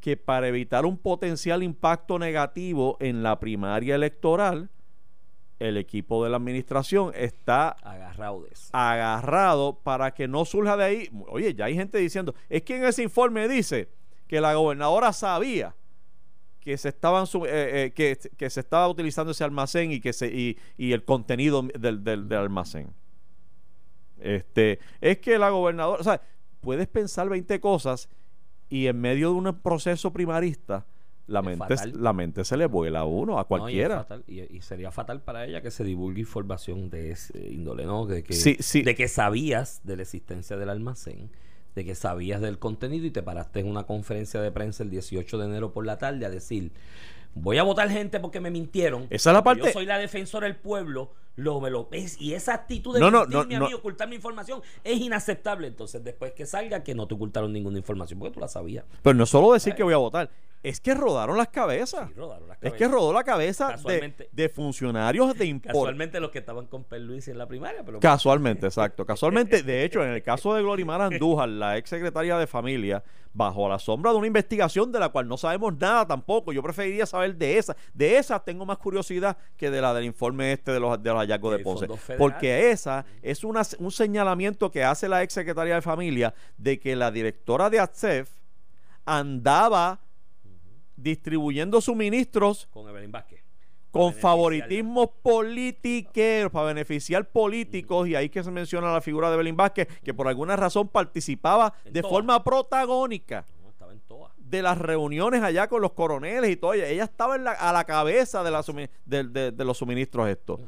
que 0.00 0.16
para 0.16 0.48
evitar 0.48 0.84
un 0.84 0.98
potencial 0.98 1.62
impacto 1.62 2.18
negativo 2.18 2.96
en 3.00 3.22
la 3.22 3.40
primaria 3.40 3.94
electoral, 3.94 4.70
el 5.58 5.76
equipo 5.76 6.22
de 6.22 6.30
la 6.30 6.36
administración 6.36 7.12
está 7.14 7.70
Agarraudes. 7.82 8.68
agarrado 8.72 9.78
para 9.82 10.12
que 10.12 10.28
no 10.28 10.44
surja 10.44 10.76
de 10.76 10.84
ahí. 10.84 11.10
Oye, 11.28 11.54
ya 11.54 11.64
hay 11.64 11.74
gente 11.74 11.98
diciendo, 11.98 12.34
es 12.48 12.62
que 12.62 12.76
en 12.76 12.84
ese 12.84 13.02
informe 13.02 13.48
dice 13.48 13.88
que 14.28 14.40
la 14.40 14.54
gobernadora 14.54 15.12
sabía 15.12 15.74
que 16.60 16.76
se 16.76 16.90
estaban 16.90 17.24
eh, 17.24 17.48
eh, 17.86 17.92
que, 17.94 18.18
que 18.36 18.50
se 18.50 18.60
estaba 18.60 18.86
utilizando 18.88 19.32
ese 19.32 19.42
almacén 19.42 19.90
y 19.90 20.00
que 20.00 20.12
se 20.12 20.26
y, 20.28 20.58
y 20.76 20.92
el 20.92 21.02
contenido 21.04 21.62
del, 21.62 22.04
del- 22.04 22.28
del 22.28 22.38
almacén. 22.38 22.88
Este, 24.20 24.78
es 25.00 25.18
que 25.18 25.38
la 25.38 25.50
gobernadora, 25.50 26.00
o 26.00 26.04
sea, 26.04 26.20
puedes 26.60 26.88
pensar 26.88 27.28
20 27.28 27.60
cosas 27.60 28.08
y 28.68 28.86
en 28.88 29.00
medio 29.00 29.30
de 29.32 29.34
un 29.36 29.54
proceso 29.60 30.12
primarista 30.12 30.84
la 31.28 31.42
mente, 31.42 31.74
la 31.94 32.12
mente 32.14 32.42
se 32.44 32.56
le 32.56 32.66
vuela 32.66 33.00
a 33.00 33.04
uno, 33.04 33.34
a 33.38 33.42
No, 33.42 33.42
y 33.42 33.42
es 33.42 33.46
cualquiera. 33.48 33.96
fatal. 33.98 34.24
y, 34.26 34.56
y 34.56 34.60
sería 34.62 34.90
fatal 34.90 35.20
para 35.22 35.44
ella 35.44 35.60
que 35.60 35.70
se 35.70 35.84
divulgue 35.84 36.20
información 36.20 36.88
de 36.90 37.10
ese 37.12 37.38
índole, 37.52 37.84
¿no? 37.84 38.06
De 38.06 38.24
que, 38.24 38.32
Sí, 38.32 38.56
sí. 38.60 38.82
de 38.82 38.94
que 38.94 39.08
sabías 39.08 39.80
de 39.84 39.96
la 39.96 40.02
existencia 40.02 40.56
del 40.56 40.70
almacén, 40.70 41.30
de 41.74 41.84
que 41.84 41.94
sabías 41.94 42.40
del 42.40 42.58
contenido 42.58 43.06
y 43.06 43.10
te 43.10 43.22
paraste 43.22 43.60
en 43.60 43.68
una 43.68 43.84
conferencia 43.84 44.40
de 44.40 44.50
prensa 44.50 44.82
el 44.82 44.90
18 44.90 45.38
de 45.38 45.44
enero 45.46 45.72
por 45.72 45.86
la 45.86 45.98
tarde 45.98 46.26
a 46.26 46.30
decir, 46.30 46.72
voy 47.34 47.58
a 47.58 47.62
votar 47.62 47.88
gente 47.90 48.18
porque 48.20 48.40
me 48.40 48.50
mintieron. 48.50 49.06
Esa 49.10 49.30
es 49.30 49.34
la 49.34 49.44
parte- 49.44 49.62
Yo 49.66 49.72
soy 49.72 49.86
la 49.86 49.98
defensora 49.98 50.46
del 50.46 50.56
pueblo, 50.56 51.12
lo 51.36 51.60
me 51.60 51.70
lo 51.70 51.88
es 51.92 52.20
y 52.20 52.34
esa 52.34 52.52
actitud 52.54 52.94
de 52.94 53.00
No, 53.00 53.10
no, 53.12 53.24
no, 53.26 53.40
a 53.42 53.44
mí, 53.44 53.72
ocultar 53.72 54.08
mi 54.08 54.16
información 54.16 54.60
es 54.82 54.98
inaceptable. 54.98 55.68
Entonces, 55.68 56.02
después 56.02 56.32
que 56.32 56.46
salga 56.46 56.82
que 56.82 56.94
no 56.96 57.06
te 57.06 57.14
ocultaron 57.14 57.52
ninguna 57.52 57.78
información 57.78 58.18
porque 58.18 58.34
tú 58.34 58.40
la 58.40 58.48
sabías. 58.48 58.84
Pero 59.02 59.14
no 59.14 59.24
solo 59.24 59.52
decir 59.52 59.74
que 59.74 59.84
voy 59.84 59.94
a 59.94 59.98
votar, 59.98 60.30
es 60.68 60.80
que 60.80 60.92
rodaron 60.92 61.38
las 61.38 61.48
cabezas. 61.48 62.08
Sí, 62.08 62.14
rodaron 62.14 62.48
las 62.48 62.58
Es 62.60 62.74
que 62.74 62.86
rodó 62.88 63.10
la 63.12 63.24
cabeza 63.24 63.76
de, 64.32 64.48
funcionarios 64.50 65.36
de 65.36 65.46
import. 65.46 65.74
Casualmente 65.74 66.20
los 66.20 66.30
que 66.30 66.40
estaban 66.40 66.66
con 66.66 66.84
Luis 67.00 67.26
en 67.28 67.38
la 67.38 67.46
primaria, 67.46 67.82
pero 67.84 68.00
Casualmente, 68.00 68.66
exacto. 68.66 69.06
Casualmente, 69.06 69.62
de 69.62 69.84
hecho, 69.84 70.04
en 70.04 70.10
el 70.10 70.22
caso 70.22 70.54
de 70.54 70.60
Glorimar 70.60 71.00
Andújar, 71.00 71.48
la 71.48 71.78
ex 71.78 71.88
secretaria 71.88 72.36
de 72.36 72.46
familia, 72.46 73.02
bajo 73.32 73.66
la 73.66 73.78
sombra 73.78 74.10
de 74.10 74.18
una 74.18 74.26
investigación 74.26 74.92
de 74.92 74.98
la 74.98 75.08
cual 75.08 75.26
no 75.26 75.38
sabemos 75.38 75.74
nada 75.78 76.06
tampoco, 76.06 76.52
yo 76.52 76.62
preferiría 76.62 77.06
saber 77.06 77.36
de 77.36 77.56
esa. 77.56 77.74
De 77.94 78.18
esa 78.18 78.38
tengo 78.38 78.66
más 78.66 78.76
curiosidad 78.76 79.38
que 79.56 79.70
de 79.70 79.80
la 79.80 79.94
del 79.94 80.04
informe 80.04 80.52
este 80.52 80.72
de 80.72 80.80
los, 80.80 81.02
de 81.02 81.10
los 81.10 81.18
hallazgos 81.18 81.56
de 81.56 81.64
Ponce. 81.64 81.88
Porque 82.18 82.70
esa 82.70 83.06
es 83.22 83.42
una, 83.42 83.62
un 83.78 83.90
señalamiento 83.90 84.70
que 84.70 84.84
hace 84.84 85.08
la 85.08 85.22
ex 85.22 85.32
secretaria 85.32 85.76
de 85.76 85.82
familia 85.82 86.34
de 86.58 86.78
que 86.78 86.94
la 86.94 87.10
directora 87.10 87.70
de 87.70 87.80
ATSEF 87.80 88.28
andaba 89.06 90.00
distribuyendo 91.02 91.80
suministros 91.80 92.66
con 92.72 92.88
Evelyn 92.88 93.12
Vázquez. 93.12 93.42
con 93.90 94.12
favoritismos 94.20 95.08
politiqueros 95.22 96.52
para 96.52 96.66
beneficiar 96.66 97.30
políticos 97.30 98.06
y 98.08 98.14
ahí 98.14 98.28
que 98.28 98.42
se 98.44 98.50
menciona 98.50 98.92
la 98.92 99.00
figura 99.00 99.30
de 99.30 99.36
Belín 99.36 99.56
Vázquez 99.56 99.88
que 100.02 100.12
por 100.12 100.28
alguna 100.28 100.56
razón 100.56 100.88
participaba 100.88 101.72
de 101.84 102.02
forma 102.02 102.42
protagónica 102.44 103.44
de 104.36 104.62
las 104.62 104.78
reuniones 104.78 105.42
allá 105.42 105.68
con 105.68 105.80
los 105.82 105.92
coroneles 105.92 106.50
y 106.50 106.56
todo. 106.56 106.72
Ella, 106.74 106.88
ella 106.88 107.04
estaba 107.04 107.36
en 107.36 107.44
la- 107.44 107.52
a 107.52 107.72
la 107.72 107.84
cabeza 107.84 108.42
de, 108.42 108.50
la 108.50 108.62
sumi- 108.62 108.88
de, 109.04 109.24
de- 109.24 109.52
de 109.52 109.64
los 109.64 109.78
suministros 109.78 110.28
estos. 110.28 110.60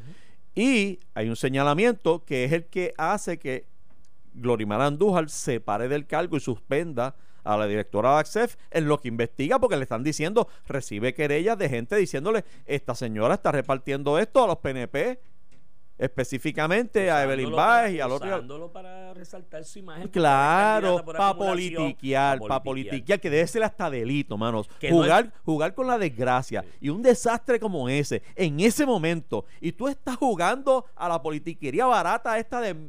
Y 0.54 0.98
hay 1.14 1.28
un 1.28 1.36
señalamiento 1.36 2.24
que 2.24 2.44
es 2.44 2.52
el 2.52 2.66
que 2.66 2.92
hace 2.98 3.38
que 3.38 3.66
Glorimar 4.34 4.80
Andújar 4.80 5.28
se 5.28 5.60
pare 5.60 5.88
del 5.88 6.06
cargo 6.06 6.36
y 6.36 6.40
suspenda 6.40 7.16
a 7.44 7.56
la 7.56 7.66
directora 7.66 8.14
de 8.14 8.20
ACCEF 8.20 8.56
en 8.70 8.86
lo 8.88 9.00
que 9.00 9.08
investiga 9.08 9.58
porque 9.58 9.76
le 9.76 9.82
están 9.82 10.02
diciendo, 10.02 10.48
recibe 10.66 11.14
querellas 11.14 11.58
de 11.58 11.68
gente 11.68 11.96
diciéndole, 11.96 12.44
esta 12.66 12.94
señora 12.94 13.34
está 13.34 13.52
repartiendo 13.52 14.18
esto 14.18 14.44
a 14.44 14.46
los 14.46 14.58
PNP 14.58 15.20
específicamente 16.00 17.10
a 17.10 17.22
Evelyn 17.22 17.52
Baez 17.52 17.94
y 17.94 18.00
al 18.00 18.10
otro. 18.10 18.72
para 18.72 19.12
resaltar 19.12 19.64
su 19.64 19.80
imagen. 19.80 20.08
Claro, 20.08 21.04
para 21.04 21.34
politiquear, 21.34 22.38
pa' 22.38 22.48
para 22.48 22.62
politiquear. 22.62 23.20
que 23.20 23.28
debe 23.28 23.46
ser 23.46 23.62
hasta 23.62 23.90
delito, 23.90 24.38
manos. 24.38 24.68
Que 24.80 24.90
no 24.90 24.96
Jugar, 24.96 25.32
jugar 25.44 25.74
con 25.74 25.86
la 25.86 25.98
desgracia 25.98 26.64
y 26.80 26.88
un 26.88 27.02
desastre 27.02 27.60
como 27.60 27.88
ese, 27.88 28.22
en 28.34 28.60
ese 28.60 28.86
momento, 28.86 29.44
y 29.60 29.72
tú 29.72 29.88
estás 29.88 30.16
jugando 30.16 30.86
a 30.96 31.08
la 31.08 31.20
politiquería 31.20 31.84
barata 31.84 32.38
esta 32.38 32.62
de, 32.62 32.88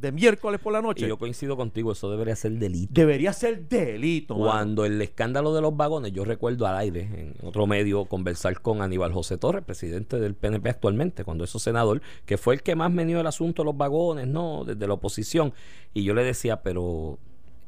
de 0.00 0.12
miércoles 0.12 0.60
por 0.60 0.72
la 0.72 0.78
Y 0.78 0.82
noche. 0.82 1.06
yo 1.08 1.18
coincido 1.18 1.56
contigo, 1.56 1.92
eso 1.92 2.10
debería 2.10 2.34
ser 2.34 2.52
delito. 2.52 2.92
Debería 2.94 3.32
ser 3.32 3.68
delito, 3.68 4.34
mano. 4.34 4.50
Cuando 4.50 4.84
el 4.84 5.00
escándalo 5.02 5.54
de 5.54 5.60
los 5.60 5.76
vagones, 5.76 6.12
yo 6.12 6.24
recuerdo 6.24 6.66
al 6.66 6.76
aire, 6.78 7.02
en 7.02 7.34
otro 7.42 7.66
medio, 7.66 8.06
conversar 8.06 8.60
con 8.62 8.80
Aníbal 8.82 9.12
José 9.12 9.36
Torres, 9.36 9.62
presidente 9.64 10.18
del 10.18 10.34
PNP 10.34 10.70
actualmente, 10.70 11.24
cuando 11.24 11.44
eso 11.44 11.58
senador, 11.58 12.00
que 12.24 12.38
fue 12.38 12.54
el 12.54 12.62
que 12.62 12.74
más 12.74 12.90
me 12.90 13.04
dio 13.04 13.20
el 13.20 13.26
asunto 13.26 13.62
de 13.62 13.66
los 13.66 13.76
vagones, 13.76 14.26
¿no? 14.26 14.64
Desde 14.64 14.86
la 14.86 14.94
oposición. 14.94 15.52
Y 15.92 16.02
yo 16.04 16.14
le 16.14 16.24
decía, 16.24 16.62
pero 16.62 17.18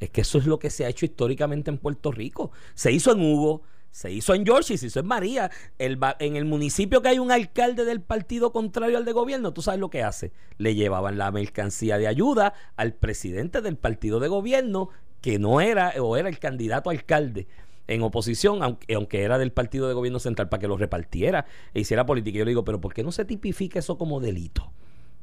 es 0.01 0.11
que 0.11 0.23
eso 0.23 0.38
es 0.38 0.47
lo 0.47 0.59
que 0.59 0.71
se 0.71 0.85
ha 0.85 0.88
hecho 0.88 1.05
históricamente 1.05 1.71
en 1.71 1.79
Puerto 1.79 2.11
Rico. 2.12 2.51
Se 2.75 2.90
hizo 2.90 3.12
en 3.12 3.21
Hugo, 3.21 3.62
se 3.92 4.11
hizo 4.11 4.35
en 4.35 4.44
George 4.44 4.74
y 4.74 4.78
se 4.78 4.87
hizo 4.87 5.00
en 5.00 5.07
María. 5.07 5.50
El 5.78 5.98
en 6.18 6.37
el 6.37 6.46
municipio 6.46 7.02
que 7.02 7.11
hay 7.11 7.18
un 7.18 7.31
alcalde 7.31 7.85
del 7.85 8.00
partido 8.00 8.50
contrario 8.50 8.96
al 8.96 9.05
de 9.05 9.12
gobierno, 9.12 9.52
tú 9.52 9.62
sabes 9.62 9.78
lo 9.78 9.90
que 9.90 10.02
hace. 10.02 10.33
Le 10.57 10.74
llevaban 10.74 11.18
la 11.18 11.31
mercancía 11.31 11.98
de 11.98 12.09
ayuda 12.09 12.55
al 12.76 12.94
presidente 12.94 13.61
del 13.61 13.76
partido 13.76 14.18
de 14.18 14.28
gobierno, 14.28 14.88
que 15.20 15.38
no 15.38 15.61
era 15.61 15.92
o 16.00 16.16
era 16.16 16.28
el 16.28 16.38
candidato 16.38 16.90
a 16.90 16.94
alcalde 16.94 17.46
en 17.87 18.02
oposición, 18.02 18.62
aunque, 18.62 18.94
aunque 18.94 19.22
era 19.22 19.38
del 19.38 19.52
partido 19.52 19.88
de 19.88 19.94
gobierno 19.94 20.18
central, 20.18 20.48
para 20.48 20.61
que 20.61 20.68
lo 20.68 20.78
repartiera 20.78 21.44
e 21.74 21.81
hiciera 21.81 22.07
política. 22.07 22.38
Yo 22.38 22.44
le 22.46 22.52
digo, 22.52 22.64
pero 22.64 22.81
¿por 22.81 22.94
qué 22.94 23.05
no 23.05 23.12
se 23.12 23.26
tipifica 23.26 23.78
eso 23.78 23.98
como 23.98 24.20
delito? 24.20 24.72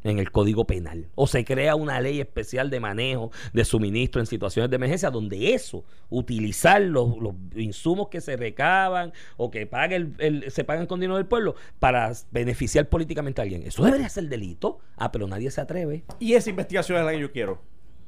En 0.04 0.18
el 0.20 0.32
Código 0.32 0.66
Penal. 0.66 1.08
O 1.16 1.28
se 1.28 1.44
crea 1.44 1.76
una 1.76 2.00
ley 2.00 2.20
especial 2.22 2.70
de 2.70 2.80
manejo 2.80 3.32
de 3.54 3.66
suministro 3.66 4.22
en 4.22 4.28
situaciones 4.28 4.70
de 4.70 4.76
emergencia 4.78 5.10
donde 5.10 5.54
eso, 5.54 5.84
utilizar 6.10 6.82
los, 6.82 7.18
los 7.18 7.34
insumos 7.56 8.08
que 8.10 8.22
se 8.22 8.38
recaban 8.38 9.12
o 9.38 9.52
que 9.52 9.66
pague 9.68 9.96
el- 9.98 10.14
el- 10.20 10.52
se 10.52 10.64
pagan 10.64 10.86
con 10.88 11.00
dinero 11.00 11.18
del 11.18 11.26
pueblo 11.26 11.56
para 11.80 12.12
beneficiar 12.32 12.88
políticamente 12.88 13.42
a 13.42 13.44
alguien. 13.44 13.64
Eso 13.64 13.84
debería 13.84 14.08
ser 14.10 14.30
delito. 14.30 14.80
Ah, 14.96 15.12
pero 15.12 15.28
nadie 15.28 15.52
se 15.52 15.60
atreve. 15.62 16.04
Y 16.20 16.34
esa 16.34 16.50
investigación 16.50 16.98
es 16.98 17.06
la 17.06 17.12
que 17.12 17.20
yo 17.20 17.32
quiero. 17.32 17.62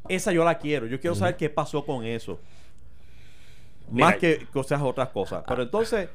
Esa 0.08 0.32
yo 0.32 0.44
la 0.46 0.58
quiero. 0.58 0.88
Yo 0.88 1.00
quiero 1.00 1.16
saber 1.16 1.36
qué 1.38 1.50
pasó 1.50 1.86
con 1.86 2.06
eso. 2.06 2.40
Mira, 3.90 4.08
Más 4.08 4.18
que 4.18 4.48
cosas 4.54 4.82
otras 4.82 5.10
cosas. 5.10 5.44
Pero 5.48 5.64
entonces, 5.64 6.08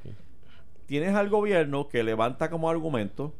tienes 0.87 1.15
al 1.15 1.29
gobierno 1.29 1.89
que 1.89 2.03
levanta 2.03 2.49
como 2.49 2.71
argumento 2.71 3.35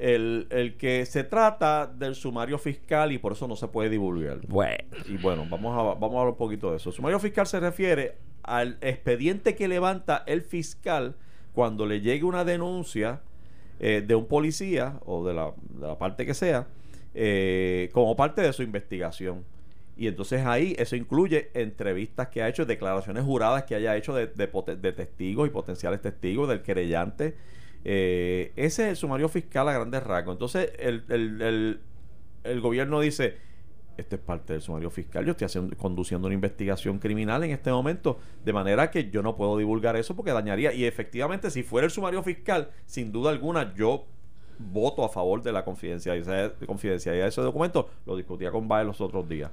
el, 0.00 0.46
el 0.50 0.76
que 0.78 1.04
se 1.04 1.24
trata 1.24 1.86
del 1.86 2.14
sumario 2.14 2.58
fiscal 2.58 3.12
y 3.12 3.18
por 3.18 3.32
eso 3.32 3.46
no 3.46 3.54
se 3.54 3.68
puede 3.68 3.90
divulgar. 3.90 4.38
Bueno. 4.48 4.84
Y 5.06 5.18
bueno, 5.18 5.46
vamos 5.48 5.78
a, 5.78 5.82
vamos 5.82 6.16
a 6.16 6.20
hablar 6.20 6.28
un 6.28 6.36
poquito 6.36 6.70
de 6.70 6.78
eso. 6.78 6.88
El 6.88 6.96
sumario 6.96 7.20
fiscal 7.20 7.46
se 7.46 7.60
refiere 7.60 8.16
al 8.42 8.78
expediente 8.80 9.54
que 9.54 9.68
levanta 9.68 10.24
el 10.26 10.40
fiscal 10.40 11.16
cuando 11.52 11.84
le 11.84 12.00
llegue 12.00 12.24
una 12.24 12.44
denuncia 12.44 13.20
eh, 13.78 14.02
de 14.06 14.14
un 14.14 14.26
policía 14.26 14.98
o 15.04 15.26
de 15.26 15.34
la, 15.34 15.52
de 15.68 15.86
la 15.86 15.98
parte 15.98 16.24
que 16.24 16.32
sea, 16.32 16.66
eh, 17.14 17.90
como 17.92 18.16
parte 18.16 18.40
de 18.40 18.54
su 18.54 18.62
investigación. 18.62 19.44
Y 19.98 20.06
entonces 20.06 20.46
ahí 20.46 20.74
eso 20.78 20.96
incluye 20.96 21.50
entrevistas 21.52 22.28
que 22.28 22.42
ha 22.42 22.48
hecho, 22.48 22.64
declaraciones 22.64 23.22
juradas 23.22 23.64
que 23.64 23.74
haya 23.74 23.94
hecho 23.98 24.14
de, 24.14 24.28
de 24.28 24.46
de 24.76 24.92
testigos 24.92 25.46
y 25.46 25.50
potenciales 25.50 26.00
testigos 26.00 26.48
del 26.48 26.62
querellante. 26.62 27.36
Eh, 27.84 28.52
ese 28.56 28.84
es 28.84 28.88
el 28.90 28.96
sumario 28.96 29.28
fiscal 29.28 29.68
a 29.68 29.72
grandes 29.72 30.02
rasgos. 30.02 30.34
Entonces 30.34 30.72
el, 30.78 31.04
el- 31.08 31.40
el- 31.42 31.80
el 32.44 32.60
gobierno 32.60 33.00
dice, 33.00 33.36
esto 33.96 34.16
es 34.16 34.22
parte 34.22 34.54
del 34.54 34.62
sumario 34.62 34.88
fiscal, 34.90 35.24
yo 35.26 35.32
estoy 35.32 35.44
haciendo, 35.46 35.76
conduciendo 35.76 36.26
una 36.26 36.34
investigación 36.34 36.98
criminal 36.98 37.44
en 37.44 37.50
este 37.50 37.70
momento, 37.70 38.18
de 38.44 38.52
manera 38.54 38.90
que 38.90 39.10
yo 39.10 39.22
no 39.22 39.36
puedo 39.36 39.58
divulgar 39.58 39.96
eso 39.96 40.16
porque 40.16 40.32
dañaría. 40.32 40.72
Y 40.72 40.84
efectivamente, 40.86 41.50
si 41.50 41.62
fuera 41.62 41.84
el 41.84 41.90
sumario 41.90 42.22
fiscal, 42.22 42.70
sin 42.86 43.12
duda 43.12 43.30
alguna, 43.30 43.74
yo 43.74 44.06
voto 44.58 45.04
a 45.04 45.08
favor 45.10 45.42
de 45.42 45.52
la 45.52 45.64
confidencialidad, 45.64 46.54
confidencialidad 46.66 47.24
de 47.24 47.28
ese 47.28 47.40
documento. 47.42 47.90
Lo 48.06 48.16
discutía 48.16 48.50
con 48.50 48.68
Baez 48.68 48.86
los 48.86 49.00
otros 49.02 49.28
días, 49.28 49.50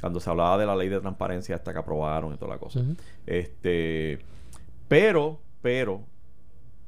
cuando 0.00 0.20
se 0.20 0.30
hablaba 0.30 0.56
de 0.58 0.66
la 0.66 0.76
ley 0.76 0.88
de 0.88 1.00
transparencia 1.00 1.56
hasta 1.56 1.72
que 1.72 1.78
aprobaron 1.80 2.32
y 2.32 2.36
toda 2.36 2.52
la 2.54 2.58
cosa. 2.60 2.80
Este, 3.26 4.18
pero, 4.88 5.40
pero, 5.62 6.04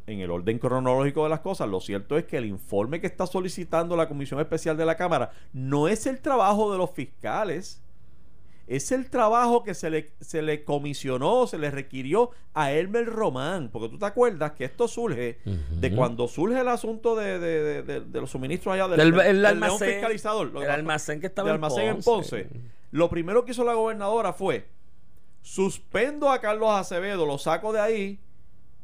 en 0.06 0.20
el 0.20 0.30
orden 0.30 0.58
cronológico 0.58 1.22
de 1.24 1.30
las 1.30 1.40
cosas, 1.40 1.68
lo 1.68 1.80
cierto 1.80 2.18
es 2.18 2.24
que 2.24 2.36
el 2.36 2.44
informe 2.46 3.00
que 3.00 3.06
está 3.06 3.26
solicitando 3.26 3.96
la 3.96 4.08
Comisión 4.08 4.40
Especial 4.40 4.76
de 4.76 4.84
la 4.84 4.96
Cámara 4.96 5.30
no 5.52 5.86
es 5.88 6.06
el 6.06 6.20
trabajo 6.20 6.72
de 6.72 6.78
los 6.78 6.90
fiscales, 6.90 7.80
es 8.66 8.90
el 8.92 9.10
trabajo 9.10 9.62
que 9.64 9.74
se 9.74 9.90
le, 9.90 10.12
se 10.20 10.40
le 10.40 10.64
comisionó, 10.64 11.46
se 11.46 11.58
le 11.58 11.70
requirió 11.70 12.30
a 12.54 12.72
Elmer 12.72 13.06
Román, 13.06 13.68
porque 13.72 13.88
tú 13.88 13.98
te 13.98 14.06
acuerdas 14.06 14.52
que 14.52 14.64
esto 14.64 14.86
surge 14.88 15.38
de 15.44 15.94
cuando 15.94 16.26
surge 16.28 16.58
el 16.60 16.68
asunto 16.68 17.14
de, 17.16 17.38
de- 17.38 17.82
de- 18.00 18.20
los 18.20 18.30
suministros 18.30 18.74
allá 18.74 18.88
del, 18.88 18.98
Del- 18.98 19.10
del- 19.12 19.26
el 19.26 19.36
del 19.42 19.46
almacén- 19.46 19.92
fiscalizador. 19.94 20.52
El 20.62 20.70
almacén 20.70 21.20
que 21.20 21.26
estaba 21.26 21.48
en 21.50 21.54
almacén 21.56 21.88
en 21.88 22.02
Ponce. 22.02 22.44
Ponce. 22.44 22.60
Lo 22.92 23.08
primero 23.10 23.44
que 23.44 23.50
hizo 23.50 23.64
la 23.64 23.74
gobernadora 23.74 24.32
fue 24.32 24.66
suspendo 25.42 26.30
a 26.30 26.40
Carlos 26.40 26.70
Acevedo, 26.70 27.26
lo 27.26 27.38
saco 27.38 27.72
de 27.72 27.80
ahí 27.80 28.20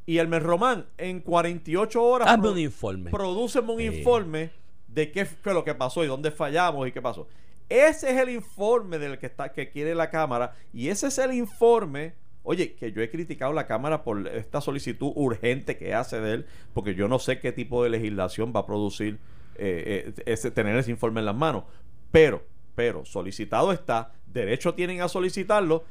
y 0.09 0.17
Elmer 0.17 0.43
Román 0.43 0.87
en 0.97 1.21
48 1.21 2.03
horas 2.03 2.29
Hazme 2.31 2.49
un 2.49 2.59
informe. 2.59 3.11
prodúceme 3.11 3.73
un 3.75 3.81
informe 3.83 4.51
de 4.87 5.13
qué 5.13 5.27
fue 5.27 5.53
lo 5.53 5.63
que 5.65 5.75
pasó 5.75 6.03
y 6.03 6.07
dónde 6.07 6.31
fallamos 6.31 6.89
y 6.89 6.93
qué 6.93 7.03
pasó. 7.03 7.29
Ese 7.69 8.11
es 8.11 8.17
el 8.17 8.31
informe 8.31 8.99
del 8.99 9.19
que 9.19 9.27
está 9.27 9.53
que 9.53 9.69
quiere 9.69 9.95
la 9.95 10.09
cámara 10.09 10.55
y 10.73 10.89
ese 10.89 11.09
es 11.09 11.19
el 11.19 11.35
informe 11.35 12.15
Oye, 12.43 12.73
que 12.73 12.91
yo 12.91 13.03
he 13.03 13.11
criticado 13.11 13.53
a 13.53 13.55
la 13.55 13.67
Cámara 13.67 14.03
por 14.03 14.27
esta 14.27 14.63
solicitud 14.63 15.13
urgente 15.15 15.77
que 15.77 15.93
hace 15.93 16.19
de 16.19 16.33
él, 16.33 16.47
porque 16.73 16.95
yo 16.95 17.07
no 17.07 17.19
sé 17.19 17.41
qué 17.41 17.53
tipo 17.53 17.85
de 17.85 17.91
legislación 17.91 18.55
va 18.57 18.61
a 18.61 18.67
producir 18.67 19.19
eh, 19.57 20.15
eh, 20.17 20.23
ese, 20.25 20.51
tener 20.51 20.75
ese 20.79 20.91
informe 20.91 21.21
en 21.21 21.27
las 21.27 21.37
manos. 21.37 21.65
Pero, 22.11 22.43
pero, 22.75 23.05
solicitado 23.05 23.71
está, 23.71 24.13
derecho 24.27 24.73
tienen 24.73 25.03
a 25.03 25.09
solicitarlo 25.09 25.85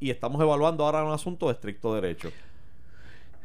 y 0.00 0.10
estamos 0.10 0.42
evaluando 0.42 0.84
ahora 0.84 1.02
un 1.02 1.12
asunto 1.12 1.46
de 1.46 1.52
estricto 1.52 1.94
derecho. 1.94 2.30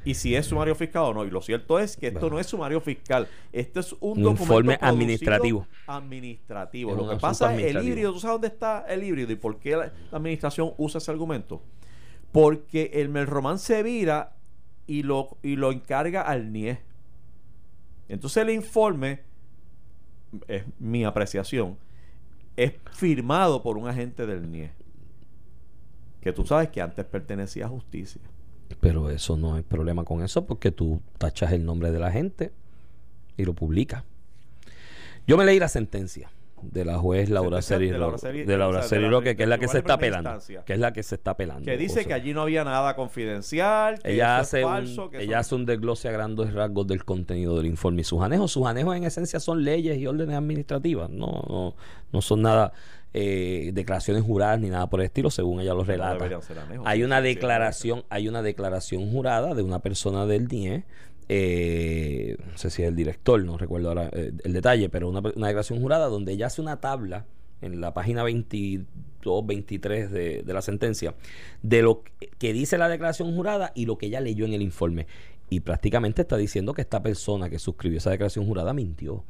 Y 0.08 0.14
si 0.14 0.34
es 0.38 0.46
sumario 0.46 0.74
fiscal 0.74 1.04
o 1.04 1.14
no. 1.14 1.26
Y 1.26 1.30
lo 1.30 1.42
cierto 1.42 1.78
es 1.80 1.98
que 1.98 2.08
esto 2.08 2.22
Bueno. 2.22 2.36
no 2.36 2.40
es 2.40 2.48
sumario 2.48 2.80
fiscal. 2.80 3.28
Esto 3.52 3.82
es 3.82 3.92
un, 4.00 4.12
Un 4.12 4.24
documento 4.24 4.44
informe 4.44 4.78
administrativo. 4.80 5.68
Administrativo. 5.86 6.92
Es 6.92 6.98
Lo 6.98 7.10
que 7.10 7.18
pasa 7.18 7.54
es 7.54 7.76
el 7.76 7.86
híbrido. 7.86 8.14
¿Tú 8.14 8.22
sabes 8.22 8.36
dónde 8.36 8.48
está 8.48 8.86
el 8.88 9.04
híbrido 9.04 9.34
y 9.34 9.36
por 9.36 9.60
qué 9.60 9.72
la, 9.72 9.92
la 10.10 10.18
administración 10.18 10.72
usa 10.78 11.00
ese 11.00 11.12
argumento? 11.12 11.62
Porque 12.32 12.92
el 12.94 13.10
Melromán 13.10 13.60
se 13.60 13.84
vira 13.84 14.38
y 14.86 15.04
lo, 15.04 15.38
y 15.44 15.58
lo 15.58 15.74
encarga 15.74 16.22
al 16.22 16.54
NIE. 16.54 16.80
Entonces 18.08 18.44
el 18.44 18.52
informe, 18.52 19.24
es 20.48 20.64
mi 20.80 21.04
apreciación, 21.04 21.78
es 22.56 22.76
firmado 22.94 23.62
por 23.62 23.78
un 23.78 23.90
agente 23.90 24.26
del 24.26 24.50
NIE. 24.50 24.72
Que 26.22 26.32
tú 26.32 26.46
sabes 26.46 26.70
que 26.70 26.82
antes 26.82 27.04
pertenecía 27.04 27.66
a 27.66 27.68
justicia. 27.68 28.22
Pero 28.80 29.10
eso 29.10 29.38
no 29.38 29.56
hay 29.56 29.64
problema 29.64 30.04
con 30.04 30.22
eso 30.24 30.46
porque 30.46 30.72
tú 30.72 31.02
tachas 31.18 31.52
el 31.52 31.66
nombre 31.66 31.92
de 31.92 32.00
la 32.00 32.12
gente 32.12 32.52
y 33.38 33.46
lo 33.46 33.54
publicas. 33.54 34.04
Yo 35.26 35.38
me 35.38 35.46
leí 35.46 35.60
la 35.60 35.68
sentencia 35.68 36.30
de 36.62 36.86
la 36.86 36.98
juez 36.98 37.30
Laura 37.30 37.62
Seri 37.62 37.90
de 37.92 37.98
Laura 38.00 38.18
Seri- 38.18 38.44
de 38.44 38.58
Laura 38.58 38.80
o 38.80 38.82
sea, 38.82 38.84
de 38.84 38.90
Seri 38.90 39.04
la- 39.04 39.10
Roque, 39.10 39.36
que 39.36 39.44
es 39.44 39.50
la 39.50 39.60
que 39.60 39.68
se 39.68 39.78
está. 39.78 39.94
Instancia. 40.04 40.64
Que 40.66 40.74
es 40.74 40.80
la 40.80 40.92
que 40.92 41.04
se 41.04 41.16
está 41.16 41.32
apelando. 41.32 41.64
Que 41.66 41.78
dice 41.78 41.92
O 41.92 42.04
sea, 42.04 42.06
que 42.06 42.14
allí 42.16 42.34
no 42.34 42.42
había 42.42 42.64
nada 42.64 42.96
confidencial, 42.96 44.00
que 44.00 44.14
ella 44.14 44.40
hace, 44.40 44.60
es 44.62 44.66
un, 44.66 44.72
falso, 44.72 45.10
que 45.12 45.18
eso- 45.18 45.26
ella 45.26 45.40
hace 45.40 45.54
un 45.56 45.66
desglose 45.66 46.08
a 46.10 46.12
grandes 46.12 46.54
rasgos 46.54 46.88
del 46.88 47.06
contenido 47.06 47.58
del 47.58 47.68
informe 47.68 48.02
y 48.02 48.04
sus 48.06 48.22
anejos. 48.24 48.52
Sus 48.52 48.66
anejos 48.66 48.96
en 48.96 49.04
esencia 49.04 49.40
son 49.40 49.64
leyes 49.64 49.98
y 50.00 50.08
órdenes 50.08 50.36
administrativas, 50.36 51.10
no, 51.12 51.44
no, 51.48 51.76
no 52.12 52.22
son 52.22 52.42
nada 52.42 52.74
eh, 53.20 53.72
declaraciones 53.74 54.22
juradas 54.22 54.60
ni 54.60 54.70
nada 54.70 54.92
por 54.92 55.00
el 55.00 55.08
estilo, 55.08 55.32
según 55.32 55.60
ella 55.60 55.74
lo 55.74 55.84
relata. 55.84 56.30
Hay 56.86 57.02
una 57.02 57.20
declaración, 57.20 58.04
hay 58.10 58.28
una 58.28 58.44
declaración 58.44 59.10
jurada 59.10 59.56
de 59.56 59.64
una 59.64 59.80
persona 59.80 60.28
del 60.28 60.48
DIE, 60.48 60.84
eh, 61.28 62.38
no 62.46 62.58
sé 62.60 62.70
si 62.70 62.84
es 62.84 62.90
el 62.90 62.96
director, 62.96 63.44
no 63.44 63.58
recuerdo 63.58 63.88
ahora 63.90 64.12
eh, 64.14 64.34
el 64.44 64.54
detalle, 64.54 64.90
pero 64.90 65.10
una, 65.10 65.22
una 65.22 65.48
declaración 65.48 65.82
jurada 65.82 66.10
donde 66.10 66.34
ella 66.34 66.46
hace 66.46 66.62
una 66.62 66.80
tabla 66.80 67.26
en 67.62 67.82
la 67.82 67.92
página 67.92 68.22
22, 68.22 68.86
23 69.48 70.12
de, 70.12 70.44
de 70.44 70.54
la 70.54 70.62
sentencia, 70.62 71.16
de 71.64 71.82
lo 71.82 72.04
que 72.38 72.54
dice 72.54 72.78
la 72.78 72.88
declaración 72.88 73.34
jurada 73.34 73.72
y 73.74 73.88
lo 73.88 73.98
que 73.98 74.06
ella 74.06 74.22
leyó 74.22 74.46
en 74.46 74.54
el 74.54 74.62
informe. 74.62 75.08
Y 75.50 75.62
prácticamente 75.62 76.22
está 76.22 76.38
diciendo 76.38 76.76
que 76.76 76.82
esta 76.82 77.02
persona 77.02 77.50
que 77.50 77.58
suscribió 77.58 77.98
esa 77.98 78.12
declaración 78.12 78.46
jurada 78.46 78.76
mintió 78.76 79.24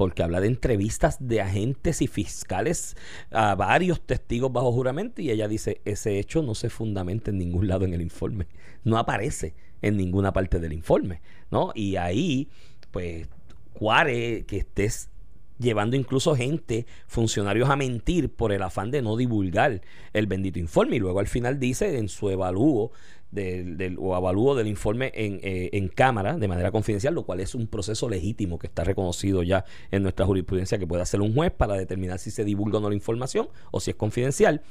porque 0.00 0.22
habla 0.22 0.40
de 0.40 0.46
entrevistas 0.46 1.18
de 1.20 1.42
agentes 1.42 2.00
y 2.00 2.06
fiscales 2.06 2.96
a 3.30 3.54
varios 3.54 4.00
testigos 4.00 4.50
bajo 4.50 4.72
juramento 4.72 5.20
y 5.20 5.30
ella 5.30 5.46
dice, 5.46 5.82
ese 5.84 6.18
hecho 6.18 6.42
no 6.42 6.54
se 6.54 6.70
fundamenta 6.70 7.30
en 7.30 7.36
ningún 7.36 7.68
lado 7.68 7.84
en 7.84 7.92
el 7.92 8.00
informe, 8.00 8.46
no 8.82 8.96
aparece 8.96 9.52
en 9.82 9.98
ninguna 9.98 10.32
parte 10.32 10.58
del 10.58 10.72
informe, 10.72 11.20
¿no? 11.50 11.72
Y 11.74 11.96
ahí, 11.96 12.48
pues, 12.90 13.28
cuare 13.74 14.46
que 14.46 14.56
estés 14.56 15.10
llevando 15.58 15.96
incluso 15.96 16.34
gente, 16.34 16.86
funcionarios 17.06 17.68
a 17.68 17.76
mentir 17.76 18.30
por 18.30 18.52
el 18.52 18.62
afán 18.62 18.90
de 18.90 19.02
no 19.02 19.18
divulgar 19.18 19.82
el 20.14 20.26
bendito 20.26 20.58
informe. 20.58 20.96
Y 20.96 21.00
luego 21.00 21.20
al 21.20 21.28
final 21.28 21.60
dice 21.60 21.98
en 21.98 22.08
su 22.08 22.30
evalúo 22.30 22.90
del, 23.30 23.76
del- 23.76 23.96
o 23.98 24.14
avalúo 24.14 24.54
del 24.54 24.66
informe 24.66 25.12
en, 25.14 25.40
eh, 25.42 25.70
en 25.72 25.88
cámara 25.88 26.36
de 26.36 26.48
manera 26.48 26.70
confidencial, 26.70 27.14
lo 27.14 27.24
cual 27.24 27.40
es 27.40 27.54
un 27.54 27.66
proceso 27.66 28.08
legítimo 28.08 28.58
que 28.58 28.66
está 28.66 28.84
reconocido 28.84 29.42
ya 29.42 29.64
en 29.90 30.02
nuestra 30.02 30.26
jurisprudencia 30.26 30.78
que 30.78 30.86
puede 30.86 31.02
hacer 31.02 31.20
un 31.20 31.34
juez 31.34 31.52
para 31.52 31.74
determinar 31.74 32.18
si 32.18 32.30
se 32.30 32.44
divulga 32.44 32.78
o 32.78 32.80
no 32.80 32.88
la 32.88 32.94
información 32.94 33.48
o 33.70 33.80
si 33.80 33.90
es 33.90 33.96
confidencial. 33.96 34.62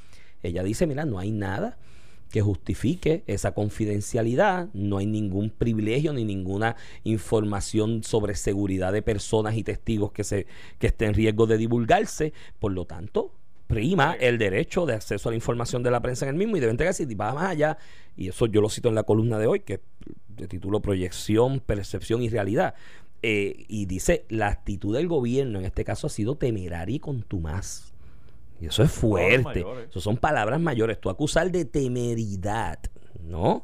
Ella 0.44 0.64
dice, 0.64 0.88
mira, 0.88 1.06
no 1.06 1.20
hay 1.20 1.32
nada 1.32 1.78
que 2.32 2.42
justifique 2.42 3.24
esa 3.26 3.54
confidencialidad, 3.54 4.70
no 4.74 5.00
hay 5.00 5.08
ningún 5.08 5.50
privilegio 5.50 6.14
ni 6.14 6.26
ninguna 6.26 6.76
información 7.04 8.04
sobre 8.04 8.36
seguridad 8.36 8.94
de 8.94 9.02
personas 9.02 9.58
y 9.58 9.64
testigos 9.64 10.12
que 10.12 10.24
se 10.24 10.46
que 10.78 10.88
esté 10.88 11.06
en 11.06 11.16
riesgo 11.16 11.48
de 11.48 11.58
divulgarse, 11.58 12.34
por 12.60 12.72
lo 12.72 12.86
tanto, 12.86 13.34
prima 13.70 14.16
el 14.20 14.40
derecho 14.40 14.88
de 14.88 14.96
acceso 14.96 15.30
a 15.30 15.32
la 15.32 15.36
información 15.36 15.84
de 15.84 15.92
la 15.92 16.02
prensa 16.02 16.26
en 16.26 16.30
el 16.30 16.36
mismo 16.36 16.58
y 16.58 16.60
debe 16.60 16.72
entregarse 16.72 17.06
y 17.08 17.14
va 17.14 17.36
más 17.36 17.52
allá, 17.52 17.78
y 18.18 18.30
eso 18.30 18.48
yo 18.48 18.62
lo 18.62 18.70
cito 18.70 18.90
en 18.90 18.96
la 18.96 19.04
columna 19.04 19.38
de 19.38 19.46
hoy, 19.46 19.60
que 19.60 19.80
de 20.28 20.48
título 20.48 20.82
Proyección, 20.82 21.60
Percepción 21.60 22.24
y 22.24 22.30
Realidad. 22.30 22.74
Eh, 23.22 23.66
y 23.68 23.86
dice, 23.86 24.26
la 24.30 24.48
actitud 24.48 24.96
del 24.96 25.08
gobierno 25.08 25.60
en 25.60 25.66
este 25.66 25.86
caso 25.86 26.08
ha 26.08 26.10
sido 26.10 26.36
temeraria 26.36 26.96
y 26.96 27.00
contumaz. 27.00 27.94
Y 28.60 28.66
eso 28.66 28.82
es 28.82 28.92
fuerte. 28.92 29.64
Eso 29.88 30.02
son 30.02 30.18
palabras 30.18 30.60
mayores. 30.60 31.00
Tú 31.00 31.12
acusar 31.12 31.52
de 31.52 31.66
temeridad, 31.66 32.80
¿no? 33.22 33.64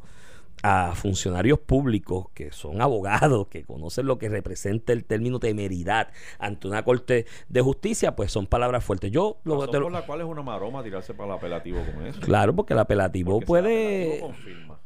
A 0.68 0.96
funcionarios 0.96 1.60
públicos 1.60 2.28
que 2.34 2.52
son 2.52 2.82
abogados, 2.82 3.48
que 3.48 3.64
conocen 3.64 4.06
lo 4.08 4.18
que 4.18 4.30
representa 4.30 4.94
el 4.94 5.04
término 5.06 5.40
temeridad 5.40 6.10
ante 6.40 6.68
una 6.68 6.84
corte 6.84 7.26
de 7.50 7.62
justicia, 7.62 8.16
pues 8.16 8.32
son 8.32 8.48
palabras 8.48 8.84
fuertes. 8.84 9.12
Yo 9.12 9.38
lo 9.44 9.56
Razón 9.56 9.72
te 9.72 9.78
lo- 9.78 9.84
por 9.84 9.92
la 9.92 10.06
cual 10.06 10.22
es 10.22 10.28
una 10.28 10.42
maroma 10.42 10.84
tirarse 10.84 11.14
para 11.14 11.34
el 11.34 11.38
apelativo 11.38 11.80
con 11.94 12.06
eso. 12.08 12.20
Claro, 12.22 12.56
porque 12.56 12.74
el 12.74 12.80
apelativo 12.80 13.34
Porque 13.34 13.46
puede. 13.46 14.02
apelativo 14.04 14.28
confirma. 14.28 14.80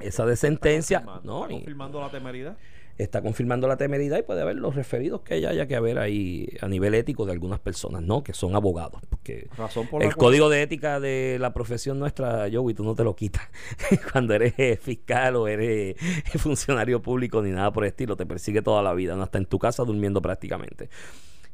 Esa 0.00 0.26
de 0.26 0.36
sentencia. 0.36 0.98
Está 0.98 1.06
confirmando, 1.12 1.32
¿no? 1.38 1.44
está 1.46 1.54
confirmando 1.56 2.00
la 2.00 2.10
temeridad. 2.10 2.56
Está 2.96 3.22
confirmando 3.22 3.66
la 3.66 3.76
temeridad 3.76 4.18
y 4.18 4.22
puede 4.22 4.40
haber 4.42 4.56
los 4.56 4.74
referidos 4.74 5.22
que 5.22 5.34
ella 5.36 5.50
haya 5.50 5.66
que 5.66 5.74
haber 5.76 5.98
ahí 5.98 6.48
a 6.60 6.68
nivel 6.68 6.94
ético 6.94 7.26
de 7.26 7.32
algunas 7.32 7.58
personas, 7.60 8.02
¿no? 8.02 8.22
Que 8.22 8.32
son 8.32 8.54
abogados. 8.54 9.00
Porque 9.10 9.48
Razón 9.56 9.88
por 9.88 10.00
la 10.00 10.08
el 10.08 10.14
cual- 10.14 10.28
código 10.30 10.48
de 10.48 10.62
ética 10.62 11.00
de 11.00 11.38
la 11.40 11.52
profesión 11.52 11.98
nuestra, 11.98 12.46
Joey, 12.52 12.74
tú 12.74 12.84
no 12.84 12.94
te 12.94 13.02
lo 13.04 13.16
quitas. 13.16 13.42
Cuando 14.12 14.34
eres 14.34 14.78
fiscal 14.80 15.36
o 15.36 15.48
eres 15.48 15.96
funcionario 16.38 17.02
público 17.02 17.42
ni 17.42 17.50
nada 17.50 17.72
por 17.72 17.84
el 17.84 17.88
estilo, 17.88 18.16
te 18.16 18.26
persigue 18.26 18.62
toda 18.62 18.82
la 18.82 18.94
vida, 18.94 19.16
¿no? 19.16 19.22
hasta 19.22 19.38
en 19.38 19.46
tu 19.46 19.58
casa 19.58 19.82
durmiendo 19.84 20.22
prácticamente. 20.22 20.88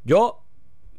Yo 0.04 0.42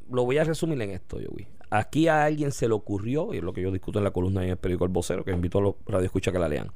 lo 0.09 0.25
voy 0.25 0.37
a 0.37 0.43
resumir 0.43 0.81
en 0.81 0.91
esto, 0.91 1.17
Joey. 1.17 1.47
Aquí 1.69 2.07
a 2.07 2.25
alguien 2.25 2.51
se 2.51 2.67
le 2.67 2.73
ocurrió, 2.73 3.33
y 3.33 3.37
es 3.37 3.43
lo 3.43 3.53
que 3.53 3.61
yo 3.61 3.71
discuto 3.71 3.99
en 3.99 4.03
la 4.03 4.11
columna 4.11 4.43
en 4.43 4.49
el 4.49 4.57
periódico 4.57 4.85
El 4.85 4.91
Vocero, 4.91 5.23
que 5.23 5.31
invito 5.31 5.59
a 5.59 5.61
los 5.61 5.75
radioescuchas 5.85 6.33
que 6.33 6.39
la 6.39 6.49
lean. 6.49 6.71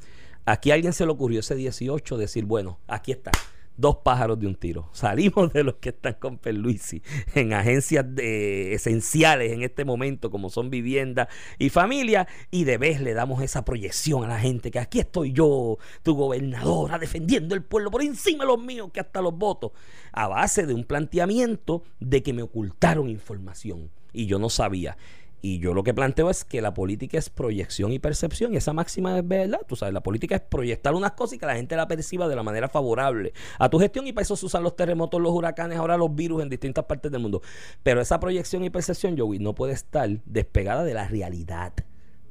Aquí 0.45 0.72
a 0.72 0.76
alguien 0.76 0.93
se 0.93 1.05
le 1.05 1.11
ocurrió 1.11 1.39
ese 1.41 1.55
18 1.55 2.18
decir, 2.18 2.45
bueno, 2.45 2.80
aquí 2.88 3.11
está. 3.11 3.32
Dos 3.78 3.98
pájaros 3.98 4.40
de 4.40 4.48
un 4.48 4.56
tiro. 4.56 4.90
Salimos 4.94 5.52
de 5.52 5.64
los 5.64 5.76
que 5.76 5.90
están 5.90 6.14
con 6.14 6.38
Perluisi 6.38 7.02
en 7.34 7.52
agencias 7.54 8.06
de- 8.16 8.74
esenciales 8.74 9.52
en 9.52 9.64
este 9.64 9.84
momento, 9.84 10.32
como 10.32 10.50
son 10.50 10.70
vivienda 10.70 11.28
y 11.60 11.70
familia, 11.70 12.28
y 12.52 12.64
de 12.64 12.78
vez 12.78 13.02
le 13.02 13.14
damos 13.14 13.42
esa 13.42 13.66
proyección 13.66 14.24
a 14.24 14.28
la 14.28 14.40
gente 14.40 14.72
que 14.72 14.80
aquí 14.80 15.00
estoy 15.00 15.34
yo, 15.34 15.78
tu 16.04 16.16
gobernadora, 16.16 16.98
defendiendo 17.00 17.54
el 17.54 17.64
pueblo 17.64 17.92
por 17.92 18.02
encima 18.02 18.46
de 18.46 18.52
los 18.52 18.60
míos, 18.64 18.90
que 18.94 19.02
hasta 19.02 19.22
los 19.22 19.38
votos, 19.38 19.72
a 20.14 20.28
base 20.28 20.66
de 20.66 20.74
un 20.74 20.86
planteamiento 20.86 21.84
de 22.00 22.24
que 22.24 22.32
me 22.32 22.44
ocultaron 22.44 23.10
información 23.10 23.90
y 24.14 24.26
yo 24.28 24.40
no 24.40 24.50
sabía. 24.50 24.98
Y 25.42 25.60
yo 25.60 25.74
lo 25.74 25.84
que 25.84 25.94
planteo 25.94 26.30
es 26.30 26.44
que 26.44 26.62
la 26.62 26.74
política 26.74 27.18
es 27.18 27.30
proyección 27.30 27.92
y 27.92 28.00
percepción, 28.00 28.54
y 28.54 28.58
esa 28.58 28.74
máxima 28.74 29.18
es 29.18 29.28
verdad. 29.28 29.62
Tú 29.68 29.76
sabes, 29.76 29.94
la 29.94 30.02
política 30.02 30.36
es 30.36 30.42
proyectar 30.42 30.96
unas 30.96 31.12
cosas 31.12 31.36
y 31.36 31.40
que 31.40 31.46
la 31.46 31.56
gente 31.56 31.76
la 31.76 31.88
perciba 31.88 32.28
de 32.28 32.36
la 32.36 32.44
manera 32.44 32.68
favorable 32.68 33.34
a 33.60 33.70
tu 33.70 33.80
gestión, 33.80 34.08
y 34.08 34.14
para 34.14 34.24
eso 34.24 34.36
se 34.36 34.46
usan 34.46 34.64
los 34.64 34.76
terremotos, 34.76 35.22
los 35.22 35.32
huracanes, 35.32 35.78
ahora 35.78 35.98
los 35.98 36.16
virus 36.16 36.42
en 36.42 36.50
distintas 36.50 36.86
partes 36.86 37.12
del 37.12 37.22
mundo. 37.22 37.42
Pero 37.84 38.02
esa 38.02 38.20
proyección 38.20 38.64
y 38.64 38.70
percepción, 38.70 39.18
Joey, 39.18 39.40
no 39.40 39.54
puede 39.54 39.74
estar 39.74 40.10
despegada 40.26 40.84
de 40.84 40.94
la 40.94 41.08
realidad 41.08 41.74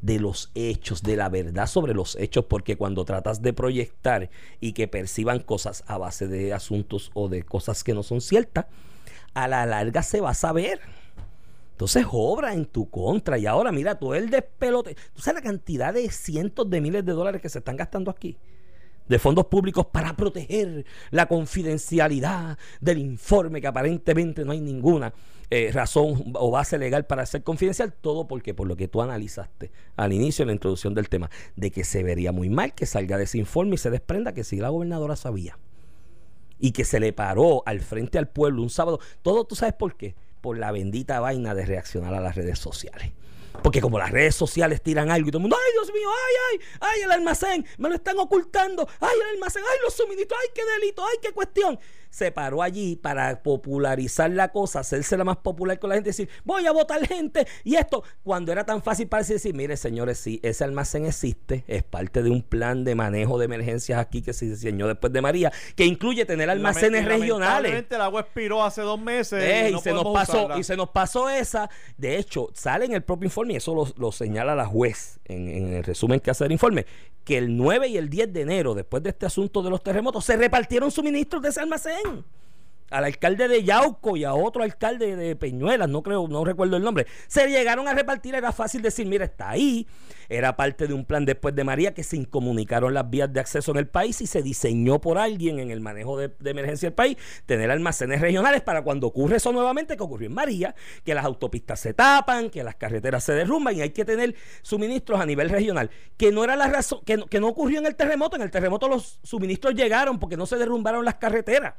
de 0.04 0.20
los 0.20 0.50
hechos, 0.54 1.02
de 1.02 1.16
la 1.16 1.30
verdad 1.30 1.66
sobre 1.66 1.94
los 1.94 2.16
hechos, 2.16 2.44
porque 2.44 2.76
cuando 2.76 3.06
tratas 3.06 3.40
de 3.40 3.54
proyectar 3.54 4.28
y 4.60 4.72
que 4.72 4.86
perciban 4.86 5.38
cosas 5.38 5.82
a 5.86 5.96
base 5.96 6.28
de 6.28 6.52
asuntos 6.52 7.10
o 7.14 7.30
de 7.30 7.42
cosas 7.42 7.82
que 7.82 7.94
no 7.94 8.02
son 8.02 8.20
ciertas, 8.20 8.66
a 9.32 9.48
la 9.48 9.64
larga 9.64 10.02
se 10.02 10.20
va 10.20 10.30
a 10.30 10.34
saber. 10.34 10.80
Entonces 11.74 12.06
obra 12.08 12.54
en 12.54 12.66
tu 12.66 12.88
contra. 12.88 13.36
Y 13.36 13.46
ahora, 13.46 13.72
mira, 13.72 13.98
tú 13.98 14.14
el 14.14 14.30
despelote. 14.30 14.94
¿Tú 15.12 15.20
sabes 15.20 15.42
la 15.42 15.50
cantidad 15.50 15.92
de 15.92 16.08
cientos 16.08 16.70
de 16.70 16.80
miles 16.80 17.04
de 17.04 17.12
dólares 17.12 17.42
que 17.42 17.48
se 17.48 17.58
están 17.58 17.76
gastando 17.76 18.12
aquí? 18.12 18.36
De 19.08 19.18
fondos 19.18 19.46
públicos 19.46 19.86
para 19.86 20.14
proteger 20.14 20.86
la 21.10 21.26
confidencialidad 21.26 22.56
del 22.80 22.98
informe, 22.98 23.60
que 23.60 23.66
aparentemente 23.66 24.44
no 24.44 24.52
hay 24.52 24.60
ninguna 24.60 25.12
eh, 25.50 25.72
razón 25.72 26.32
o 26.34 26.52
base 26.52 26.78
legal 26.78 27.06
para 27.06 27.26
ser 27.26 27.42
confidencial. 27.42 27.92
Todo 27.92 28.28
porque, 28.28 28.54
por 28.54 28.68
lo 28.68 28.76
que 28.76 28.86
tú 28.86 29.02
analizaste 29.02 29.72
al 29.96 30.12
inicio 30.12 30.44
en 30.44 30.46
la 30.46 30.52
introducción 30.52 30.94
del 30.94 31.08
tema, 31.08 31.28
de 31.56 31.72
que 31.72 31.82
se 31.82 32.04
vería 32.04 32.30
muy 32.30 32.50
mal 32.50 32.72
que 32.72 32.86
salga 32.86 33.18
de 33.18 33.24
ese 33.24 33.38
informe 33.38 33.74
y 33.74 33.78
se 33.78 33.90
desprenda 33.90 34.32
que 34.32 34.44
si 34.44 34.58
la 34.58 34.68
gobernadora 34.68 35.16
sabía 35.16 35.58
y 36.60 36.70
que 36.70 36.84
se 36.84 37.00
le 37.00 37.12
paró 37.12 37.64
al 37.66 37.80
frente 37.80 38.16
al 38.16 38.28
pueblo 38.28 38.62
un 38.62 38.70
sábado. 38.70 39.00
Todo 39.22 39.44
tú 39.44 39.56
sabes 39.56 39.74
por 39.74 39.96
qué. 39.96 40.14
Por 40.44 40.58
la 40.58 40.72
bendita 40.72 41.20
vaina 41.20 41.54
de 41.54 41.64
reaccionar 41.64 42.12
a 42.12 42.20
las 42.20 42.34
redes 42.34 42.58
sociales. 42.58 43.12
Porque 43.62 43.80
como 43.80 43.98
las 43.98 44.10
redes 44.10 44.34
sociales 44.34 44.82
tiran 44.82 45.10
algo 45.10 45.28
y 45.28 45.30
todo 45.30 45.38
el 45.38 45.44
mundo, 45.44 45.56
ay 45.56 45.72
Dios 45.72 45.90
mío, 45.90 46.06
ay, 46.10 46.34
ay, 46.50 46.66
ay, 46.82 47.00
el 47.00 47.12
almacén, 47.12 47.66
me 47.78 47.88
lo 47.88 47.94
están 47.94 48.18
ocultando, 48.18 48.86
ay, 49.00 49.16
el 49.22 49.36
almacén, 49.36 49.62
ay, 49.66 49.78
los 49.82 49.94
suministros, 49.94 50.38
ay, 50.42 50.50
qué 50.54 50.60
delito, 50.78 51.02
ay, 51.02 51.16
qué 51.22 51.32
cuestión. 51.32 51.80
Se 52.14 52.30
paró 52.30 52.62
allí 52.62 52.94
para 52.94 53.42
popularizar 53.42 54.30
la 54.30 54.52
cosa, 54.52 54.78
hacerse 54.78 55.16
la 55.16 55.24
más 55.24 55.38
popular 55.38 55.80
con 55.80 55.90
la 55.90 55.96
gente, 55.96 56.10
decir, 56.10 56.28
voy 56.44 56.64
a 56.64 56.70
votar 56.70 57.04
gente 57.08 57.44
y 57.64 57.74
esto, 57.74 58.04
cuando 58.22 58.52
era 58.52 58.64
tan 58.64 58.84
fácil 58.84 59.08
para 59.08 59.24
decir, 59.24 59.52
mire 59.52 59.76
señores, 59.76 60.18
sí, 60.18 60.38
ese 60.44 60.62
almacén 60.62 61.06
existe, 61.06 61.64
es 61.66 61.82
parte 61.82 62.22
de 62.22 62.30
un 62.30 62.42
plan 62.42 62.84
de 62.84 62.94
manejo 62.94 63.36
de 63.36 63.46
emergencias 63.46 63.98
aquí 63.98 64.22
que 64.22 64.32
se 64.32 64.46
diseñó 64.46 64.86
después 64.86 65.12
de 65.12 65.22
María, 65.22 65.52
que 65.74 65.86
incluye 65.86 66.24
tener 66.24 66.48
almacenes 66.50 67.04
Lament- 67.04 67.08
regionales. 67.08 67.84
el 67.90 68.00
agua 68.00 68.20
expiró 68.20 68.62
hace 68.62 68.82
dos 68.82 69.00
meses. 69.00 69.42
Eh, 69.42 69.72
y, 69.76 69.80
se 69.80 69.92
nos 69.92 70.04
pasó, 70.04 70.32
usarla. 70.44 70.58
y 70.58 70.62
se 70.62 70.76
nos 70.76 70.90
pasó 70.90 71.28
esa. 71.28 71.68
De 71.98 72.16
hecho, 72.16 72.48
sale 72.54 72.84
en 72.84 72.92
el 72.92 73.02
propio 73.02 73.26
informe, 73.26 73.54
y 73.54 73.56
eso 73.56 73.74
lo, 73.74 73.88
lo 73.96 74.12
señala 74.12 74.54
la 74.54 74.66
juez 74.66 75.18
en, 75.24 75.48
en 75.48 75.72
el 75.72 75.82
resumen 75.82 76.20
que 76.20 76.30
hace 76.30 76.44
el 76.44 76.52
informe, 76.52 76.86
que 77.24 77.38
el 77.38 77.56
9 77.56 77.88
y 77.88 77.96
el 77.96 78.08
10 78.08 78.32
de 78.32 78.42
enero, 78.42 78.74
después 78.74 79.02
de 79.02 79.10
este 79.10 79.26
asunto 79.26 79.62
de 79.62 79.70
los 79.70 79.82
terremotos, 79.82 80.24
se 80.24 80.36
repartieron 80.36 80.90
suministros 80.90 81.42
de 81.42 81.48
ese 81.48 81.60
almacén. 81.60 82.24
Al 82.90 83.04
alcalde 83.04 83.48
de 83.48 83.64
Yauco 83.64 84.16
y 84.16 84.24
a 84.24 84.34
otro 84.34 84.62
alcalde 84.62 85.16
de 85.16 85.36
Peñuelas, 85.36 85.88
no 85.88 86.02
creo, 86.02 86.28
no 86.28 86.44
recuerdo 86.44 86.76
el 86.76 86.82
nombre, 86.82 87.06
se 87.26 87.48
llegaron 87.48 87.88
a 87.88 87.94
repartir, 87.94 88.34
era 88.34 88.52
fácil 88.52 88.82
decir, 88.82 89.06
mira, 89.06 89.24
está 89.24 89.50
ahí, 89.50 89.86
era 90.28 90.54
parte 90.54 90.86
de 90.86 90.94
un 90.94 91.04
plan 91.04 91.24
después 91.24 91.54
de 91.54 91.64
María 91.64 91.94
que 91.94 92.04
se 92.04 92.16
incomunicaron 92.16 92.94
las 92.94 93.08
vías 93.08 93.32
de 93.32 93.40
acceso 93.40 93.72
en 93.72 93.78
el 93.78 93.88
país 93.88 94.20
y 94.20 94.26
se 94.26 94.42
diseñó 94.42 95.00
por 95.00 95.18
alguien 95.18 95.58
en 95.58 95.70
el 95.70 95.80
manejo 95.80 96.18
de, 96.18 96.30
emergencia 96.44 96.88
del 96.88 96.94
país, 96.94 97.16
tener 97.46 97.70
almacenes 97.70 98.20
regionales 98.20 98.60
para 98.62 98.82
cuando 98.82 99.06
ocurre 99.06 99.36
eso 99.36 99.50
nuevamente, 99.50 99.96
que 99.96 100.02
ocurrió 100.02 100.28
en 100.28 100.34
María, 100.34 100.74
que 101.04 101.14
las 101.14 101.24
autopistas 101.24 101.80
se 101.80 101.94
tapan, 101.94 102.50
que 102.50 102.62
las 102.62 102.76
carreteras 102.76 103.24
se 103.24 103.32
derrumban 103.32 103.76
y 103.76 103.80
hay 103.80 103.90
que 103.90 104.04
tener 104.04 104.34
suministros 104.62 105.20
a 105.20 105.26
nivel 105.26 105.48
regional, 105.48 105.90
que 106.16 106.32
no 106.32 106.44
era 106.44 106.54
la 106.54 106.68
razón, 106.68 107.00
que 107.04 107.40
no 107.40 107.48
ocurrió 107.48 107.78
en 107.78 107.86
el 107.86 107.96
terremoto, 107.96 108.36
en 108.36 108.42
el 108.42 108.50
terremoto 108.50 108.88
los 108.88 109.20
suministros 109.22 109.74
llegaron 109.74 110.18
porque 110.18 110.36
no 110.36 110.46
se 110.46 110.56
derrumbaron 110.56 111.04
las 111.04 111.14
carreteras. 111.14 111.74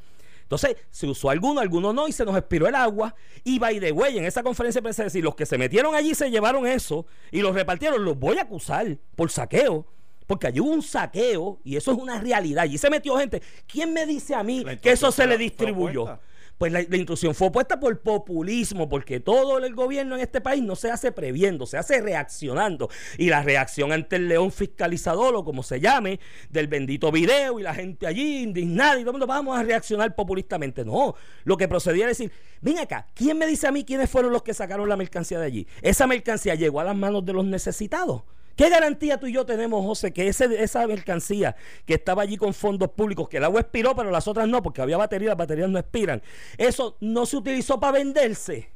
Entonces, 0.45 0.77
se 0.91 1.07
usó 1.07 1.31
alguno, 1.31 1.59
alguno 1.59 1.91
no, 1.91 2.07
y 2.07 2.11
se 2.11 2.23
nos 2.23 2.37
expiró 2.37 2.67
el 2.67 2.75
agua. 2.75 3.15
Y 3.43 3.57
by 3.57 3.79
the 3.79 3.91
way, 3.91 4.17
en 4.19 4.25
esa 4.25 4.43
conferencia 4.43 4.79
de 4.79 4.83
prensa 4.83 5.03
decir, 5.03 5.23
los 5.23 5.35
que 5.35 5.47
se 5.47 5.57
metieron 5.57 5.95
allí 5.95 6.13
se 6.13 6.29
llevaron 6.29 6.67
eso 6.67 7.07
y 7.31 7.41
los 7.41 7.55
repartieron, 7.55 8.05
los 8.05 8.17
voy 8.17 8.37
a 8.37 8.43
acusar 8.43 8.95
por 9.15 9.31
saqueo. 9.31 9.87
Porque 10.27 10.47
allí 10.47 10.59
hubo 10.59 10.69
un 10.69 10.83
saqueo 10.83 11.59
y 11.63 11.75
eso 11.75 11.91
es 11.91 11.97
una 11.97 12.19
realidad. 12.19 12.65
Y 12.65 12.77
se 12.77 12.91
metió 12.91 13.17
gente. 13.17 13.41
¿Quién 13.67 13.91
me 13.91 14.05
dice 14.05 14.35
a 14.35 14.43
mí 14.43 14.63
que 14.81 14.91
eso 14.91 15.11
se 15.11 15.25
le 15.25 15.37
distribuyó? 15.37 16.19
Pues 16.57 16.71
la, 16.71 16.81
intrusión 16.81 17.35
fue 17.35 17.47
opuesta 17.47 17.79
por 17.79 17.99
populismo, 17.99 18.87
porque 18.87 19.19
todo 19.19 19.57
el 19.57 19.75
gobierno 19.75 20.15
en 20.15 20.21
este 20.21 20.39
país 20.39 20.63
no 20.63 20.75
se 20.75 20.89
hace 20.89 21.11
previendo, 21.11 21.65
se 21.65 21.77
hace 21.77 22.01
reaccionando. 22.01 22.89
Y 23.17 23.29
la 23.29 23.41
reacción 23.41 23.91
ante 23.91 24.15
el 24.15 24.29
león 24.29 24.51
fiscalizador, 24.51 25.35
o 25.35 25.43
como 25.43 25.63
se 25.63 25.79
llame, 25.79 26.19
del 26.49 26.67
bendito 26.67 27.11
video 27.11 27.59
y 27.59 27.63
la 27.63 27.73
gente 27.73 28.07
allí 28.07 28.43
indignada 28.43 28.95
y 28.95 29.01
todo 29.01 29.09
el 29.09 29.13
mundo, 29.13 29.27
vamos 29.27 29.57
a 29.57 29.63
reaccionar 29.63 30.15
populistamente. 30.15 30.85
No, 30.85 31.15
lo 31.43 31.57
que 31.57 31.67
procedía 31.67 32.09
es 32.09 32.17
decir, 32.17 32.31
ven 32.61 32.79
acá, 32.79 33.07
¿quién 33.13 33.37
me 33.37 33.47
dice 33.47 33.67
a 33.67 33.71
mí 33.71 33.83
quiénes 33.83 34.09
fueron 34.09 34.31
los 34.31 34.43
que 34.43 34.53
sacaron 34.53 34.87
la 34.87 34.95
mercancía 34.95 35.39
de 35.39 35.45
allí? 35.45 35.67
Esa 35.81 36.07
mercancía 36.07 36.55
llegó 36.55 36.79
a 36.79 36.85
las 36.85 36.95
manos 36.95 37.25
de 37.25 37.33
los 37.33 37.45
necesitados. 37.45 38.23
¿Qué 38.55 38.69
garantía 38.69 39.19
tú 39.19 39.27
y 39.27 39.33
yo 39.33 39.45
tenemos, 39.45 39.83
José, 39.85 40.13
que 40.13 40.27
esa 40.27 40.87
mercancía 40.87 41.55
que 41.85 41.95
estaba 41.95 42.23
allí 42.23 42.37
con 42.37 42.53
fondos 42.53 42.89
públicos, 42.91 43.27
que 43.27 43.37
el 43.37 43.43
agua 43.43 43.61
expiró, 43.61 43.95
pero 43.95 44.11
las 44.11 44.27
otras 44.27 44.47
no, 44.47 44.63
porque 44.63 44.81
había 44.81 44.97
baterías, 44.97 45.29
las 45.29 45.37
baterías 45.37 45.69
no 45.69 45.77
expiran, 45.77 46.21
eso 46.57 46.95
no 47.01 47.25
se 47.25 47.37
utilizó 47.37 47.79
para 47.79 47.93
venderse? 47.93 48.71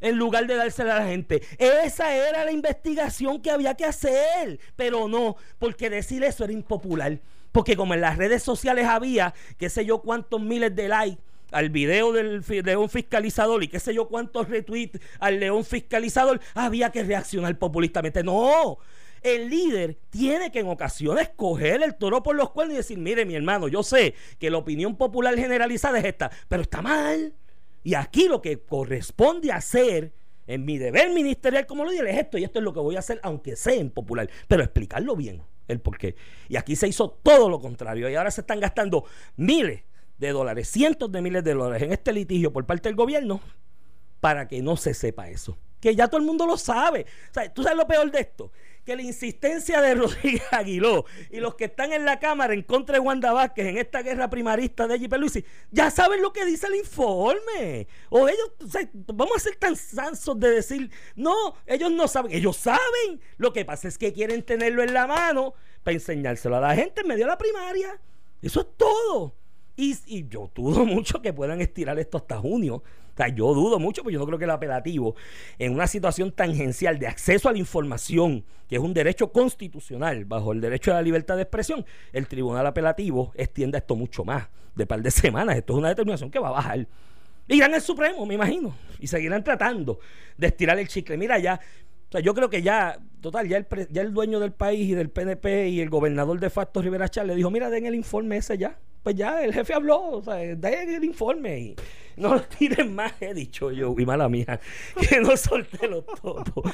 en 0.00 0.18
lugar 0.18 0.46
de 0.46 0.56
dársela 0.56 0.96
a 0.96 1.00
la 1.00 1.06
gente. 1.06 1.42
Esa 1.56 2.14
era 2.14 2.44
la 2.44 2.52
investigación 2.52 3.40
que 3.40 3.50
había 3.50 3.74
que 3.74 3.86
hacer, 3.86 4.60
pero 4.76 5.08
no, 5.08 5.36
porque 5.58 5.88
decir 5.88 6.22
eso 6.24 6.44
era 6.44 6.52
impopular. 6.52 7.20
Porque 7.52 7.74
como 7.74 7.94
en 7.94 8.02
las 8.02 8.18
redes 8.18 8.42
sociales 8.42 8.86
había, 8.86 9.32
qué 9.56 9.70
sé 9.70 9.86
yo, 9.86 10.02
cuántos 10.02 10.42
miles 10.42 10.76
de 10.76 10.88
likes 10.88 11.22
al 11.52 11.70
video 11.70 12.12
del 12.12 12.44
león 12.64 12.90
fiscalizador 12.90 13.62
y 13.62 13.68
qué 13.68 13.80
sé 13.80 13.94
yo 13.94 14.08
cuántos 14.08 14.48
retweets 14.48 15.00
al 15.20 15.40
león 15.40 15.64
fiscalizador, 15.64 16.38
había 16.52 16.90
que 16.90 17.02
reaccionar 17.02 17.58
populistamente. 17.58 18.22
No, 18.22 18.78
el 19.24 19.48
líder 19.48 19.98
tiene 20.10 20.52
que 20.52 20.60
en 20.60 20.68
ocasiones 20.68 21.30
coger 21.34 21.82
el 21.82 21.96
toro 21.96 22.22
por 22.22 22.36
los 22.36 22.50
cuernos 22.50 22.74
y 22.74 22.76
decir, 22.76 22.98
mire 22.98 23.24
mi 23.24 23.34
hermano, 23.34 23.66
yo 23.68 23.82
sé 23.82 24.14
que 24.38 24.50
la 24.50 24.58
opinión 24.58 24.96
popular 24.96 25.34
generalizada 25.36 25.98
es 25.98 26.04
esta, 26.04 26.30
pero 26.46 26.62
está 26.62 26.82
mal. 26.82 27.34
Y 27.82 27.94
aquí 27.94 28.28
lo 28.28 28.40
que 28.40 28.60
corresponde 28.60 29.50
hacer 29.50 30.12
en 30.46 30.64
mi 30.66 30.76
deber 30.76 31.10
ministerial 31.10 31.66
como 31.66 31.86
líder 31.86 32.06
es 32.08 32.18
esto 32.18 32.38
y 32.38 32.44
esto 32.44 32.58
es 32.58 32.64
lo 32.64 32.74
que 32.74 32.80
voy 32.80 32.96
a 32.96 32.98
hacer 32.98 33.18
aunque 33.22 33.56
sea 33.56 33.74
impopular, 33.74 34.28
pero 34.46 34.62
explicarlo 34.62 35.16
bien 35.16 35.42
el 35.68 35.80
por 35.80 35.96
qué. 35.96 36.14
Y 36.48 36.56
aquí 36.56 36.76
se 36.76 36.86
hizo 36.86 37.08
todo 37.08 37.48
lo 37.48 37.60
contrario 37.60 38.08
y 38.10 38.14
ahora 38.14 38.30
se 38.30 38.42
están 38.42 38.60
gastando 38.60 39.06
miles 39.36 39.82
de 40.18 40.30
dólares, 40.30 40.68
cientos 40.68 41.10
de 41.10 41.22
miles 41.22 41.42
de 41.42 41.54
dólares 41.54 41.82
en 41.82 41.92
este 41.92 42.12
litigio 42.12 42.52
por 42.52 42.66
parte 42.66 42.90
del 42.90 42.96
gobierno 42.96 43.40
para 44.20 44.48
que 44.48 44.60
no 44.62 44.76
se 44.76 44.92
sepa 44.92 45.28
eso. 45.28 45.56
Que 45.80 45.94
ya 45.94 46.08
todo 46.08 46.18
el 46.18 46.26
mundo 46.26 46.46
lo 46.46 46.56
sabe. 46.56 47.04
¿Tú 47.54 47.62
sabes 47.62 47.76
lo 47.76 47.86
peor 47.86 48.10
de 48.10 48.20
esto? 48.20 48.50
Que 48.84 48.96
la 48.96 49.02
insistencia 49.02 49.80
de 49.80 49.94
Rodríguez 49.94 50.42
Aguiló 50.50 51.04
y 51.30 51.38
los 51.38 51.54
que 51.54 51.64
están 51.64 51.92
en 51.92 52.04
la 52.04 52.18
Cámara 52.18 52.54
en 52.54 52.62
contra 52.62 52.94
de 52.94 53.00
Wanda 53.00 53.32
Vázquez 53.32 53.66
en 53.66 53.78
esta 53.78 54.02
guerra 54.02 54.30
primarista 54.30 54.86
de 54.86 54.98
J.P. 54.98 55.44
Ya 55.70 55.90
saben 55.90 56.22
lo 56.22 56.32
que 56.32 56.44
dice 56.44 56.66
el 56.66 56.76
informe. 56.76 57.88
O 58.10 58.28
ellos, 58.28 58.52
vamos 59.06 59.36
a 59.36 59.40
ser 59.40 59.56
tan 59.56 59.76
sansos 59.76 60.38
de 60.38 60.50
decir, 60.50 60.90
no, 61.16 61.34
ellos 61.66 61.90
no 61.90 62.08
saben, 62.08 62.32
ellos 62.32 62.56
saben. 62.56 63.20
Lo 63.36 63.52
que 63.52 63.64
pasa 63.64 63.88
es 63.88 63.98
que 63.98 64.12
quieren 64.12 64.42
tenerlo 64.42 64.82
en 64.82 64.92
la 64.92 65.06
mano 65.06 65.54
para 65.82 65.94
enseñárselo 65.94 66.56
a 66.56 66.60
la 66.60 66.74
gente 66.74 67.00
en 67.00 67.08
medio 67.08 67.24
de 67.24 67.30
la 67.30 67.38
primaria. 67.38 68.00
Eso 68.42 68.60
es 68.60 68.66
todo. 68.76 69.34
Y 69.76 70.28
yo 70.28 70.50
dudo 70.54 70.84
mucho 70.84 71.20
que 71.20 71.32
puedan 71.32 71.60
estirar 71.60 71.98
esto 71.98 72.18
hasta 72.18 72.38
junio. 72.38 72.82
O 73.14 73.16
sea, 73.16 73.28
yo 73.28 73.54
dudo 73.54 73.78
mucho, 73.78 74.02
porque 74.02 74.14
yo 74.14 74.18
no 74.18 74.26
creo 74.26 74.38
que 74.38 74.44
el 74.44 74.50
apelativo, 74.50 75.14
en 75.58 75.72
una 75.72 75.86
situación 75.86 76.32
tangencial 76.32 76.98
de 76.98 77.06
acceso 77.06 77.48
a 77.48 77.52
la 77.52 77.58
información, 77.58 78.44
que 78.68 78.76
es 78.76 78.82
un 78.82 78.92
derecho 78.92 79.30
constitucional 79.30 80.24
bajo 80.24 80.52
el 80.52 80.60
derecho 80.60 80.90
a 80.90 80.94
la 80.94 81.02
libertad 81.02 81.36
de 81.36 81.42
expresión, 81.42 81.86
el 82.12 82.26
tribunal 82.26 82.66
apelativo 82.66 83.32
extienda 83.36 83.78
esto 83.78 83.94
mucho 83.94 84.24
más, 84.24 84.48
de 84.74 84.86
par 84.86 85.00
de 85.00 85.10
semanas. 85.12 85.56
Esto 85.56 85.74
es 85.74 85.78
una 85.78 85.88
determinación 85.88 86.30
que 86.30 86.40
va 86.40 86.48
a 86.48 86.52
bajar. 86.52 86.88
Irán 87.46 87.74
al 87.74 87.82
Supremo, 87.82 88.26
me 88.26 88.34
imagino, 88.34 88.74
y 88.98 89.06
seguirán 89.06 89.44
tratando 89.44 90.00
de 90.36 90.48
estirar 90.48 90.78
el 90.78 90.88
chicle. 90.88 91.16
Mira, 91.16 91.38
ya 91.38 91.60
o 92.08 92.12
sea, 92.12 92.20
yo 92.20 92.34
creo 92.34 92.48
que 92.48 92.62
ya, 92.62 92.98
total, 93.20 93.48
ya 93.48 93.56
el, 93.56 93.66
ya 93.90 94.02
el 94.02 94.12
dueño 94.12 94.40
del 94.40 94.52
país 94.52 94.88
y 94.88 94.94
del 94.94 95.10
PNP 95.10 95.68
y 95.68 95.80
el 95.80 95.90
gobernador 95.90 96.38
de 96.40 96.50
facto 96.50 96.80
Rivera 96.80 97.08
Chávez 97.08 97.28
le 97.28 97.36
dijo, 97.36 97.50
mira, 97.50 97.70
den 97.70 97.86
el 97.86 97.94
informe 97.94 98.36
ese 98.36 98.58
ya. 98.58 98.78
Pues 99.04 99.16
ya, 99.16 99.44
el 99.44 99.52
jefe 99.52 99.74
habló, 99.74 100.00
o 100.12 100.22
sea, 100.22 100.36
den 100.36 100.94
el 100.94 101.04
informe 101.04 101.58
y 101.58 101.76
no 102.16 102.34
lo 102.34 102.40
tiren 102.40 102.94
más, 102.94 103.12
he 103.20 103.34
dicho 103.34 103.70
yo, 103.70 103.94
y 103.98 104.06
mala 104.06 104.30
mía, 104.30 104.58
que 105.08 105.20
no 105.20 105.36
solté 105.36 105.86
los 105.86 106.06
topos. 106.06 106.72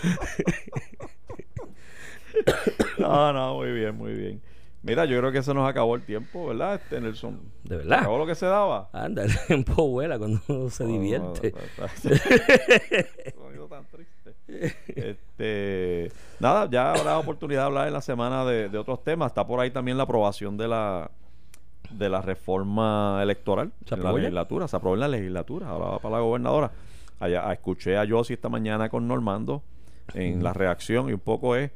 no, 2.98 3.32
no, 3.32 3.54
muy 3.56 3.72
bien, 3.72 3.96
muy 3.96 4.12
bien. 4.12 4.40
Mira, 4.82 5.06
yo 5.06 5.18
creo 5.18 5.32
que 5.32 5.42
se 5.42 5.52
nos 5.52 5.68
acabó 5.68 5.96
el 5.96 6.02
tiempo, 6.02 6.46
¿verdad, 6.46 6.76
este 6.76 7.00
Nelson? 7.00 7.40
¿De 7.64 7.78
verdad? 7.78 7.98
acabó 7.98 8.18
lo 8.18 8.26
que 8.26 8.36
se 8.36 8.46
daba? 8.46 8.88
Anda, 8.92 9.24
el 9.24 9.32
tiempo 9.48 9.88
vuela 9.88 10.16
cuando 10.16 10.40
uno 10.46 10.70
se 10.70 10.86
divierte. 10.86 11.52
No, 13.56 13.66
tan 13.66 13.84
triste. 13.86 14.76
Este, 14.86 16.12
nada, 16.38 16.68
ya 16.70 16.92
habrá 16.92 17.18
oportunidad 17.18 17.62
de 17.62 17.66
hablar 17.66 17.88
en 17.88 17.92
la 17.92 18.00
semana 18.00 18.44
de, 18.44 18.68
de, 18.68 18.78
otros 18.78 19.02
temas. 19.02 19.32
Está 19.32 19.46
por 19.46 19.58
ahí 19.58 19.70
también 19.70 19.96
la 19.96 20.04
aprobación 20.04 20.56
de 20.56 20.68
la 20.68 21.10
de 21.92 22.08
la 22.08 22.22
reforma 22.22 23.20
electoral 23.22 23.72
en 23.90 24.02
la 24.02 24.12
legislatura. 24.12 24.68
Se 24.68 24.76
aprobó 24.76 24.94
en 24.94 25.00
la 25.00 25.08
legislatura, 25.08 25.68
ahora 25.68 25.86
va 25.86 25.98
para 25.98 26.16
la 26.16 26.20
gobernadora. 26.20 26.70
Allá, 27.18 27.52
escuché 27.52 27.96
a 27.96 28.06
Josie 28.08 28.34
esta 28.34 28.48
mañana 28.48 28.88
con 28.88 29.06
Normando 29.06 29.62
en 30.14 30.42
la 30.42 30.52
reacción 30.52 31.08
y 31.08 31.12
un 31.12 31.20
poco 31.20 31.54
es 31.54 31.70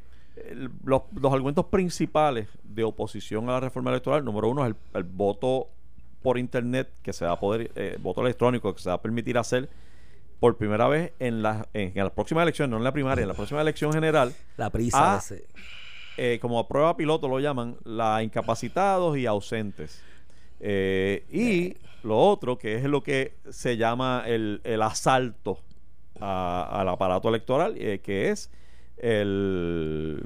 los, 0.84 1.02
los, 1.14 1.32
argumentos 1.32 1.66
principales 1.66 2.48
de 2.64 2.84
oposición 2.84 3.48
a 3.48 3.52
la 3.52 3.60
reforma 3.60 3.90
electoral. 3.90 4.24
Número 4.24 4.48
uno 4.48 4.66
es 4.66 4.74
el, 4.94 5.04
voto 5.04 5.68
por 6.22 6.38
internet 6.38 6.90
que 7.02 7.12
se 7.12 7.24
va 7.24 7.32
a 7.32 7.40
poder, 7.40 7.70
eh, 7.76 7.98
voto 8.00 8.22
electrónico 8.22 8.74
que 8.74 8.80
se 8.80 8.88
va 8.88 8.96
a 8.96 9.02
permitir 9.02 9.38
hacer 9.38 9.68
por 10.40 10.56
primera 10.56 10.88
vez 10.88 11.12
en 11.18 11.42
la, 11.42 11.68
en, 11.72 11.92
la 11.94 12.12
próxima 12.12 12.42
elección, 12.42 12.70
no 12.70 12.78
en 12.78 12.84
la 12.84 12.92
primaria, 12.92 13.22
en 13.22 13.28
la 13.28 13.34
próxima 13.34 13.60
elección 13.60 13.92
general. 13.92 14.32
La 14.56 14.70
prisa 14.70 15.22
eh, 16.16 16.38
como 16.40 16.58
a 16.58 16.68
prueba 16.68 16.96
piloto 16.96 17.28
lo 17.28 17.40
llaman, 17.40 17.76
la 17.84 18.22
incapacitados 18.22 19.16
y 19.16 19.26
ausentes. 19.26 20.02
Eh, 20.60 21.24
y 21.30 21.76
lo 22.06 22.18
otro, 22.18 22.58
que 22.58 22.76
es 22.76 22.84
lo 22.84 23.02
que 23.02 23.34
se 23.50 23.76
llama 23.76 24.22
el, 24.26 24.60
el 24.64 24.82
asalto 24.82 25.58
al 26.20 26.88
aparato 26.88 27.28
electoral, 27.28 27.74
eh, 27.76 28.00
que 28.02 28.30
es 28.30 28.50
el, 28.98 30.24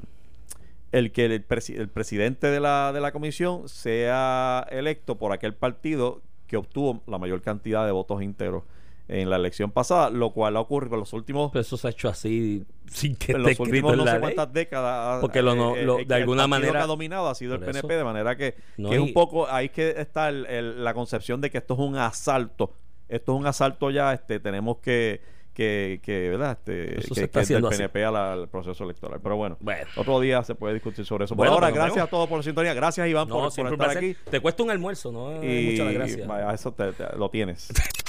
el 0.91 1.11
que 1.11 1.25
el, 1.25 1.43
presidente 1.43 2.47
de 2.47 2.59
la, 2.59 2.91
de 2.93 3.01
la 3.01 3.11
comisión 3.11 3.67
sea 3.67 4.67
electo 4.69 5.17
por 5.17 5.31
aquel 5.31 5.55
partido 5.55 6.21
que 6.47 6.57
obtuvo 6.57 7.01
la 7.07 7.17
mayor 7.17 7.41
cantidad 7.41 7.85
de 7.85 7.91
votos 7.91 8.21
íntegros 8.21 8.63
en 9.09 9.29
la 9.29 9.35
elección 9.37 9.71
pasada, 9.71 10.09
lo 10.09 10.31
cual 10.31 10.55
ha 10.55 10.59
ocurrido 10.59 10.95
en 10.95 10.99
los 11.01 11.13
últimos. 11.13 11.51
Pero 11.51 11.61
eso 11.61 11.77
se 11.77 11.87
ha 11.87 11.89
hecho 11.91 12.07
así 12.09 12.63
sin 12.85 13.15
que 13.15 13.33
en 13.33 13.43
los 13.43 13.59
últimos 13.59 13.97
no 13.97 14.05
sé 14.05 14.19
cuántas 14.19 14.53
décadas. 14.53 15.19
Porque 15.19 15.41
lo, 15.41 15.75
eh, 15.75 16.01
eh, 16.01 16.05
de 16.05 16.15
alguna 16.15 16.47
manera. 16.47 16.73
que 16.73 16.77
ha 16.77 16.85
dominado 16.85 17.27
ha 17.27 17.35
sido 17.35 17.55
el 17.55 17.61
PNP, 17.61 17.95
de 17.95 18.03
manera 18.03 18.37
que, 18.37 18.55
es 18.77 18.99
un 18.99 19.13
poco. 19.13 19.47
Ahí 19.49 19.69
que 19.69 19.95
está 19.97 20.31
la 20.31 20.93
concepción 20.93 21.41
de 21.41 21.49
que 21.49 21.57
esto 21.57 21.73
es 21.73 21.79
un 21.79 21.97
asalto. 21.97 22.73
Esto 23.07 23.33
es 23.33 23.39
un 23.39 23.47
asalto 23.47 23.89
ya, 23.89 24.13
este 24.13 24.39
tenemos 24.39 24.77
que 24.77 25.21
que, 25.59 25.99
que 26.01 26.29
¿verdad? 26.29 26.51
Este, 26.51 26.99
eso 26.99 27.09
que, 27.09 27.15
se 27.15 27.23
está 27.25 27.43
que 27.43 27.53
del 27.53 27.63
PNP 27.63 28.05
al, 28.05 28.47
proceso 28.47 28.83
electoral. 28.85 29.19
Pero 29.21 29.35
bueno, 29.35 29.57
otro 29.97 30.21
día 30.21 30.41
se 30.43 30.55
puede 30.55 30.75
discutir 30.75 31.05
sobre 31.05 31.25
eso. 31.25 31.35
Bueno, 31.35 31.53
ahora, 31.53 31.69
gracias 31.69 32.05
a 32.05 32.07
todos 32.07 32.29
por 32.29 32.37
la 32.37 32.43
sintonía. 32.43 32.73
Gracias, 32.73 33.05
Iván, 33.07 33.27
por, 33.27 33.47
estar 33.47 33.89
aquí. 33.89 34.15
Te 34.29 34.39
cuesta 34.39 34.63
un 34.63 34.71
almuerzo, 34.71 35.11
¿no? 35.11 35.43
Y, 35.43 35.71
Muchas 35.71 35.93
gracias. 35.93 36.53
Eso 36.53 36.73
te, 36.73 36.93
lo 37.17 37.29
tienes. 37.29 37.69